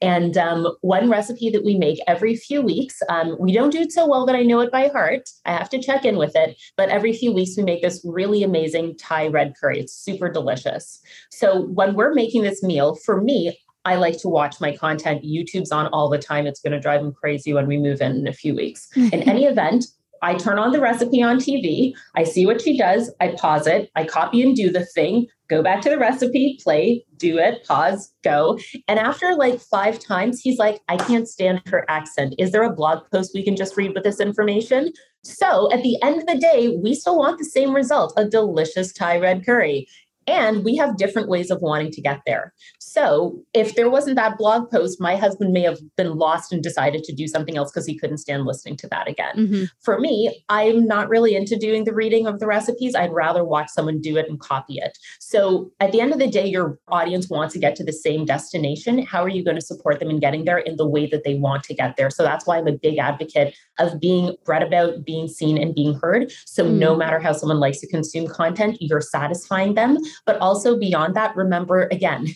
And 0.00 0.36
um, 0.36 0.74
one 0.80 1.08
recipe 1.08 1.50
that 1.50 1.64
we 1.64 1.76
make 1.76 1.98
every 2.06 2.34
few 2.36 2.60
weeks, 2.60 2.98
um, 3.08 3.36
we 3.38 3.52
don't 3.52 3.70
do 3.70 3.80
it 3.80 3.92
so 3.92 4.06
well 4.06 4.26
that 4.26 4.36
I 4.36 4.42
know 4.42 4.60
it 4.60 4.70
by 4.70 4.88
heart. 4.88 5.28
I 5.46 5.52
have 5.52 5.70
to 5.70 5.80
check 5.80 6.04
in 6.04 6.16
with 6.16 6.34
it. 6.34 6.60
But 6.76 6.90
every 6.90 7.12
few 7.12 7.32
weeks, 7.32 7.56
we 7.56 7.62
make 7.62 7.82
this 7.82 8.02
really 8.04 8.42
amazing 8.42 8.96
Thai 8.98 9.28
red 9.28 9.54
curry. 9.60 9.80
It's 9.80 9.94
super 9.94 10.30
delicious. 10.30 10.98
So, 11.30 11.66
when 11.66 11.94
we're 11.94 12.14
making 12.14 12.42
this 12.42 12.62
meal, 12.62 12.96
for 13.04 13.20
me, 13.20 13.58
I 13.84 13.94
like 13.94 14.18
to 14.18 14.28
watch 14.28 14.60
my 14.60 14.76
content. 14.76 15.22
YouTube's 15.22 15.70
on 15.70 15.86
all 15.88 16.08
the 16.08 16.18
time. 16.18 16.46
It's 16.46 16.60
going 16.60 16.72
to 16.72 16.80
drive 16.80 17.02
them 17.02 17.12
crazy 17.12 17.52
when 17.54 17.68
we 17.68 17.78
move 17.78 18.00
in 18.00 18.16
in 18.16 18.26
a 18.26 18.32
few 18.32 18.54
weeks. 18.54 18.88
in 18.96 19.22
any 19.22 19.44
event, 19.44 19.84
I 20.22 20.34
turn 20.34 20.58
on 20.58 20.72
the 20.72 20.80
recipe 20.80 21.22
on 21.22 21.38
TV, 21.38 21.92
I 22.14 22.24
see 22.24 22.46
what 22.46 22.60
she 22.60 22.76
does, 22.76 23.12
I 23.20 23.28
pause 23.38 23.66
it, 23.66 23.90
I 23.94 24.04
copy 24.04 24.42
and 24.42 24.54
do 24.54 24.70
the 24.70 24.84
thing, 24.84 25.26
go 25.48 25.62
back 25.62 25.80
to 25.82 25.90
the 25.90 25.98
recipe, 25.98 26.58
play, 26.62 27.04
do 27.16 27.38
it, 27.38 27.64
pause, 27.64 28.12
go. 28.22 28.58
And 28.88 28.98
after 28.98 29.34
like 29.34 29.60
five 29.60 29.98
times, 29.98 30.40
he's 30.40 30.58
like, 30.58 30.80
I 30.88 30.96
can't 30.96 31.28
stand 31.28 31.62
her 31.66 31.84
accent. 31.88 32.34
Is 32.38 32.52
there 32.52 32.62
a 32.62 32.72
blog 32.72 33.08
post 33.10 33.32
we 33.34 33.44
can 33.44 33.56
just 33.56 33.76
read 33.76 33.94
with 33.94 34.04
this 34.04 34.20
information? 34.20 34.92
So 35.22 35.70
at 35.72 35.82
the 35.82 36.00
end 36.02 36.20
of 36.20 36.26
the 36.26 36.38
day, 36.38 36.76
we 36.82 36.94
still 36.94 37.18
want 37.18 37.38
the 37.38 37.44
same 37.44 37.74
result 37.74 38.12
a 38.16 38.24
delicious 38.24 38.92
Thai 38.92 39.18
red 39.18 39.44
curry. 39.44 39.86
And 40.28 40.64
we 40.64 40.76
have 40.76 40.96
different 40.96 41.28
ways 41.28 41.50
of 41.52 41.62
wanting 41.62 41.92
to 41.92 42.00
get 42.00 42.20
there. 42.26 42.52
So 42.86 43.42
if 43.52 43.74
there 43.74 43.90
wasn't 43.90 44.16
that 44.16 44.38
blog 44.38 44.70
post, 44.70 45.00
my 45.00 45.16
husband 45.16 45.52
may 45.52 45.62
have 45.62 45.78
been 45.96 46.16
lost 46.16 46.52
and 46.52 46.62
decided 46.62 47.04
to 47.04 47.14
do 47.14 47.26
something 47.26 47.56
else 47.56 47.70
because 47.70 47.86
he 47.86 47.98
couldn't 47.98 48.18
stand 48.18 48.46
listening 48.46 48.76
to 48.78 48.88
that 48.88 49.08
again. 49.08 49.36
Mm-hmm. 49.36 49.64
For 49.82 49.98
me, 49.98 50.42
I'm 50.48 50.86
not 50.86 51.08
really 51.08 51.34
into 51.34 51.56
doing 51.56 51.84
the 51.84 51.94
reading 51.94 52.26
of 52.26 52.38
the 52.40 52.46
recipes. 52.46 52.94
I'd 52.94 53.12
rather 53.12 53.44
watch 53.44 53.68
someone 53.70 54.00
do 54.00 54.16
it 54.16 54.28
and 54.28 54.38
copy 54.40 54.78
it. 54.78 54.96
So 55.20 55.70
at 55.80 55.92
the 55.92 56.00
end 56.00 56.12
of 56.12 56.18
the 56.18 56.28
day, 56.28 56.46
your 56.46 56.78
audience 56.88 57.28
wants 57.28 57.54
to 57.54 57.60
get 57.60 57.76
to 57.76 57.84
the 57.84 57.92
same 57.92 58.24
destination. 58.24 59.04
How 59.04 59.22
are 59.22 59.28
you 59.28 59.44
going 59.44 59.56
to 59.56 59.64
support 59.64 59.98
them 59.98 60.10
in 60.10 60.20
getting 60.20 60.44
there 60.44 60.58
in 60.58 60.76
the 60.76 60.88
way 60.88 61.06
that 61.06 61.24
they 61.24 61.34
want 61.34 61.64
to 61.64 61.74
get 61.74 61.96
there? 61.96 62.10
So 62.10 62.22
that's 62.22 62.46
why 62.46 62.58
I'm 62.58 62.68
a 62.68 62.72
big 62.72 62.98
advocate 62.98 63.56
of 63.78 64.00
being 64.00 64.36
read 64.46 64.62
about, 64.62 65.04
being 65.04 65.28
seen, 65.28 65.58
and 65.58 65.74
being 65.74 65.98
heard. 66.00 66.32
So 66.46 66.64
mm-hmm. 66.64 66.78
no 66.78 66.96
matter 66.96 67.18
how 67.18 67.32
someone 67.32 67.60
likes 67.60 67.80
to 67.80 67.88
consume 67.88 68.26
content, 68.26 68.78
you're 68.80 69.00
satisfying 69.00 69.74
them 69.74 69.98
but 70.24 70.38
also 70.38 70.78
beyond 70.78 71.14
that, 71.14 71.34
remember 71.36 71.88
again, 71.90 72.28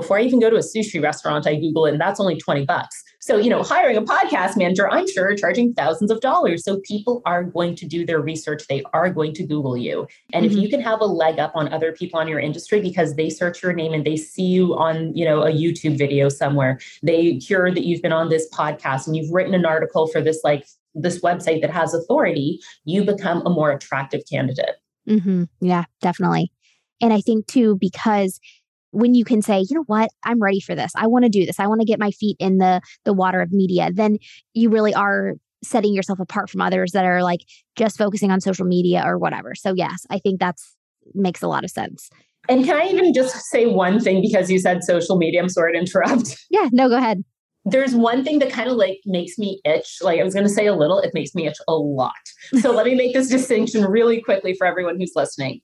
before 0.00 0.18
I 0.18 0.22
even 0.22 0.38
go 0.38 0.48
to 0.48 0.56
a 0.56 0.60
sushi 0.60 1.02
restaurant, 1.02 1.46
I 1.46 1.56
Google 1.56 1.86
it 1.86 1.92
and 1.92 2.00
that's 2.00 2.20
only 2.20 2.36
20 2.36 2.64
bucks. 2.66 3.02
So, 3.20 3.36
you 3.36 3.50
know, 3.50 3.62
hiring 3.64 3.96
a 3.96 4.02
podcast 4.02 4.56
manager, 4.56 4.88
I'm 4.88 5.10
sure 5.10 5.34
charging 5.34 5.74
thousands 5.74 6.12
of 6.12 6.20
dollars. 6.20 6.64
So 6.64 6.80
people 6.84 7.20
are 7.26 7.42
going 7.42 7.74
to 7.76 7.86
do 7.86 8.06
their 8.06 8.20
research. 8.20 8.62
They 8.68 8.84
are 8.92 9.10
going 9.10 9.34
to 9.34 9.44
Google 9.44 9.76
you. 9.76 10.06
And 10.32 10.46
mm-hmm. 10.46 10.56
if 10.56 10.62
you 10.62 10.68
can 10.68 10.80
have 10.80 11.00
a 11.00 11.04
leg 11.04 11.40
up 11.40 11.52
on 11.56 11.72
other 11.72 11.92
people 11.92 12.20
in 12.20 12.28
your 12.28 12.38
industry 12.38 12.80
because 12.80 13.16
they 13.16 13.28
search 13.28 13.60
your 13.62 13.72
name 13.72 13.92
and 13.92 14.04
they 14.04 14.16
see 14.16 14.44
you 14.44 14.74
on, 14.76 15.14
you 15.16 15.24
know, 15.24 15.42
a 15.42 15.50
YouTube 15.50 15.98
video 15.98 16.28
somewhere, 16.28 16.78
they 17.02 17.32
hear 17.32 17.72
that 17.74 17.84
you've 17.84 18.02
been 18.02 18.12
on 18.12 18.28
this 18.28 18.48
podcast 18.54 19.08
and 19.08 19.16
you've 19.16 19.32
written 19.32 19.52
an 19.52 19.66
article 19.66 20.06
for 20.06 20.20
this 20.22 20.40
like 20.44 20.64
this 20.94 21.20
website 21.20 21.60
that 21.60 21.70
has 21.70 21.94
authority, 21.94 22.60
you 22.84 23.04
become 23.04 23.44
a 23.44 23.50
more 23.50 23.70
attractive 23.70 24.22
candidate. 24.30 24.76
Mm-hmm. 25.08 25.44
Yeah, 25.60 25.84
definitely. 26.00 26.52
And 27.00 27.12
I 27.12 27.20
think 27.20 27.46
too, 27.46 27.76
because 27.80 28.40
when 28.90 29.14
you 29.14 29.24
can 29.24 29.42
say, 29.42 29.60
you 29.60 29.76
know 29.76 29.84
what, 29.86 30.10
I'm 30.24 30.40
ready 30.40 30.60
for 30.60 30.74
this. 30.74 30.92
I 30.96 31.06
want 31.06 31.24
to 31.24 31.28
do 31.28 31.44
this. 31.44 31.60
I 31.60 31.66
want 31.66 31.80
to 31.80 31.86
get 31.86 31.98
my 31.98 32.10
feet 32.10 32.36
in 32.38 32.58
the 32.58 32.80
the 33.04 33.12
water 33.12 33.40
of 33.40 33.52
media. 33.52 33.90
Then 33.92 34.18
you 34.54 34.70
really 34.70 34.94
are 34.94 35.34
setting 35.62 35.92
yourself 35.92 36.20
apart 36.20 36.48
from 36.48 36.60
others 36.60 36.92
that 36.92 37.04
are 37.04 37.22
like 37.22 37.40
just 37.76 37.98
focusing 37.98 38.30
on 38.30 38.40
social 38.40 38.64
media 38.64 39.02
or 39.04 39.18
whatever. 39.18 39.54
So 39.54 39.74
yes, 39.74 40.06
I 40.10 40.18
think 40.18 40.40
that's 40.40 40.76
makes 41.14 41.42
a 41.42 41.48
lot 41.48 41.64
of 41.64 41.70
sense. 41.70 42.10
And 42.48 42.64
can 42.64 42.76
I 42.76 42.86
even 42.88 43.12
just 43.12 43.34
say 43.46 43.66
one 43.66 44.00
thing 44.00 44.22
because 44.22 44.50
you 44.50 44.58
said 44.58 44.82
social 44.82 45.16
media? 45.16 45.40
I'm 45.40 45.48
sorry 45.48 45.72
to 45.72 45.78
interrupt. 45.78 46.36
Yeah, 46.50 46.68
no, 46.72 46.88
go 46.88 46.96
ahead. 46.96 47.24
There's 47.64 47.94
one 47.94 48.24
thing 48.24 48.38
that 48.38 48.50
kind 48.50 48.70
of 48.70 48.76
like 48.76 49.00
makes 49.04 49.36
me 49.36 49.60
itch. 49.64 49.98
Like 50.00 50.18
I 50.18 50.24
was 50.24 50.32
going 50.32 50.46
to 50.46 50.52
say 50.52 50.66
a 50.66 50.74
little, 50.74 50.98
it 51.00 51.10
makes 51.12 51.34
me 51.34 51.46
itch 51.46 51.58
a 51.68 51.74
lot. 51.74 52.12
So 52.60 52.70
let 52.70 52.86
me 52.86 52.94
make 52.94 53.12
this 53.12 53.28
distinction 53.36 53.84
really 53.84 54.22
quickly 54.22 54.54
for 54.54 54.66
everyone 54.66 54.98
who's 54.98 55.12
listening. 55.14 55.60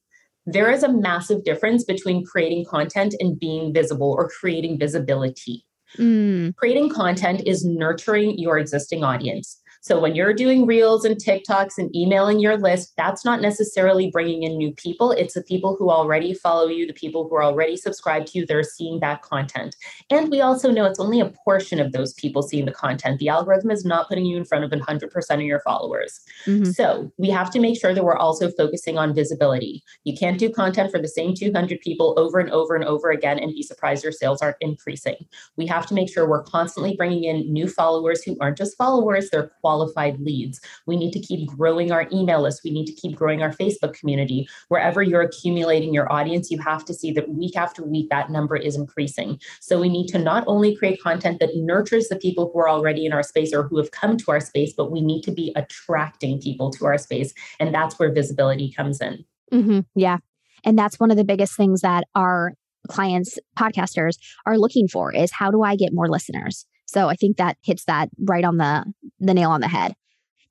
There 0.46 0.70
is 0.70 0.82
a 0.82 0.92
massive 0.92 1.44
difference 1.44 1.84
between 1.84 2.24
creating 2.24 2.66
content 2.66 3.14
and 3.18 3.38
being 3.38 3.72
visible 3.72 4.14
or 4.18 4.28
creating 4.28 4.78
visibility. 4.78 5.64
Mm. 5.96 6.54
Creating 6.56 6.90
content 6.90 7.42
is 7.46 7.64
nurturing 7.64 8.38
your 8.38 8.58
existing 8.58 9.04
audience. 9.04 9.60
So 9.84 10.00
when 10.00 10.14
you're 10.14 10.32
doing 10.32 10.64
reels 10.64 11.04
and 11.04 11.14
TikToks 11.14 11.76
and 11.76 11.94
emailing 11.94 12.40
your 12.40 12.56
list, 12.56 12.94
that's 12.96 13.22
not 13.22 13.42
necessarily 13.42 14.10
bringing 14.10 14.42
in 14.42 14.56
new 14.56 14.72
people. 14.72 15.10
It's 15.10 15.34
the 15.34 15.42
people 15.42 15.76
who 15.78 15.90
already 15.90 16.32
follow 16.32 16.68
you, 16.68 16.86
the 16.86 16.94
people 16.94 17.28
who 17.28 17.36
are 17.36 17.44
already 17.44 17.76
subscribed 17.76 18.28
to 18.28 18.38
you, 18.38 18.46
they're 18.46 18.62
seeing 18.62 19.00
that 19.00 19.20
content. 19.20 19.76
And 20.08 20.30
we 20.30 20.40
also 20.40 20.70
know 20.70 20.86
it's 20.86 20.98
only 20.98 21.20
a 21.20 21.30
portion 21.44 21.80
of 21.80 21.92
those 21.92 22.14
people 22.14 22.40
seeing 22.40 22.64
the 22.64 22.72
content. 22.72 23.18
The 23.18 23.28
algorithm 23.28 23.70
is 23.70 23.84
not 23.84 24.08
putting 24.08 24.24
you 24.24 24.38
in 24.38 24.46
front 24.46 24.64
of 24.64 24.70
100% 24.70 25.34
of 25.34 25.40
your 25.42 25.60
followers. 25.60 26.18
Mm-hmm. 26.46 26.70
So 26.70 27.12
we 27.18 27.28
have 27.28 27.50
to 27.50 27.60
make 27.60 27.78
sure 27.78 27.92
that 27.92 28.04
we're 28.04 28.16
also 28.16 28.50
focusing 28.52 28.96
on 28.96 29.14
visibility. 29.14 29.82
You 30.04 30.16
can't 30.16 30.38
do 30.38 30.48
content 30.48 30.92
for 30.92 30.98
the 30.98 31.08
same 31.08 31.34
200 31.34 31.78
people 31.80 32.14
over 32.16 32.38
and 32.38 32.48
over 32.48 32.74
and 32.74 32.86
over 32.86 33.10
again 33.10 33.38
and 33.38 33.52
be 33.52 33.62
surprised 33.62 34.02
your 34.02 34.12
sales 34.12 34.40
aren't 34.40 34.56
increasing. 34.62 35.16
We 35.58 35.66
have 35.66 35.84
to 35.88 35.94
make 35.94 36.10
sure 36.10 36.26
we're 36.26 36.42
constantly 36.44 36.96
bringing 36.96 37.24
in 37.24 37.52
new 37.52 37.68
followers 37.68 38.22
who 38.22 38.38
aren't 38.40 38.56
just 38.56 38.78
followers, 38.78 39.28
they're 39.28 39.50
qualified 39.60 39.73
qualified 39.74 40.20
leads. 40.20 40.60
We 40.86 40.96
need 40.96 41.12
to 41.12 41.20
keep 41.20 41.48
growing 41.48 41.90
our 41.90 42.06
email 42.12 42.42
list. 42.42 42.60
We 42.64 42.70
need 42.70 42.86
to 42.86 42.92
keep 42.92 43.16
growing 43.16 43.42
our 43.42 43.52
Facebook 43.52 43.94
community. 43.94 44.46
Wherever 44.68 45.02
you're 45.02 45.22
accumulating 45.22 45.92
your 45.92 46.10
audience, 46.12 46.48
you 46.48 46.58
have 46.58 46.84
to 46.84 46.94
see 46.94 47.10
that 47.12 47.28
week 47.28 47.56
after 47.56 47.82
week 47.82 48.08
that 48.10 48.30
number 48.30 48.56
is 48.56 48.76
increasing. 48.76 49.40
So 49.60 49.80
we 49.80 49.88
need 49.88 50.06
to 50.08 50.18
not 50.18 50.44
only 50.46 50.76
create 50.76 51.02
content 51.02 51.40
that 51.40 51.56
nurtures 51.56 52.06
the 52.08 52.16
people 52.16 52.50
who 52.52 52.60
are 52.60 52.68
already 52.68 53.04
in 53.04 53.12
our 53.12 53.24
space 53.24 53.52
or 53.52 53.64
who 53.64 53.78
have 53.78 53.90
come 53.90 54.16
to 54.16 54.30
our 54.30 54.40
space, 54.40 54.72
but 54.76 54.92
we 54.92 55.00
need 55.00 55.22
to 55.22 55.32
be 55.32 55.52
attracting 55.56 56.40
people 56.40 56.70
to 56.70 56.86
our 56.86 56.98
space. 56.98 57.34
And 57.58 57.74
that's 57.74 57.98
where 57.98 58.12
visibility 58.12 58.72
comes 58.72 59.00
in. 59.00 59.24
Mm-hmm. 59.52 59.80
Yeah. 59.96 60.18
And 60.64 60.78
that's 60.78 61.00
one 61.00 61.10
of 61.10 61.16
the 61.16 61.24
biggest 61.24 61.56
things 61.56 61.80
that 61.80 62.04
our 62.14 62.52
clients, 62.88 63.38
podcasters 63.58 64.18
are 64.46 64.56
looking 64.56 64.86
for 64.86 65.12
is 65.12 65.32
how 65.32 65.50
do 65.50 65.62
I 65.62 65.74
get 65.74 65.92
more 65.92 66.08
listeners? 66.08 66.64
So 66.94 67.08
I 67.08 67.16
think 67.16 67.36
that 67.36 67.56
hits 67.62 67.84
that 67.86 68.08
right 68.18 68.44
on 68.44 68.56
the 68.56 68.84
the 69.18 69.34
nail 69.34 69.50
on 69.50 69.60
the 69.60 69.68
head. 69.68 69.94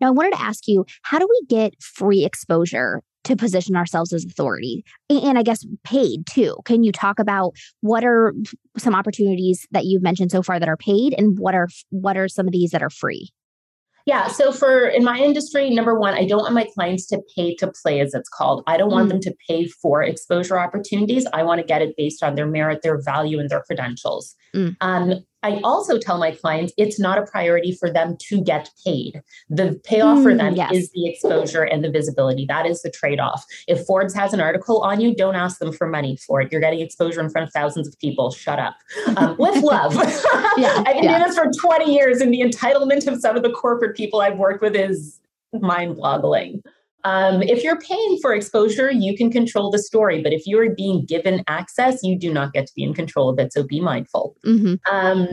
Now 0.02 0.08
I 0.08 0.12
wanted 0.12 0.34
to 0.34 0.42
ask 0.42 0.68
you, 0.68 0.86
how 1.04 1.18
do 1.18 1.28
we 1.30 1.46
get 1.48 1.82
free 1.82 2.26
exposure 2.26 3.02
to 3.24 3.38
position 3.38 3.78
ourselves 3.78 4.12
as 4.12 4.26
authority 4.26 4.84
and 5.10 5.38
I 5.38 5.44
guess 5.44 5.66
paid 5.86 6.28
too? 6.28 6.58
Can 6.66 6.84
you 6.84 6.92
talk 6.92 7.20
about 7.20 7.54
what 7.80 8.04
are 8.04 8.34
some 8.78 8.94
opportunities 8.94 9.66
that 9.72 9.86
you've 9.86 10.04
mentioned 10.04 10.32
so 10.32 10.44
far 10.44 10.60
that 10.60 10.68
are 10.68 10.76
paid 10.76 11.16
and 11.18 11.40
what 11.40 11.56
are 11.56 11.70
what 11.90 12.18
are 12.18 12.28
some 12.28 12.48
of 12.48 12.52
these 12.52 12.72
that 12.72 12.84
are 12.84 12.90
free? 12.90 13.30
Yeah. 14.06 14.28
So 14.28 14.52
for 14.52 14.86
in 14.86 15.06
my 15.06 15.18
industry, 15.18 15.70
number 15.70 15.98
one, 15.98 16.14
I 16.14 16.26
don't 16.26 16.42
want 16.42 16.54
my 16.54 16.68
clients 16.74 17.08
to 17.08 17.22
pay 17.38 17.56
to 17.56 17.72
play, 17.82 18.02
as 18.02 18.14
it's 18.14 18.28
called. 18.28 18.62
I 18.68 18.76
don't 18.76 18.92
want 18.92 19.08
mm. 19.08 19.12
them 19.12 19.22
to 19.22 19.36
pay 19.48 19.68
for 19.68 20.04
exposure 20.04 20.60
opportunities. 20.60 21.26
I 21.32 21.44
want 21.44 21.62
to 21.62 21.66
get 21.66 21.82
it 21.82 21.96
based 21.96 22.22
on 22.22 22.36
their 22.36 22.46
merit, 22.46 22.82
their 22.82 23.02
value, 23.02 23.40
and 23.40 23.50
their 23.50 23.62
credentials. 23.62 24.36
Mm. 24.54 24.76
Um, 24.82 25.24
I 25.44 25.60
also 25.64 26.00
tell 26.00 26.18
my 26.18 26.32
clients 26.32 26.74
it's 26.78 27.00
not 27.00 27.18
a 27.18 27.26
priority 27.26 27.74
for 27.74 27.92
them 27.92 28.18
to 28.30 28.42
get 28.42 28.70
paid. 28.86 29.22
The 29.50 29.80
payoff 29.84 30.20
mm, 30.20 30.24
for 30.24 30.34
them 30.34 30.56
yes. 30.56 30.72
is 30.74 30.92
the 30.92 31.08
exposure 31.10 31.64
and 31.64 31.84
the 31.84 31.92
visibility. 31.92 32.46
That 32.48 32.66
is 32.66 32.82
the 32.82 32.90
trade 32.90 33.20
off. 33.20 33.46
If 33.68 33.86
Forbes 33.86 34.16
has 34.16 34.34
an 34.34 34.40
article 34.40 34.82
on 34.82 35.02
you, 35.02 35.14
don't 35.14 35.36
ask 35.36 35.60
them 35.60 35.74
for 35.74 35.88
money 35.88 36.18
for 36.18 36.42
it. 36.42 36.52
You're 36.52 36.62
getting 36.62 36.80
exposure 36.80 37.22
in 37.22 37.30
front 37.30 37.48
of 37.48 37.54
thousands 37.54 37.88
of 37.88 38.00
people. 38.00 38.32
Shut 38.32 38.60
up. 38.60 38.76
Um, 39.18 39.36
with 39.38 39.62
love. 39.64 39.94
yeah, 40.58 40.84
I've 40.88 40.96
been 40.96 41.04
yeah. 41.04 41.18
doing 41.18 41.28
this 41.28 41.38
for 41.38 41.52
20 41.52 41.94
years, 41.94 42.22
and 42.22 42.34
the 42.34 42.42
entitlement 42.42 43.06
of 43.08 43.20
some 43.20 43.36
of 43.36 43.44
the 43.44 43.52
corporate 43.52 43.96
people 43.98 44.22
I've 44.22 44.38
worked 44.38 44.62
with 44.62 44.76
is 44.76 45.20
mind 45.52 45.98
boggling. 45.98 46.64
Um, 47.04 47.42
if 47.44 47.64
you're 47.64 47.80
paying 47.80 48.20
for 48.22 48.34
exposure, 48.34 48.92
you 48.92 49.16
can 49.16 49.32
control 49.32 49.70
the 49.70 49.80
story. 49.80 50.22
But 50.22 50.34
if 50.34 50.44
you 50.46 50.60
are 50.60 50.74
being 50.74 51.06
given 51.06 51.44
access, 51.48 52.00
you 52.04 52.18
do 52.18 52.32
not 52.34 52.54
get 52.54 52.66
to 52.68 52.74
be 52.76 52.84
in 52.84 52.94
control 52.94 53.30
of 53.30 53.40
it. 53.40 53.52
So 53.54 53.64
be 53.64 53.82
mindful. 53.82 54.36
Mm-hmm. 54.46 54.76
Um, 54.94 55.28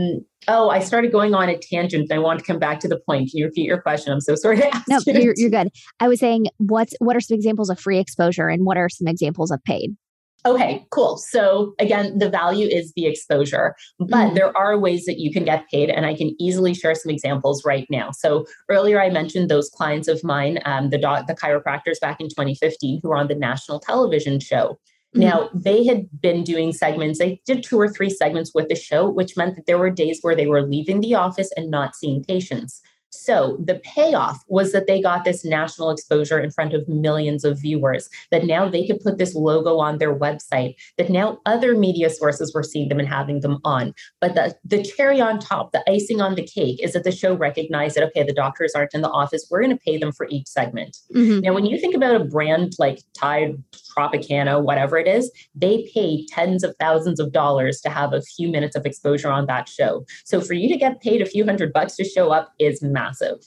oh, 0.49 0.71
I 0.71 0.81
started 0.81 1.13
going 1.13 1.35
on 1.35 1.49
a 1.49 1.57
tangent. 1.57 2.11
I 2.11 2.19
want 2.19 2.41
to 2.41 2.45
come 2.45 2.59
back 2.59 2.81
to 2.81 2.89
the 2.89 2.99
point. 2.99 3.31
Can 3.31 3.39
you 3.39 3.45
repeat 3.47 3.67
your 3.67 3.81
question? 3.81 4.13
I'm 4.13 4.21
so 4.21 4.35
sorry 4.35 4.57
to 4.59 4.75
ask 4.75 4.89
No, 4.89 5.01
you 5.07 5.21
you're, 5.21 5.35
you're 5.37 5.51
good. 5.51 5.69
I 6.01 6.09
was 6.09 6.19
saying, 6.19 6.47
what's 6.59 6.95
what 6.99 7.17
are 7.17 7.21
some 7.21 7.37
examples 7.37 7.71
of 7.71 7.79
free 7.79 7.99
exposure, 7.99 8.49
and 8.49 8.65
what 8.65 8.77
are 8.77 8.89
some 8.89 9.07
examples 9.07 9.51
of 9.51 9.63
paid? 9.65 9.97
Okay, 10.47 10.87
cool. 10.91 11.19
So 11.19 11.75
again, 11.79 12.19
the 12.19 12.31
value 12.31 12.67
is 12.67 12.93
the 12.95 13.07
exposure, 13.07 13.75
but 13.99 14.09
mm 14.09 14.35
there 14.35 14.57
are 14.57 14.79
ways 14.79 15.07
that 15.07 15.19
you 15.19 15.33
can 15.33 15.45
get 15.45 15.69
paid, 15.71 15.91
and 15.91 16.07
I 16.07 16.15
can 16.15 16.37
easily 16.39 16.73
share 16.73 16.95
some 16.95 17.11
examples 17.11 17.65
right 17.65 17.87
now. 17.91 18.11
So 18.13 18.47
earlier 18.69 19.01
I 19.01 19.11
mentioned 19.11 19.51
those 19.51 19.69
clients 19.71 20.09
of 20.09 20.23
mine, 20.23 20.61
um, 20.65 20.91
the 20.91 20.99
doc, 20.99 21.27
the 21.27 21.35
chiropractors 21.35 21.99
back 22.01 22.21
in 22.21 22.29
2015 22.29 23.01
who 23.03 23.09
were 23.09 23.17
on 23.17 23.27
the 23.29 23.35
national 23.35 23.81
television 23.81 24.39
show. 24.41 24.79
mm 25.15 25.21
Now 25.21 25.51
they 25.53 25.85
had 25.85 26.09
been 26.21 26.45
doing 26.45 26.73
segments. 26.73 27.19
They 27.19 27.41
did 27.45 27.65
two 27.65 27.79
or 27.79 27.89
three 27.89 28.11
segments 28.11 28.53
with 28.55 28.69
the 28.69 28.77
show, 28.77 29.09
which 29.09 29.37
meant 29.37 29.57
that 29.57 29.67
there 29.67 29.79
were 29.79 29.91
days 29.91 30.19
where 30.23 30.37
they 30.37 30.47
were 30.47 30.63
leaving 30.63 31.01
the 31.01 31.17
office 31.27 31.51
and 31.57 31.71
not 31.71 31.97
seeing 31.97 32.25
patients. 32.25 32.81
So 33.11 33.59
the 33.65 33.81
payoff 33.81 34.43
was 34.49 34.73
that 34.73 34.87
they 34.87 35.03
got 35.03 35.25
this 35.25 35.45
national 35.45 35.91
exposure 35.91 36.39
in 36.39 36.51
front 36.51 36.75
of 36.75 36.89
millions 36.89 37.45
of 37.45 37.61
viewers, 37.61 38.09
that 38.31 38.45
now 38.45 38.69
they 38.69 38.87
could 38.87 39.01
put 39.01 39.19
this 39.19 39.35
logo 39.35 39.79
on 39.79 39.99
their 39.99 40.17
website, 40.17 40.77
that 40.97 41.11
now 41.11 41.39
other 41.45 41.77
media 41.77 42.09
sources 42.09 42.55
were 42.55 42.63
seeing 42.63 42.89
them 42.89 43.01
and 43.01 43.09
having 43.09 43.41
them 43.41 43.59
on. 43.65 43.93
But 44.21 44.37
the, 44.37 44.55
the 44.65 44.83
cherry 44.83 45.21
on 45.21 45.41
top, 45.41 45.73
the 45.73 45.83
icing 45.91 46.21
on 46.21 46.37
the 46.37 46.47
cake, 46.47 46.83
is 46.83 46.93
that 46.93 47.05
the 47.05 47.13
show 47.13 47.35
recognized 47.35 47.97
that, 47.97 48.05
okay, 48.05 48.23
the 48.23 48.33
doctors 48.33 48.73
aren't 48.75 48.95
in 48.95 49.03
the 49.03 49.11
office. 49.11 49.47
We're 49.51 49.63
going 49.63 49.77
to 49.77 49.85
pay 49.85 49.99
them 49.99 50.13
for 50.13 50.27
each 50.31 50.47
segment. 50.47 50.97
Mm-hmm. 51.15 51.41
Now, 51.41 51.53
when 51.53 51.67
you 51.67 51.79
think 51.79 51.97
about 51.97 52.21
a 52.21 52.25
brand 52.25 52.75
like 52.79 53.01
Tide, 53.19 53.63
Tropicana, 53.97 54.63
whatever 54.63 54.97
it 54.97 55.09
is, 55.09 55.33
they 55.55 55.91
pay 55.93 56.25
tens 56.27 56.63
of 56.63 56.77
thousands 56.79 57.19
of 57.19 57.33
dollars 57.33 57.81
to 57.81 57.91
have 57.91 58.13
a 58.13 58.23
few 58.23 58.49
minutes 58.49 58.77
of 58.77 58.87
exposure 58.87 59.31
on 59.31 59.47
that 59.47 59.69
show. 59.69 60.05
So 60.25 60.41
for 60.41 60.55
you 60.55 60.69
to 60.69 60.77
get 60.77 61.01
paid 61.01 61.21
a 61.21 61.27
few 61.27 61.45
hundred 61.45 61.73
bucks 61.73 61.97
to 61.97 62.05
show 62.05 62.31
up 62.31 62.53
is 62.61 62.81
massive 62.83 63.00
massive. 63.01 63.39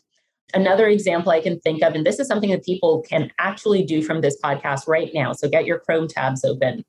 Another 0.54 0.88
example 0.88 1.32
I 1.32 1.42
can 1.42 1.60
think 1.62 1.82
of, 1.84 1.96
and 1.96 2.06
this 2.06 2.20
is 2.20 2.28
something 2.28 2.52
that 2.52 2.64
people 2.64 3.04
can 3.08 3.32
actually 3.40 3.84
do 3.84 4.04
from 4.04 4.22
this 4.22 4.38
podcast 4.44 4.88
right 4.88 5.10
now. 5.14 5.34
So 5.34 5.50
get 5.50 5.66
your 5.66 5.80
Chrome 5.80 6.08
tabs 6.08 6.46
open. 6.46 6.86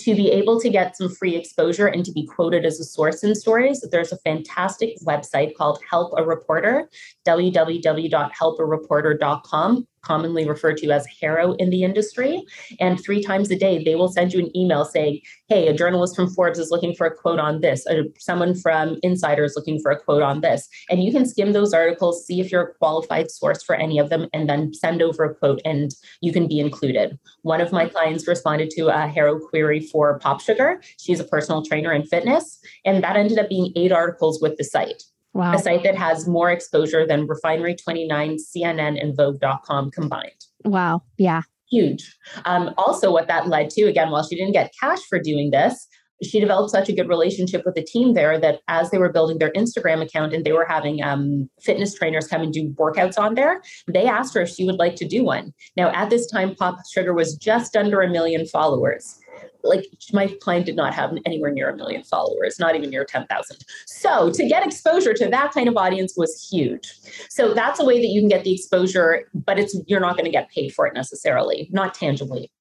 To 0.00 0.14
be 0.14 0.30
able 0.30 0.60
to 0.60 0.68
get 0.68 0.94
some 0.94 1.08
free 1.08 1.34
exposure 1.34 1.86
and 1.86 2.04
to 2.04 2.12
be 2.12 2.26
quoted 2.26 2.66
as 2.66 2.78
a 2.78 2.84
source 2.84 3.24
in 3.24 3.34
stories, 3.34 3.82
there's 3.90 4.12
a 4.12 4.18
fantastic 4.18 4.98
website 5.06 5.56
called 5.56 5.78
Help 5.88 6.12
a 6.18 6.24
Reporter, 6.24 6.90
www.helpareporter.com 7.26 9.88
commonly 10.06 10.48
referred 10.48 10.76
to 10.78 10.90
as 10.90 11.06
HARO 11.20 11.54
in 11.54 11.70
the 11.70 11.82
industry. 11.82 12.44
And 12.80 13.02
three 13.02 13.22
times 13.22 13.50
a 13.50 13.58
day, 13.58 13.82
they 13.82 13.96
will 13.96 14.08
send 14.08 14.32
you 14.32 14.40
an 14.40 14.56
email 14.56 14.84
saying, 14.84 15.20
hey, 15.48 15.68
a 15.68 15.74
journalist 15.74 16.16
from 16.16 16.30
Forbes 16.30 16.58
is 16.58 16.70
looking 16.70 16.94
for 16.94 17.06
a 17.06 17.14
quote 17.14 17.40
on 17.40 17.60
this, 17.60 17.86
or 17.86 18.04
someone 18.18 18.54
from 18.54 18.98
Insider 19.02 19.44
is 19.44 19.54
looking 19.56 19.80
for 19.80 19.90
a 19.90 20.00
quote 20.00 20.22
on 20.22 20.40
this. 20.40 20.68
And 20.90 21.02
you 21.02 21.12
can 21.12 21.26
skim 21.26 21.52
those 21.52 21.74
articles, 21.74 22.26
see 22.26 22.40
if 22.40 22.50
you're 22.50 22.62
a 22.62 22.74
qualified 22.74 23.30
source 23.30 23.62
for 23.62 23.74
any 23.74 23.98
of 23.98 24.10
them, 24.10 24.28
and 24.32 24.48
then 24.48 24.72
send 24.74 25.02
over 25.02 25.24
a 25.24 25.34
quote 25.34 25.60
and 25.64 25.90
you 26.20 26.32
can 26.32 26.46
be 26.46 26.60
included. 26.60 27.18
One 27.42 27.60
of 27.60 27.72
my 27.72 27.88
clients 27.88 28.28
responded 28.28 28.70
to 28.70 28.88
a 28.88 29.08
HARO 29.08 29.40
query 29.40 29.80
for 29.80 30.18
Pop 30.18 30.40
Sugar. 30.40 30.80
She's 30.98 31.20
a 31.20 31.24
personal 31.24 31.64
trainer 31.64 31.92
in 31.92 32.04
fitness, 32.04 32.58
and 32.84 33.02
that 33.02 33.16
ended 33.16 33.38
up 33.38 33.48
being 33.48 33.72
eight 33.76 33.92
articles 33.92 34.40
with 34.40 34.56
the 34.56 34.64
site. 34.64 35.02
Wow. 35.36 35.52
A 35.52 35.58
site 35.58 35.82
that 35.82 35.98
has 35.98 36.26
more 36.26 36.50
exposure 36.50 37.06
than 37.06 37.26
Refinery 37.26 37.76
29, 37.76 38.38
CNN, 38.38 38.98
and 38.98 39.14
Vogue.com 39.14 39.90
combined. 39.90 40.46
Wow. 40.64 41.02
Yeah. 41.18 41.42
Huge. 41.70 42.16
Um, 42.46 42.72
also, 42.78 43.12
what 43.12 43.28
that 43.28 43.46
led 43.46 43.68
to, 43.70 43.82
again, 43.82 44.10
while 44.10 44.26
she 44.26 44.34
didn't 44.34 44.54
get 44.54 44.72
cash 44.80 45.00
for 45.10 45.18
doing 45.18 45.50
this, 45.50 45.86
she 46.22 46.40
developed 46.40 46.70
such 46.70 46.88
a 46.88 46.94
good 46.94 47.10
relationship 47.10 47.66
with 47.66 47.74
the 47.74 47.82
team 47.84 48.14
there 48.14 48.40
that 48.40 48.60
as 48.68 48.90
they 48.90 48.96
were 48.96 49.12
building 49.12 49.36
their 49.36 49.52
Instagram 49.52 50.02
account 50.02 50.32
and 50.32 50.42
they 50.42 50.52
were 50.52 50.64
having 50.64 51.02
um, 51.02 51.50
fitness 51.60 51.94
trainers 51.94 52.26
come 52.26 52.40
and 52.40 52.54
do 52.54 52.70
workouts 52.78 53.18
on 53.18 53.34
there, 53.34 53.60
they 53.92 54.06
asked 54.06 54.32
her 54.32 54.40
if 54.40 54.48
she 54.48 54.64
would 54.64 54.76
like 54.76 54.96
to 54.96 55.06
do 55.06 55.22
one. 55.22 55.52
Now, 55.76 55.90
at 55.90 56.08
this 56.08 56.26
time, 56.30 56.54
Pop 56.54 56.78
Sugar 56.90 57.12
was 57.12 57.36
just 57.36 57.76
under 57.76 58.00
a 58.00 58.08
million 58.08 58.46
followers 58.46 59.18
like 59.62 59.84
my 60.12 60.26
client 60.40 60.66
did 60.66 60.76
not 60.76 60.92
have 60.94 61.16
anywhere 61.24 61.50
near 61.50 61.70
a 61.70 61.76
million 61.76 62.04
followers, 62.04 62.58
not 62.58 62.76
even 62.76 62.90
near 62.90 63.04
10,000. 63.04 63.56
So 63.86 64.30
to 64.30 64.48
get 64.48 64.66
exposure 64.66 65.14
to 65.14 65.28
that 65.28 65.52
kind 65.52 65.68
of 65.68 65.76
audience 65.76 66.14
was 66.16 66.48
huge. 66.50 66.92
So 67.28 67.54
that's 67.54 67.80
a 67.80 67.84
way 67.84 68.00
that 68.00 68.06
you 68.06 68.20
can 68.20 68.28
get 68.28 68.44
the 68.44 68.54
exposure, 68.54 69.28
but 69.34 69.58
it's 69.58 69.76
you're 69.86 70.00
not 70.00 70.16
going 70.16 70.26
to 70.26 70.30
get 70.30 70.50
paid 70.50 70.72
for 70.72 70.86
it 70.86 70.94
necessarily, 70.94 71.68
not 71.72 71.94
tangibly. 71.94 72.52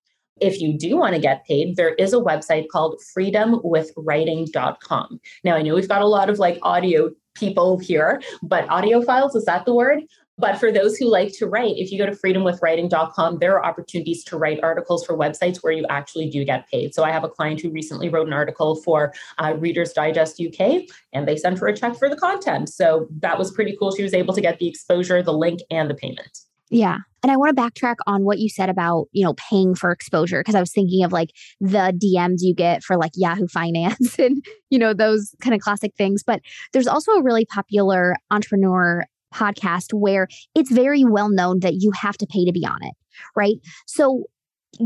If 0.42 0.60
you 0.60 0.78
do 0.78 0.98
want 0.98 1.16
to 1.16 1.22
get 1.22 1.46
paid, 1.46 1.78
there 1.78 1.94
is 1.94 2.14
a 2.14 2.18
website 2.18 2.68
called 2.70 3.00
freedomwithwriting.com. 3.18 5.20
Now, 5.46 5.56
I 5.56 5.62
know 5.62 5.76
we've 5.76 5.88
got 5.88 6.02
a 6.02 6.08
lot 6.08 6.30
of 6.30 6.40
like 6.40 6.60
audio 6.62 7.12
people 7.36 7.78
here, 7.78 8.22
but 8.44 8.70
audio 8.70 9.02
files, 9.02 9.34
is 9.36 9.46
that 9.46 9.64
the 9.66 9.74
word? 9.74 10.02
But 10.38 10.58
for 10.58 10.72
those 10.72 10.98
who 10.98 11.10
like 11.10 11.32
to 11.38 11.48
write, 11.48 11.76
if 11.78 11.92
you 11.92 11.98
go 11.98 12.06
to 12.06 12.12
freedomwithwriting.com, 12.12 13.40
there 13.40 13.54
are 13.56 13.66
opportunities 13.66 14.24
to 14.26 14.38
write 14.38 14.60
articles 14.62 15.06
for 15.06 15.18
websites 15.18 15.58
where 15.62 15.72
you 15.72 15.86
actually 15.90 16.30
do 16.30 16.44
get 16.44 16.70
paid. 16.70 16.94
So 16.94 17.04
I 17.04 17.12
have 17.12 17.24
a 17.24 17.30
client 17.30 17.62
who 17.62 17.70
recently 17.70 18.10
wrote 18.10 18.28
an 18.28 18.34
article 18.34 18.76
for 18.76 19.14
uh, 19.38 19.54
Reader's 19.58 19.94
Digest 19.94 20.42
UK, 20.42 20.84
and 21.14 21.28
they 21.28 21.38
sent 21.38 21.60
her 21.60 21.68
a 21.68 21.76
check 21.76 21.96
for 21.98 22.10
the 22.10 22.18
content. 22.18 22.70
So 22.70 23.08
that 23.20 23.40
was 23.40 23.52
pretty 23.52 23.76
cool. 23.80 23.96
She 23.96 24.04
was 24.04 24.14
able 24.14 24.34
to 24.34 24.42
get 24.42 24.60
the 24.60 24.68
exposure, 24.68 25.24
the 25.24 25.34
link, 25.34 25.62
and 25.72 25.90
the 25.90 25.96
payment. 25.96 26.40
Yeah. 26.70 26.98
And 27.22 27.32
I 27.32 27.38
want 27.38 27.56
to 27.56 27.62
backtrack 27.62 27.96
on 28.06 28.24
what 28.24 28.40
you 28.40 28.50
said 28.50 28.70
about, 28.70 29.08
you 29.12 29.24
know, 29.24 29.34
paying 29.36 29.76
for 29.76 29.92
exposure 29.92 30.42
because 30.42 30.56
I 30.56 30.60
was 30.60 30.72
thinking 30.72 31.04
of 31.04 31.12
like 31.12 31.30
the 31.60 31.94
DMs 31.98 32.38
you 32.40 32.54
get 32.54 32.84
for 32.84 32.98
like 32.98 33.12
Yahoo 33.16 33.48
Finance 33.48 34.20
and, 34.20 34.44
you 34.70 34.80
know, 34.80 34.94
those 34.94 35.34
kind 35.42 35.54
of 35.54 35.62
classic 35.62 35.94
things. 35.98 36.24
But 36.26 36.42
there's 36.74 36.88
also 36.88 37.14
a 37.14 37.24
really 37.24 37.46
popular 37.46 38.16
entrepreneur 38.32 39.06
podcast 39.36 39.94
where 39.94 40.28
it's 40.54 40.72
very 40.72 41.04
well 41.04 41.30
known 41.30 41.60
that 41.60 41.76
you 41.80 41.92
have 42.02 42.18
to 42.18 42.28
pay 42.28 42.46
to 42.46 42.52
be 42.52 42.66
on 42.66 42.78
it, 42.82 42.94
right? 43.36 43.56
So, 43.86 44.24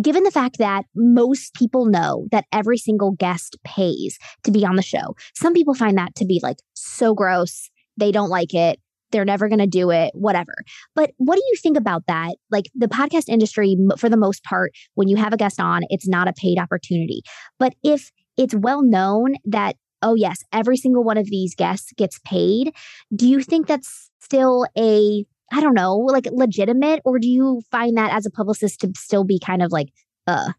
given 0.03 0.23
the 0.23 0.31
fact 0.31 0.57
that 0.59 0.85
most 0.95 1.53
people 1.55 1.85
know 1.85 2.27
that 2.31 2.45
every 2.51 2.77
single 2.77 3.11
guest 3.11 3.57
pays 3.63 4.17
to 4.43 4.51
be 4.51 4.65
on 4.65 4.75
the 4.75 4.81
show, 4.81 5.15
some 5.35 5.53
people 5.53 5.73
find 5.73 5.97
that 5.97 6.15
to 6.15 6.25
be 6.25 6.39
like 6.43 6.57
so 6.73 7.13
gross. 7.13 7.69
They 7.97 8.11
don't 8.11 8.29
like 8.29 8.53
it. 8.53 8.79
They're 9.11 9.25
never 9.25 9.47
going 9.47 9.59
to 9.59 9.67
do 9.67 9.89
it, 9.89 10.11
whatever. 10.13 10.53
But 10.95 11.11
what 11.17 11.35
do 11.35 11.41
you 11.47 11.55
think 11.61 11.77
about 11.77 12.03
that? 12.07 12.35
Like 12.51 12.65
the 12.75 12.87
podcast 12.87 13.27
industry, 13.27 13.75
for 13.97 14.09
the 14.09 14.17
most 14.17 14.43
part, 14.43 14.71
when 14.93 15.07
you 15.07 15.17
have 15.17 15.33
a 15.33 15.37
guest 15.37 15.59
on, 15.59 15.81
it's 15.89 16.07
not 16.07 16.27
a 16.27 16.33
paid 16.33 16.59
opportunity. 16.59 17.21
But 17.57 17.73
if 17.83 18.11
it's 18.37 18.55
well 18.55 18.83
known 18.83 19.33
that 19.45 19.75
oh, 20.01 20.15
yes, 20.15 20.43
every 20.51 20.77
single 20.77 21.03
one 21.03 21.17
of 21.17 21.27
these 21.27 21.55
guests 21.55 21.91
gets 21.93 22.19
paid. 22.25 22.73
Do 23.15 23.27
you 23.27 23.41
think 23.41 23.67
that's 23.67 24.09
still 24.19 24.65
a, 24.77 25.25
I 25.51 25.61
don't 25.61 25.73
know, 25.73 25.95
like 25.95 26.27
legitimate? 26.31 27.01
Or 27.05 27.19
do 27.19 27.27
you 27.27 27.61
find 27.71 27.97
that 27.97 28.11
as 28.11 28.25
a 28.25 28.31
publicist 28.31 28.81
to 28.81 28.91
still 28.95 29.23
be 29.23 29.39
kind 29.39 29.61
of 29.61 29.71
like, 29.71 29.89
uh? 30.27 30.51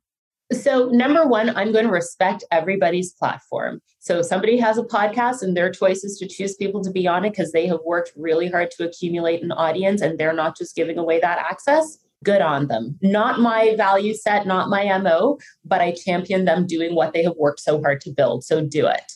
So, 0.52 0.88
number 0.88 1.24
one, 1.24 1.50
I'm 1.50 1.70
going 1.70 1.84
to 1.84 1.92
respect 1.92 2.42
everybody's 2.50 3.12
platform. 3.12 3.80
So, 4.00 4.20
somebody 4.20 4.56
has 4.56 4.78
a 4.78 4.82
podcast 4.82 5.42
and 5.42 5.56
their 5.56 5.70
choice 5.70 6.02
is 6.02 6.18
to 6.18 6.26
choose 6.26 6.56
people 6.56 6.82
to 6.82 6.90
be 6.90 7.06
on 7.06 7.24
it 7.24 7.30
because 7.30 7.52
they 7.52 7.68
have 7.68 7.78
worked 7.86 8.12
really 8.16 8.48
hard 8.48 8.72
to 8.72 8.84
accumulate 8.84 9.44
an 9.44 9.52
audience 9.52 10.00
and 10.00 10.18
they're 10.18 10.32
not 10.32 10.58
just 10.58 10.74
giving 10.74 10.98
away 10.98 11.20
that 11.20 11.38
access, 11.38 11.98
good 12.24 12.40
on 12.40 12.66
them. 12.66 12.98
Not 13.00 13.38
my 13.38 13.76
value 13.76 14.12
set, 14.12 14.44
not 14.44 14.68
my 14.68 14.98
MO, 14.98 15.38
but 15.64 15.80
I 15.80 15.92
champion 15.92 16.46
them 16.46 16.66
doing 16.66 16.96
what 16.96 17.12
they 17.12 17.22
have 17.22 17.36
worked 17.36 17.60
so 17.60 17.80
hard 17.80 18.00
to 18.00 18.10
build. 18.10 18.42
So, 18.42 18.60
do 18.60 18.88
it 18.88 19.12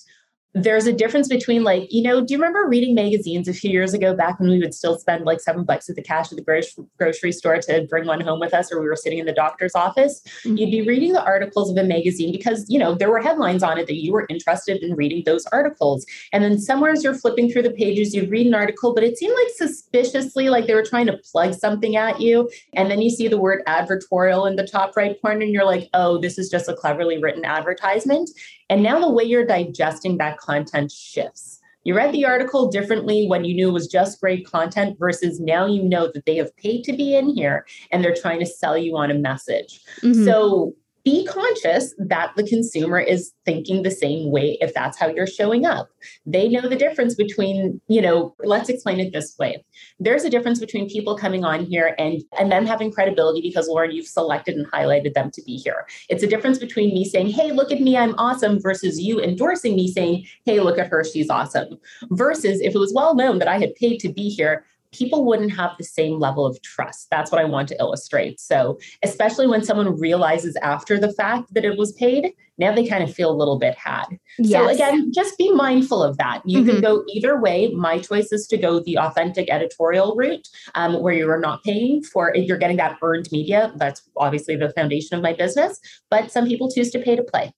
there's 0.55 0.87
a 0.87 0.93
difference 0.93 1.27
between 1.27 1.65
like 1.65 1.89
you 1.91 2.01
know 2.01 2.25
do 2.25 2.33
you 2.33 2.39
remember 2.39 2.67
reading 2.69 2.95
magazines 2.95 3.49
a 3.49 3.53
few 3.53 3.71
years 3.71 3.93
ago 3.93 4.15
back 4.15 4.39
when 4.39 4.49
we 4.49 4.59
would 4.61 4.73
still 4.73 4.97
spend 4.97 5.25
like 5.25 5.41
seven 5.41 5.65
bucks 5.65 5.91
at 5.91 5.97
the 5.97 6.03
cash 6.03 6.31
at 6.31 6.39
the 6.39 6.87
grocery 6.97 7.33
store 7.33 7.59
to 7.59 7.85
bring 7.91 8.07
one 8.07 8.21
home 8.21 8.39
with 8.39 8.55
us 8.55 8.73
or 8.73 8.81
we 8.81 8.87
were 8.87 8.95
sitting 8.95 9.19
in 9.19 9.27
the 9.27 9.33
doctor's 9.33 9.75
office? 9.75 10.23
Mm-hmm. 10.45 10.57
you'd 10.57 10.71
be 10.71 10.83
reading 10.83 11.13
the 11.13 11.25
articles 11.25 11.71
of 11.71 11.77
a 11.77 11.83
magazine 11.83 12.31
because 12.31 12.65
you 12.69 12.79
know 12.79 12.95
there 12.95 13.11
were 13.11 13.21
headlines 13.21 13.65
on 13.65 13.79
it 13.79 13.87
that 13.89 14.01
you 14.01 14.13
were 14.13 14.27
interested 14.31 14.81
in 14.83 14.95
reading 14.95 15.25
those 15.27 15.45
articles. 15.47 16.07
And 16.33 16.45
then 16.45 16.59
somewhere 16.59 16.93
as 16.93 17.03
you're 17.03 17.15
flipping 17.15 17.51
through 17.51 17.63
the 17.63 17.73
pages 17.73 18.15
you'd 18.15 18.31
read 18.31 18.47
an 18.47 18.55
article 18.55 18.95
but 18.95 19.03
it 19.03 19.19
seemed 19.19 19.35
like 19.35 19.53
suspiciously 19.57 20.51
like 20.51 20.67
they 20.67 20.75
were 20.75 20.85
trying 20.85 21.07
to 21.07 21.19
plug 21.33 21.55
something 21.55 21.97
at 21.97 22.21
you. 22.21 22.49
And 22.75 22.91
then 22.91 23.03
you 23.03 23.11
see 23.11 23.27
the 23.27 23.39
word 23.39 23.63
advertorial 23.67 24.49
in 24.49 24.55
the 24.55 24.67
top 24.67 24.97
right 24.97 25.21
corner 25.21 25.41
and 25.41 25.53
you're 25.53 25.65
like 25.65 25.89
oh 25.95 26.19
this 26.19 26.39
is 26.39 26.49
just 26.49 26.69
a 26.69 26.75
cleverly 26.75 27.21
written 27.21 27.45
advertisement. 27.45 28.31
And 28.71 28.83
now 28.83 28.99
the 28.99 29.11
way 29.11 29.25
you're 29.25 29.45
digesting 29.45 30.19
that 30.19 30.39
content 30.45 30.93
shifts. 30.93 31.61
You 31.85 31.95
read 31.95 32.13
the 32.13 32.25
article 32.25 32.71
differently 32.71 33.27
when 33.29 33.45
you 33.45 33.55
knew 33.55 33.69
it 33.69 33.73
was 33.73 33.87
just 33.87 34.21
great 34.21 34.47
content 34.47 34.99
versus 34.99 35.39
now 35.39 35.67
you 35.67 35.83
know 35.83 36.11
that 36.13 36.25
they 36.25 36.37
have 36.37 36.57
paid 36.57 36.83
to 36.85 36.95
be 36.95 37.15
in 37.15 37.29
here 37.29 37.67
and 37.93 38.03
they're 38.03 38.15
trying 38.15 38.41
to 38.41 38.47
sell 38.47 38.77
you 38.77 38.97
on 38.97 39.11
a 39.11 39.15
message. 39.15 39.81
Mm-hmm. 40.01 40.25
So 40.25 40.75
be 41.05 41.27
conscious 41.27 41.95
that 41.99 42.33
the 42.35 42.43
consumer 42.43 42.99
is 42.99 43.33
thinking 43.45 43.83
the 43.83 43.91
same 43.91 44.31
way 44.31 44.57
if 44.61 44.73
that's 44.73 44.99
how 44.99 45.09
you're 45.09 45.27
showing 45.27 45.67
up. 45.67 45.89
They 46.25 46.49
know 46.49 46.67
the 46.67 46.77
difference 46.77 47.15
between, 47.15 47.81
you 47.89 48.01
know, 48.01 48.35
let's 48.41 48.71
explain 48.71 49.01
it 49.01 49.13
this 49.13 49.37
way. 49.39 49.63
There's 50.01 50.25
a 50.25 50.31
difference 50.31 50.61
between 50.61 50.89
people 50.89 51.17
coming 51.17 51.45
on 51.45 51.67
here 51.67 51.95
and 51.99 52.23
and 52.39 52.51
them 52.51 52.65
having 52.65 52.91
credibility 52.91 53.43
because 53.43 53.69
Lauren, 53.69 53.91
you've 53.91 54.07
selected 54.07 54.57
and 54.57 54.71
highlighted 54.71 55.13
them 55.13 55.31
to 55.33 55.43
be 55.43 55.57
here. 55.57 55.87
It's 56.09 56.23
a 56.23 56.27
difference 56.27 56.59
between 56.59 56.95
me 56.95 57.05
saying, 57.05 57.29
"Hey, 57.29 57.53
look 57.53 57.71
at 57.71 57.81
me, 57.81 57.97
I'm 57.97 58.15
awesome," 58.19 58.61
versus 58.61 58.99
you 59.01 59.21
endorsing 59.21 59.77
me 59.77 59.93
saying, 59.93 60.25
"Hey, 60.47 60.61
look 60.61 60.79
at 60.79 60.89
her, 60.89 61.05
she's 61.05 61.29
awesome." 61.29 61.79
Versus 62.11 62.61
if 62.61 62.75
it 62.75 62.79
was 62.79 62.95
well 62.95 63.15
known 63.15 63.39
that 63.41 63.49
I 63.49 63.59
had 63.59 63.75
paid 63.75 63.99
to 64.01 64.09
be 64.13 64.31
here, 64.31 64.65
people 64.95 65.25
wouldn't 65.25 65.55
have 65.55 65.73
the 65.77 65.85
same 65.85 66.19
level 66.19 66.47
of 66.47 66.61
trust. 66.63 67.09
That's 67.11 67.31
what 67.31 67.41
I 67.41 67.45
want 67.45 67.69
to 67.69 67.77
illustrate. 67.79 68.41
So, 68.41 68.79
especially 69.03 69.47
when 69.47 69.65
someone 69.65 69.99
realizes 69.99 70.57
after 70.63 70.99
the 70.99 71.13
fact 71.13 71.53
that 71.53 71.65
it 71.65 71.77
was 71.77 71.93
paid, 71.93 72.33
now 72.57 72.73
they 72.75 72.87
kind 72.87 73.03
of 73.03 73.13
feel 73.13 73.31
a 73.31 73.37
little 73.37 73.59
bit 73.59 73.77
had. 73.77 74.07
Yes. 74.39 74.63
So, 74.63 74.69
again, 74.69 75.11
just 75.13 75.37
be 75.37 75.51
mindful 75.53 76.03
of 76.03 76.17
that. 76.19 76.43
You 76.45 76.61
mm-hmm. 76.61 76.71
can 76.71 76.81
go 76.81 77.05
either 77.09 77.41
way. 77.41 77.69
My 77.75 77.99
choice 77.99 78.33
is 78.33 78.47
to 78.49 78.57
go 78.57 78.81
the 78.81 78.99
authentic 78.99 79.51
editorial 79.51 80.15
route 80.15 80.49
um, 80.75 81.03
where 81.03 81.15
you 81.15 81.29
are 81.29 81.41
not 81.41 81.65
paying 81.65 82.03
for, 82.03 82.33
you're 82.35 82.59
getting 82.59 82.77
that 82.77 82.99
earned 83.03 83.29
media. 83.33 83.73
That's 83.77 84.03
obviously 84.17 84.57
the 84.57 84.71
foundation 84.71 85.17
of 85.17 85.23
my 85.23 85.33
business. 85.33 85.81
But 86.11 86.31
some 86.31 86.47
people 86.47 86.71
choose 86.71 86.91
to 86.93 87.01
pay 87.01 87.17
to 87.17 87.23
play. 87.23 87.53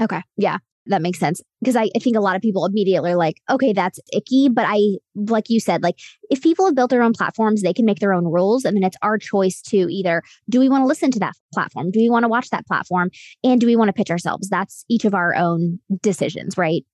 Okay. 0.00 0.22
Yeah 0.36 0.58
that 0.86 1.02
makes 1.02 1.18
sense 1.18 1.40
because 1.60 1.76
I, 1.76 1.88
I, 1.94 1.98
think 2.00 2.16
a 2.16 2.20
lot 2.20 2.34
of 2.34 2.42
people 2.42 2.64
immediately 2.64 3.12
are 3.12 3.16
like 3.16 3.36
okay 3.48 3.72
that's 3.72 4.00
icky 4.12 4.48
but 4.48 4.64
i 4.66 4.80
like 5.14 5.48
you 5.48 5.60
said 5.60 5.82
like 5.82 5.96
if 6.28 6.42
people 6.42 6.66
have 6.66 6.74
built 6.74 6.90
their 6.90 7.02
own 7.02 7.12
platforms 7.12 7.62
they 7.62 7.72
can 7.72 7.84
make 7.84 8.00
their 8.00 8.12
own 8.12 8.24
rules 8.24 8.64
and 8.64 8.76
then 8.76 8.82
it's 8.82 8.96
our 9.02 9.16
choice 9.16 9.60
to 9.62 9.86
either 9.90 10.22
do 10.48 10.58
we 10.58 10.68
want 10.68 10.82
to 10.82 10.86
listen 10.86 11.10
to 11.12 11.18
that 11.20 11.34
platform? 11.52 11.90
Do 11.90 12.00
we 12.00 12.10
want 12.10 12.24
to 12.24 12.28
watch 12.28 12.50
that 12.50 12.66
platform? 12.66 13.10
And 13.44 13.60
do 13.60 13.66
we 13.66 13.76
want 13.76 13.88
to 13.88 13.92
pitch 13.92 14.10
ourselves? 14.10 14.48
That's 14.48 14.84
each 14.88 15.04
of 15.04 15.14
our 15.14 15.34
own 15.34 15.78
decisions 16.02 16.56
right? 16.56 16.84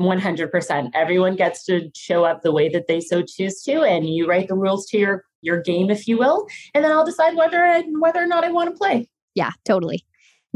100% 0.00 0.90
everyone 0.94 1.34
gets 1.34 1.64
to 1.64 1.90
show 1.96 2.24
up 2.24 2.42
the 2.42 2.52
way 2.52 2.68
that 2.68 2.86
they 2.86 3.00
so 3.00 3.20
choose 3.20 3.62
to 3.62 3.82
and 3.82 4.08
you 4.08 4.28
write 4.28 4.46
the 4.46 4.54
rules 4.54 4.86
to 4.86 4.96
your 4.96 5.24
your 5.40 5.60
game 5.60 5.90
if 5.90 6.06
you 6.06 6.16
will 6.16 6.46
and 6.72 6.84
then 6.84 6.92
i'll 6.92 7.04
decide 7.04 7.34
whether 7.34 7.64
I, 7.64 7.82
whether 7.98 8.22
or 8.22 8.26
not 8.26 8.44
i 8.44 8.50
want 8.50 8.70
to 8.70 8.76
play. 8.76 9.08
Yeah 9.34 9.50
totally 9.64 10.04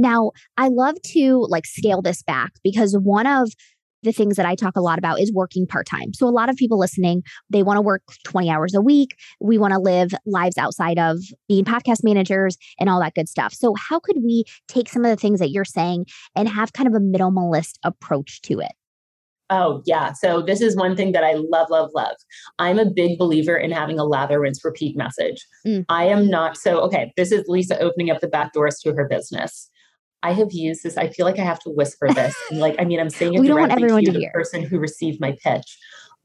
now, 0.03 0.33
I 0.59 0.69
love 0.69 0.97
to 1.13 1.47
like 1.49 1.65
scale 1.65 2.03
this 2.03 2.23
back 2.23 2.53
because 2.63 2.95
one 2.95 3.27
of 3.27 3.49
the 4.03 4.13
things 4.13 4.37
that 4.37 4.47
I 4.47 4.55
talk 4.55 4.77
a 4.77 4.81
lot 4.81 4.99
about 4.99 5.21
is 5.21 5.33
working 5.33 5.67
part 5.67 5.87
time. 5.87 6.13
So, 6.13 6.27
a 6.27 6.31
lot 6.31 6.49
of 6.49 6.57
people 6.57 6.79
listening, 6.79 7.23
they 7.51 7.63
want 7.63 7.77
to 7.77 7.83
work 7.83 8.03
20 8.25 8.51
hours 8.51 8.75
a 8.75 8.81
week. 8.81 9.15
We 9.41 9.59
want 9.59 9.73
to 9.73 9.79
live 9.79 10.13
lives 10.27 10.59
outside 10.59 10.99
of 10.99 11.19
being 11.49 11.65
podcast 11.65 12.03
managers 12.03 12.57
and 12.79 12.91
all 12.91 13.01
that 13.01 13.15
good 13.15 13.29
stuff. 13.29 13.55
So, 13.55 13.75
how 13.77 14.01
could 14.01 14.17
we 14.25 14.45
take 14.69 14.89
some 14.89 15.05
of 15.05 15.11
the 15.11 15.17
things 15.17 15.41
that 15.41 15.51
you're 15.51 15.65
saying 15.65 16.07
and 16.37 16.49
have 16.49 16.73
kind 16.73 16.89
of 16.89 16.95
a 16.95 17.01
minimalist 17.05 17.75
approach 17.85 18.43
to 18.43 18.61
it? 18.61 18.73
Oh, 19.51 19.83
yeah. 19.87 20.13
So, 20.13 20.43
this 20.43 20.61
is 20.61 20.77
one 20.77 20.97
thing 20.97 21.13
that 21.13 21.25
I 21.25 21.35
love, 21.35 21.71
love, 21.71 21.91
love. 21.95 22.17
I'm 22.59 22.79
a 22.79 22.91
big 22.91 23.19
believer 23.19 23.57
in 23.57 23.71
having 23.71 23.99
a 23.99 24.05
lather, 24.05 24.41
rinse, 24.41 24.65
repeat 24.65 24.97
message. 24.97 25.47
Mm. 25.67 25.85
I 25.89 26.05
am 26.05 26.29
not 26.29 26.57
so, 26.57 26.81
okay, 26.81 27.13
this 27.17 27.31
is 27.31 27.45
Lisa 27.47 27.79
opening 27.79 28.11
up 28.11 28.21
the 28.21 28.29
back 28.29 28.53
doors 28.53 28.79
to 28.81 28.93
her 28.95 29.07
business. 29.07 29.71
I 30.23 30.33
have 30.33 30.53
used 30.53 30.83
this. 30.83 30.97
I 30.97 31.09
feel 31.09 31.27
like 31.27 31.39
I 31.39 31.45
have 31.45 31.61
to 31.61 31.71
whisper 31.71 32.13
this. 32.13 32.35
And 32.51 32.61
like, 32.61 32.77
I 32.79 32.85
mean, 32.85 33.01
I'm 33.01 33.11
saying 33.11 33.35
it 33.35 33.41
we 33.41 33.49
directly 33.49 33.63
don't 33.63 33.69
want 33.69 33.83
everyone 33.83 34.05
to, 34.05 34.13
to 34.13 34.19
the 34.19 34.31
person 34.33 34.63
who 34.63 34.79
received 34.79 35.21
my 35.21 35.37
pitch. 35.43 35.79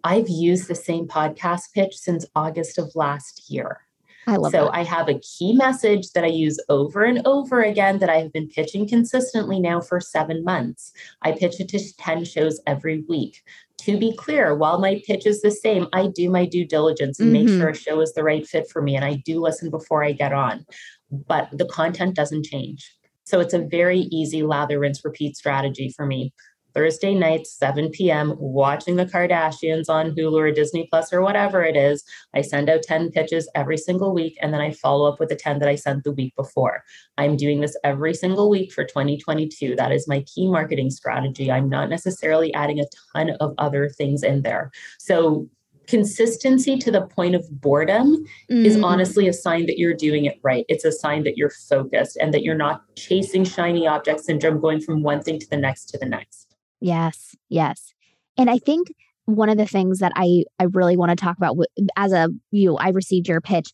I've 0.04 0.30
used 0.30 0.68
the 0.68 0.76
same 0.76 1.08
podcast 1.08 1.74
pitch 1.74 1.95
since 1.95 2.26
August 2.36 2.78
of 2.78 2.91
last 2.95 3.50
year. 3.50 3.82
I 4.28 4.36
love 4.36 4.52
so 4.52 4.66
that. 4.66 4.76
I 4.76 4.84
have 4.84 5.08
a 5.08 5.20
key 5.20 5.54
message 5.54 6.12
that 6.12 6.26
I 6.26 6.28
use 6.28 6.60
over 6.68 7.06
and 7.06 7.26
over 7.26 7.62
again 7.62 8.00
that 8.00 8.10
I 8.10 8.18
have 8.18 8.34
been 8.34 8.50
pitching 8.50 8.88
consistently 8.88 9.60
now 9.60 9.80
for 9.80 10.02
seven 10.02 10.43
months. 10.43 10.91
I 11.22 11.32
pitch 11.32 11.60
it 11.62 11.70
to 11.70 11.93
10 11.95 12.26
shows 12.26 12.60
every 12.68 13.06
week. 13.08 13.41
To 13.82 13.98
be 13.98 14.14
clear, 14.18 14.54
while 14.54 14.80
my 14.80 15.02
pitch 15.06 15.26
is 15.26 15.41
the 15.41 15.52
same, 15.52 15.88
I 15.93 16.08
do 16.08 16.30
my 16.30 16.45
due 16.45 16.66
diligence 16.66 17.20
and 17.20 17.34
mm-hmm. 17.34 17.45
make 17.45 17.58
sure 17.58 17.70
a 17.70 17.76
show 17.76 18.02
is 18.02 18.14
the 18.14 18.24
right 18.24 18.45
fit 18.45 18.70
for 18.70 18.82
me. 18.82 18.95
And 18.95 19.06
I 19.06 19.22
do 19.26 19.39
listen 19.39 19.70
before 19.70 20.04
I 20.04 20.12
get 20.12 20.34
on. 20.34 20.66
But 21.10 21.50
the 21.54 21.68
content 21.68 22.16
doesn't 22.16 22.45
change. 22.45 22.97
So 23.28 23.42
it's 23.42 23.54
a 23.54 23.60
very 23.60 24.08
easy 24.10 24.42
lather, 24.42 24.80
rinse, 24.80 25.04
repeat 25.04 25.36
strategy 25.36 25.94
for 25.96 26.06
me. 26.06 26.34
Thursday 26.74 27.14
nights, 27.14 27.58
7 27.58 27.90
p.m., 27.90 28.36
watching 28.38 28.96
the 28.96 29.06
Kardashians 29.06 29.90
on 29.90 30.12
Hulu 30.12 30.40
or 30.40 30.52
Disney 30.52 30.88
Plus 30.90 31.12
or 31.12 31.22
whatever 31.22 31.62
it 31.62 31.76
is. 31.76 32.04
I 32.34 32.42
send 32.42 32.70
out 32.70 32.84
10 32.84 33.12
pitches 33.12 33.50
every 33.54 33.78
single 33.78 34.14
week, 34.14 34.38
and 34.42 34.54
then 34.54 34.62
I 34.62 34.72
follow 34.72 35.12
up 35.12 35.20
with 35.20 35.28
the 35.28 35.36
10 35.36 35.60
that 35.60 35.68
I 35.68 35.76
sent 35.76 36.06
the 36.06 36.14
week 36.14 36.36
before. 36.38 36.84
I'm 37.18 37.36
doing 37.36 37.60
this 37.60 37.76
every 37.84 38.14
single 38.14 38.50
week 38.50 38.72
for 38.72 38.86
2022. 38.86 39.76
That 39.76 39.92
is 39.92 40.08
my 40.08 40.24
key 40.34 40.48
marketing 40.48 40.92
strategy. 40.92 41.52
I'm 41.52 41.68
not 41.68 41.90
necessarily 41.90 42.54
adding 42.54 42.80
a 42.80 42.86
ton 43.14 43.32
of 43.42 43.56
other 43.58 43.90
things 43.90 44.24
in 44.24 44.44
there. 44.44 44.72
So 45.00 45.50
consistency 45.88 46.78
to 46.78 46.92
the 46.92 47.02
point 47.02 47.36
of 47.36 47.46
boredom 47.50 48.26
mm. 48.52 48.66
is 48.66 48.78
honestly 48.82 49.28
a 49.28 49.34
sign 49.34 49.66
that 49.66 49.78
you're 49.78 49.94
doing 49.94 50.26
it 50.26 50.40
right. 50.44 50.66
It's 50.68 50.86
a 50.86 50.92
sign 50.92 51.24
that 51.24 51.38
you're 51.38 51.50
focused 51.50 52.18
and 52.18 52.34
that 52.34 52.44
you're 52.44 52.56
not 52.56 52.82
chasing 52.96 53.44
shiny 53.44 53.88
object 53.88 54.22
syndrome, 54.22 54.60
going 54.60 54.82
from 54.82 55.02
one 55.02 55.22
thing 55.22 55.40
to 55.40 55.50
the 55.50 55.58
next 55.58 55.86
to 55.86 55.98
the 55.98 56.06
next. 56.06 56.56
Yes, 56.80 57.36
yes. 57.50 57.94
And 58.38 58.50
I 58.50 58.58
think 58.58 58.90
one 59.26 59.50
of 59.50 59.58
the 59.58 59.66
things 59.66 60.00
that 60.00 60.12
I 60.16 60.44
I 60.60 60.66
really 60.74 60.96
want 60.96 61.10
to 61.10 61.16
talk 61.16 61.38
about 61.38 61.58
as 61.96 62.12
a 62.14 62.30
you 62.52 62.76
I 62.78 62.90
received 62.90 63.28
your 63.28 63.42
pitch. 63.42 63.72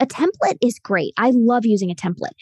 A 0.00 0.06
template 0.06 0.56
is 0.62 0.78
great. 0.78 1.12
I 1.18 1.30
love 1.34 1.66
using 1.66 1.90
a 1.90 1.94
template. 1.94 2.32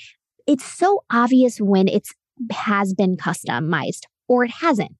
It's 0.46 0.64
so 0.64 1.02
obvious 1.10 1.58
when 1.58 1.88
it's 1.88 2.12
has 2.52 2.94
been 2.94 3.16
customized 3.16 4.02
or 4.28 4.44
it 4.44 4.50
hasn't. 4.50 4.92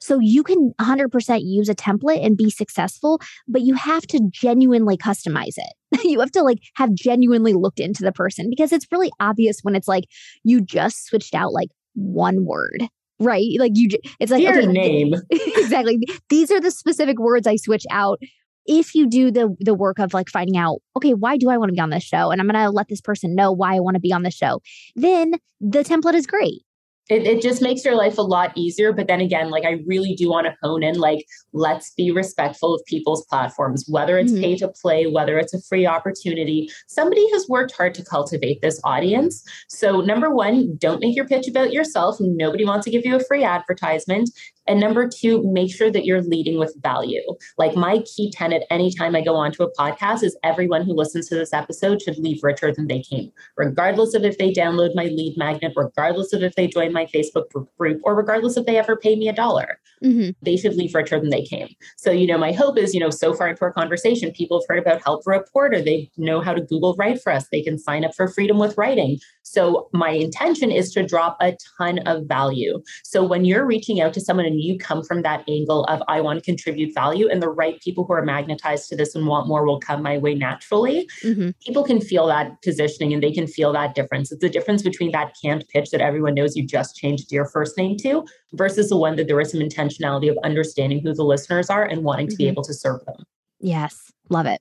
So 0.00 0.18
you 0.18 0.42
can 0.42 0.72
100% 0.80 1.40
use 1.44 1.68
a 1.68 1.74
template 1.74 2.24
and 2.24 2.36
be 2.36 2.50
successful, 2.50 3.20
but 3.46 3.62
you 3.62 3.74
have 3.74 4.02
to 4.08 4.20
genuinely 4.30 4.96
customize 4.96 5.56
it. 5.56 6.02
you 6.04 6.20
have 6.20 6.30
to 6.32 6.42
like 6.42 6.58
have 6.76 6.94
genuinely 6.94 7.52
looked 7.52 7.80
into 7.80 8.02
the 8.02 8.12
person 8.12 8.48
because 8.48 8.72
it's 8.72 8.86
really 8.90 9.10
obvious 9.20 9.58
when 9.62 9.74
it's 9.76 9.88
like 9.88 10.04
you 10.42 10.60
just 10.60 11.06
switched 11.06 11.34
out 11.34 11.52
like 11.52 11.68
one 11.94 12.44
word 12.44 12.88
right? 13.20 13.48
Like 13.58 13.72
you, 13.74 13.90
it's 14.18 14.32
like 14.32 14.42
Your 14.42 14.58
okay, 14.58 14.66
name 14.66 15.14
exactly. 15.30 16.00
These 16.30 16.50
are 16.50 16.60
the 16.60 16.70
specific 16.70 17.18
words 17.18 17.46
I 17.46 17.56
switch 17.56 17.84
out. 17.90 18.18
If 18.66 18.94
you 18.94 19.08
do 19.08 19.30
the 19.30 19.54
the 19.60 19.74
work 19.74 19.98
of 19.98 20.14
like 20.14 20.28
finding 20.28 20.56
out, 20.56 20.78
okay, 20.96 21.12
why 21.12 21.36
do 21.36 21.50
I 21.50 21.56
want 21.56 21.68
to 21.68 21.74
be 21.74 21.80
on 21.80 21.90
this 21.90 22.02
show, 22.02 22.30
and 22.30 22.40
I'm 22.40 22.48
going 22.48 22.62
to 22.62 22.70
let 22.70 22.88
this 22.88 23.00
person 23.00 23.34
know 23.34 23.52
why 23.52 23.76
I 23.76 23.80
want 23.80 23.94
to 23.94 24.00
be 24.00 24.12
on 24.12 24.22
the 24.22 24.30
show, 24.30 24.60
then 24.96 25.34
the 25.60 25.82
template 25.82 26.14
is 26.14 26.26
great 26.26 26.62
it, 27.10 27.26
it 27.26 27.42
just 27.42 27.60
makes 27.60 27.84
your 27.84 27.96
life 27.96 28.18
a 28.18 28.22
lot 28.22 28.52
easier. 28.56 28.92
But 28.92 29.08
then 29.08 29.20
again, 29.20 29.50
like 29.50 29.64
I 29.64 29.80
really 29.86 30.14
do 30.14 30.30
want 30.30 30.46
to 30.46 30.56
hone 30.62 30.82
in, 30.82 30.98
like, 30.98 31.26
let's 31.52 31.92
be 31.94 32.10
respectful 32.10 32.74
of 32.74 32.82
people's 32.86 33.26
platforms, 33.26 33.84
whether 33.88 34.18
it's 34.18 34.32
mm-hmm. 34.32 34.42
pay 34.42 34.56
to 34.58 34.68
play, 34.68 35.06
whether 35.06 35.38
it's 35.38 35.52
a 35.52 35.60
free 35.62 35.86
opportunity. 35.86 36.70
Somebody 36.86 37.28
has 37.32 37.48
worked 37.48 37.72
hard 37.72 37.94
to 37.94 38.04
cultivate 38.04 38.62
this 38.62 38.80
audience. 38.84 39.42
So, 39.68 40.00
number 40.00 40.34
one, 40.34 40.76
don't 40.78 41.00
make 41.00 41.16
your 41.16 41.26
pitch 41.26 41.48
about 41.48 41.72
yourself. 41.72 42.16
Nobody 42.20 42.64
wants 42.64 42.84
to 42.84 42.90
give 42.90 43.04
you 43.04 43.16
a 43.16 43.24
free 43.24 43.44
advertisement. 43.44 44.30
And 44.70 44.78
number 44.78 45.08
two, 45.08 45.42
make 45.52 45.74
sure 45.74 45.90
that 45.90 46.04
you're 46.04 46.22
leading 46.22 46.56
with 46.56 46.76
value. 46.80 47.24
Like 47.58 47.74
my 47.74 48.04
key 48.06 48.30
tenet 48.30 48.62
anytime 48.70 49.16
I 49.16 49.20
go 49.20 49.34
onto 49.34 49.64
a 49.64 49.72
podcast 49.74 50.22
is 50.22 50.38
everyone 50.44 50.84
who 50.84 50.94
listens 50.94 51.28
to 51.28 51.34
this 51.34 51.52
episode 51.52 52.00
should 52.00 52.18
leave 52.18 52.38
richer 52.44 52.72
than 52.72 52.86
they 52.86 53.00
came, 53.00 53.32
regardless 53.56 54.14
of 54.14 54.22
if 54.22 54.38
they 54.38 54.52
download 54.52 54.94
my 54.94 55.06
lead 55.06 55.34
magnet, 55.36 55.72
regardless 55.74 56.32
of 56.32 56.44
if 56.44 56.54
they 56.54 56.68
join 56.68 56.92
my 56.92 57.04
Facebook 57.06 57.50
group, 57.78 58.00
or 58.04 58.14
regardless 58.14 58.56
if 58.56 58.64
they 58.64 58.78
ever 58.78 58.96
pay 58.96 59.16
me 59.16 59.26
a 59.26 59.32
dollar. 59.32 59.80
Mm-hmm. 60.04 60.30
They 60.40 60.56
should 60.56 60.76
leave 60.76 60.94
richer 60.94 61.18
than 61.18 61.30
they 61.30 61.42
came. 61.42 61.68
So, 61.96 62.12
you 62.12 62.28
know, 62.28 62.38
my 62.38 62.52
hope 62.52 62.78
is, 62.78 62.94
you 62.94 63.00
know, 63.00 63.10
so 63.10 63.34
far 63.34 63.48
into 63.48 63.62
our 63.62 63.72
conversation, 63.72 64.30
people 64.30 64.60
have 64.60 64.68
heard 64.68 64.78
about 64.78 65.02
Help 65.02 65.24
for 65.24 65.32
a 65.32 65.44
Porter. 65.50 65.82
They 65.82 66.10
know 66.16 66.40
how 66.40 66.54
to 66.54 66.60
Google 66.60 66.94
Write 66.94 67.20
for 67.20 67.32
us. 67.32 67.48
They 67.50 67.60
can 67.60 67.76
sign 67.76 68.04
up 68.04 68.14
for 68.14 68.28
Freedom 68.28 68.58
with 68.58 68.78
Writing. 68.78 69.18
So, 69.42 69.88
my 69.92 70.10
intention 70.10 70.70
is 70.70 70.92
to 70.92 71.04
drop 71.04 71.36
a 71.40 71.56
ton 71.76 71.98
of 72.06 72.26
value. 72.26 72.80
So, 73.02 73.24
when 73.24 73.44
you're 73.44 73.66
reaching 73.66 74.00
out 74.00 74.14
to 74.14 74.20
someone 74.20 74.46
and 74.46 74.59
you 74.60 74.78
come 74.78 75.02
from 75.02 75.22
that 75.22 75.44
angle 75.48 75.84
of, 75.84 76.02
I 76.08 76.20
want 76.20 76.38
to 76.38 76.44
contribute 76.44 76.94
value, 76.94 77.28
and 77.28 77.42
the 77.42 77.48
right 77.48 77.80
people 77.80 78.04
who 78.04 78.12
are 78.12 78.24
magnetized 78.24 78.88
to 78.88 78.96
this 78.96 79.14
and 79.14 79.26
want 79.26 79.48
more 79.48 79.66
will 79.66 79.80
come 79.80 80.02
my 80.02 80.18
way 80.18 80.34
naturally, 80.34 81.08
mm-hmm. 81.22 81.50
people 81.64 81.84
can 81.84 82.00
feel 82.00 82.26
that 82.28 82.62
positioning 82.62 83.12
and 83.12 83.22
they 83.22 83.32
can 83.32 83.46
feel 83.46 83.72
that 83.72 83.94
difference. 83.94 84.30
It's 84.32 84.40
the 84.40 84.48
difference 84.48 84.82
between 84.82 85.12
that 85.12 85.34
canned 85.42 85.64
pitch 85.68 85.90
that 85.90 86.00
everyone 86.00 86.34
knows 86.34 86.56
you 86.56 86.66
just 86.66 86.96
changed 86.96 87.32
your 87.32 87.46
first 87.46 87.76
name 87.76 87.96
to 87.98 88.24
versus 88.52 88.88
the 88.88 88.96
one 88.96 89.16
that 89.16 89.26
there 89.26 89.40
is 89.40 89.52
some 89.52 89.60
intentionality 89.60 90.30
of 90.30 90.38
understanding 90.44 91.00
who 91.00 91.14
the 91.14 91.24
listeners 91.24 91.70
are 91.70 91.84
and 91.84 92.04
wanting 92.04 92.28
to 92.28 92.34
mm-hmm. 92.34 92.44
be 92.44 92.48
able 92.48 92.62
to 92.64 92.74
serve 92.74 93.04
them. 93.06 93.24
Yes, 93.60 94.12
love 94.28 94.46
it. 94.46 94.60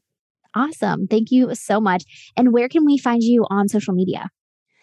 Awesome. 0.56 1.06
Thank 1.06 1.30
you 1.30 1.54
so 1.54 1.80
much. 1.80 2.32
And 2.36 2.52
where 2.52 2.68
can 2.68 2.84
we 2.84 2.98
find 2.98 3.22
you 3.22 3.46
on 3.48 3.68
social 3.68 3.94
media? 3.94 4.28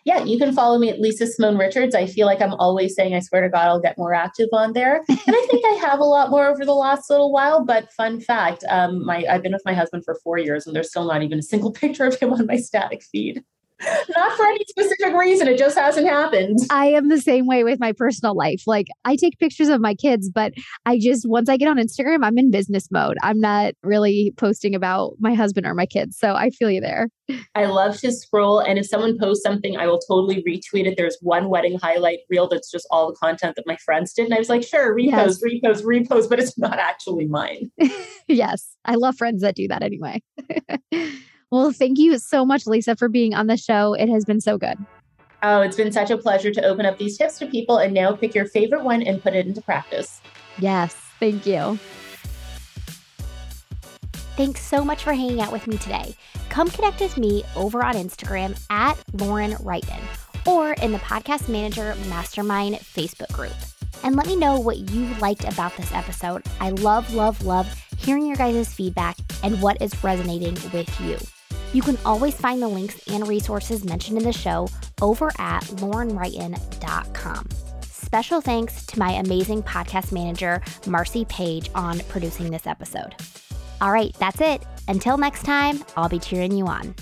Yeah, 0.08 0.24
you 0.24 0.38
can 0.38 0.54
follow 0.54 0.80
me 0.80 0.90
at 0.90 1.02
Lisa 1.02 1.28
Simone 1.28 1.58
Richards. 1.58 1.94
I 1.94 2.06
feel 2.06 2.28
like 2.28 2.42
I'm 2.42 2.54
always 2.54 2.96
saying, 2.96 3.14
I 3.14 3.20
swear 3.20 3.42
to 3.42 3.50
God, 3.50 3.68
I'll 3.68 3.82
get 3.82 3.98
more 3.98 4.14
active 4.14 4.48
on 4.54 4.72
there. 4.72 5.04
And 5.10 5.36
I 5.36 5.46
think 5.50 5.66
I 5.66 5.74
have 5.86 6.00
a 6.00 6.06
lot 6.06 6.30
more 6.30 6.48
over 6.48 6.64
the 6.64 6.74
last 6.74 7.10
little 7.10 7.34
while. 7.34 7.66
But 7.66 7.92
fun 7.92 8.22
fact, 8.22 8.64
um, 8.70 9.06
my 9.06 9.26
I've 9.30 9.44
been 9.44 9.52
with 9.52 9.66
my 9.66 9.74
husband 9.74 10.06
for 10.06 10.16
four 10.24 10.38
years 10.38 10.66
and 10.66 10.74
there's 10.74 10.90
still 10.90 11.06
not 11.06 11.24
even 11.24 11.40
a 11.40 11.44
single 11.44 11.72
picture 11.84 12.06
of 12.06 12.18
him 12.18 12.32
on 12.32 12.46
my 12.46 12.56
static 12.56 13.04
feed. 13.04 13.44
Not 13.82 14.38
for 14.38 14.46
any 14.46 14.64
specific 14.68 15.16
reason. 15.16 15.48
It 15.48 15.58
just 15.58 15.78
hasn't 15.78 16.08
happened. 16.08 16.58
I 16.70 16.88
am 16.88 17.10
the 17.10 17.22
same 17.22 17.46
way 17.46 17.64
with 17.64 17.80
my 17.80 17.92
personal 17.92 18.36
life. 18.36 18.64
Like 18.66 18.88
I 19.06 19.16
take 19.16 19.38
pictures 19.38 19.70
of 19.70 19.82
my 19.82 19.94
kids, 19.94 20.30
but 20.30 20.54
I 20.86 21.00
just 21.00 21.28
once 21.28 21.50
I 21.50 21.58
get 21.58 21.68
on 21.68 21.78
Instagram, 21.78 22.24
I'm 22.24 22.38
in 22.38 22.52
business 22.52 22.90
mode. 22.92 23.18
I'm 23.22 23.40
not 23.40 23.74
really 23.84 24.34
posting 24.38 24.74
about 24.74 25.14
my 25.20 25.34
husband 25.34 25.66
or 25.66 25.74
my 25.74 25.86
kids. 25.86 26.18
So 26.18 26.34
I 26.34 26.50
feel 26.50 26.72
you 26.72 26.82
there. 26.82 27.10
I 27.56 27.66
love 27.66 28.00
to 28.00 28.12
scroll. 28.12 28.60
And 28.60 28.80
if 28.80 28.88
someone 28.88 29.18
posts 29.20 29.44
something, 29.44 29.78
I 29.78 29.88
will 29.88 30.00
totally 30.00 30.44
retweet 30.48 30.86
it. 30.86 30.96
There's 30.98 31.18
one 31.22 31.50
wedding 31.50 31.78
highlight 31.78 32.20
reel 32.30 32.48
that's 32.48 32.72
just 32.72 32.88
all 32.90 33.08
the 33.08 33.18
content 33.22 33.56
that 33.58 33.68
my 33.68 33.78
friends 33.78 34.14
did. 34.14 34.26
And 34.26 34.34
I 34.34 34.40
was 34.40 34.50
like, 34.50 34.64
sure, 34.64 34.96
repost, 34.96 35.40
yes. 35.42 35.44
repost, 35.44 35.84
repost, 35.84 36.30
but 36.30 36.40
it's 36.40 36.58
not 36.58 36.80
actually 36.80 37.28
mine. 37.28 37.70
yes. 38.28 38.70
I 38.86 38.96
love 38.96 39.18
friends 39.18 39.42
that 39.42 39.56
do 39.56 39.68
that 39.68 39.84
anyway. 39.84 40.22
Well, 41.52 41.72
thank 41.72 41.98
you 41.98 42.18
so 42.18 42.46
much, 42.46 42.68
Lisa, 42.68 42.96
for 42.96 43.08
being 43.08 43.34
on 43.34 43.48
the 43.48 43.58
show. 43.58 43.94
It 43.94 44.10
has 44.10 44.26
been 44.26 44.42
so 44.42 44.58
good. 44.58 44.78
Oh, 45.44 45.62
it's 45.62 45.78
been 45.78 45.92
such 45.92 46.10
a 46.10 46.18
pleasure 46.18 46.52
to 46.52 46.66
open 46.66 46.86
up 46.86 46.98
these 46.98 47.18
tips 47.18 47.40
to 47.40 47.46
people 47.46 47.78
and 47.78 47.94
now 47.94 48.14
pick 48.16 48.34
your 48.34 48.46
favorite 48.46 48.84
one 48.84 49.02
and 49.02 49.22
put 49.22 49.34
it 49.36 49.46
into 49.46 49.62
practice. 49.62 50.20
Yes, 50.58 50.96
thank 51.20 51.46
you. 51.46 51.80
Thanks 54.36 54.62
so 54.62 54.84
much 54.84 55.04
for 55.04 55.14
hanging 55.14 55.42
out 55.42 55.52
with 55.52 55.68
me 55.68 55.78
today. 55.78 56.16
Come 56.50 56.70
connect 56.70 57.00
with 57.00 57.18
me 57.18 57.44
over 57.56 57.84
on 57.84 57.96
Instagram 57.96 58.60
at 58.70 58.98
Lauren 59.14 59.54
Wrighton 59.54 60.02
or 60.46 60.74
in 60.74 60.92
the 60.92 61.00
Podcast 61.00 61.50
Manager 61.50 61.96
Mastermind 62.10 62.76
Facebook 62.76 63.32
group. 63.32 63.56
And 64.04 64.16
let 64.16 64.28
me 64.28 64.36
know 64.36 64.60
what 64.60 64.78
you 64.92 65.14
liked 65.16 65.44
about 65.44 65.76
this 65.78 65.92
episode. 65.92 66.44
I 66.60 66.70
love, 66.70 67.14
love, 67.14 67.44
love 67.44 67.68
hearing 67.98 68.28
your 68.28 68.38
guys' 68.38 68.74
feedback 68.74 69.18
and 69.44 69.62
what 69.62 69.82
is 69.82 70.04
resonating 70.04 70.56
with 70.72 71.00
you. 71.02 71.18
You 71.74 71.82
can 71.82 71.98
always 72.06 72.36
find 72.36 72.62
the 72.62 72.68
links 72.68 73.00
and 73.08 73.28
resources 73.28 73.84
mentioned 73.84 74.18
in 74.18 74.24
the 74.24 74.34
show 74.34 74.68
over 75.02 75.28
at 75.38 75.64
laurenwrighton.com. 75.64 77.50
Special 77.82 78.42
thanks 78.42 78.86
to 78.86 79.00
my 79.00 79.12
amazing 79.12 79.64
podcast 79.64 80.12
manager, 80.12 80.62
Marcy 80.86 81.26
Page, 81.26 81.70
on 81.76 82.00
producing 82.08 82.52
this 82.52 82.66
episode. 82.66 83.16
All 83.82 83.92
right, 83.92 84.16
that's 84.18 84.42
it. 84.42 84.64
Until 84.88 85.18
next 85.18 85.44
time, 85.44 85.84
I'll 85.96 86.10
be 86.10 86.20
cheering 86.20 86.54
you 86.54 86.68
on. 86.68 86.96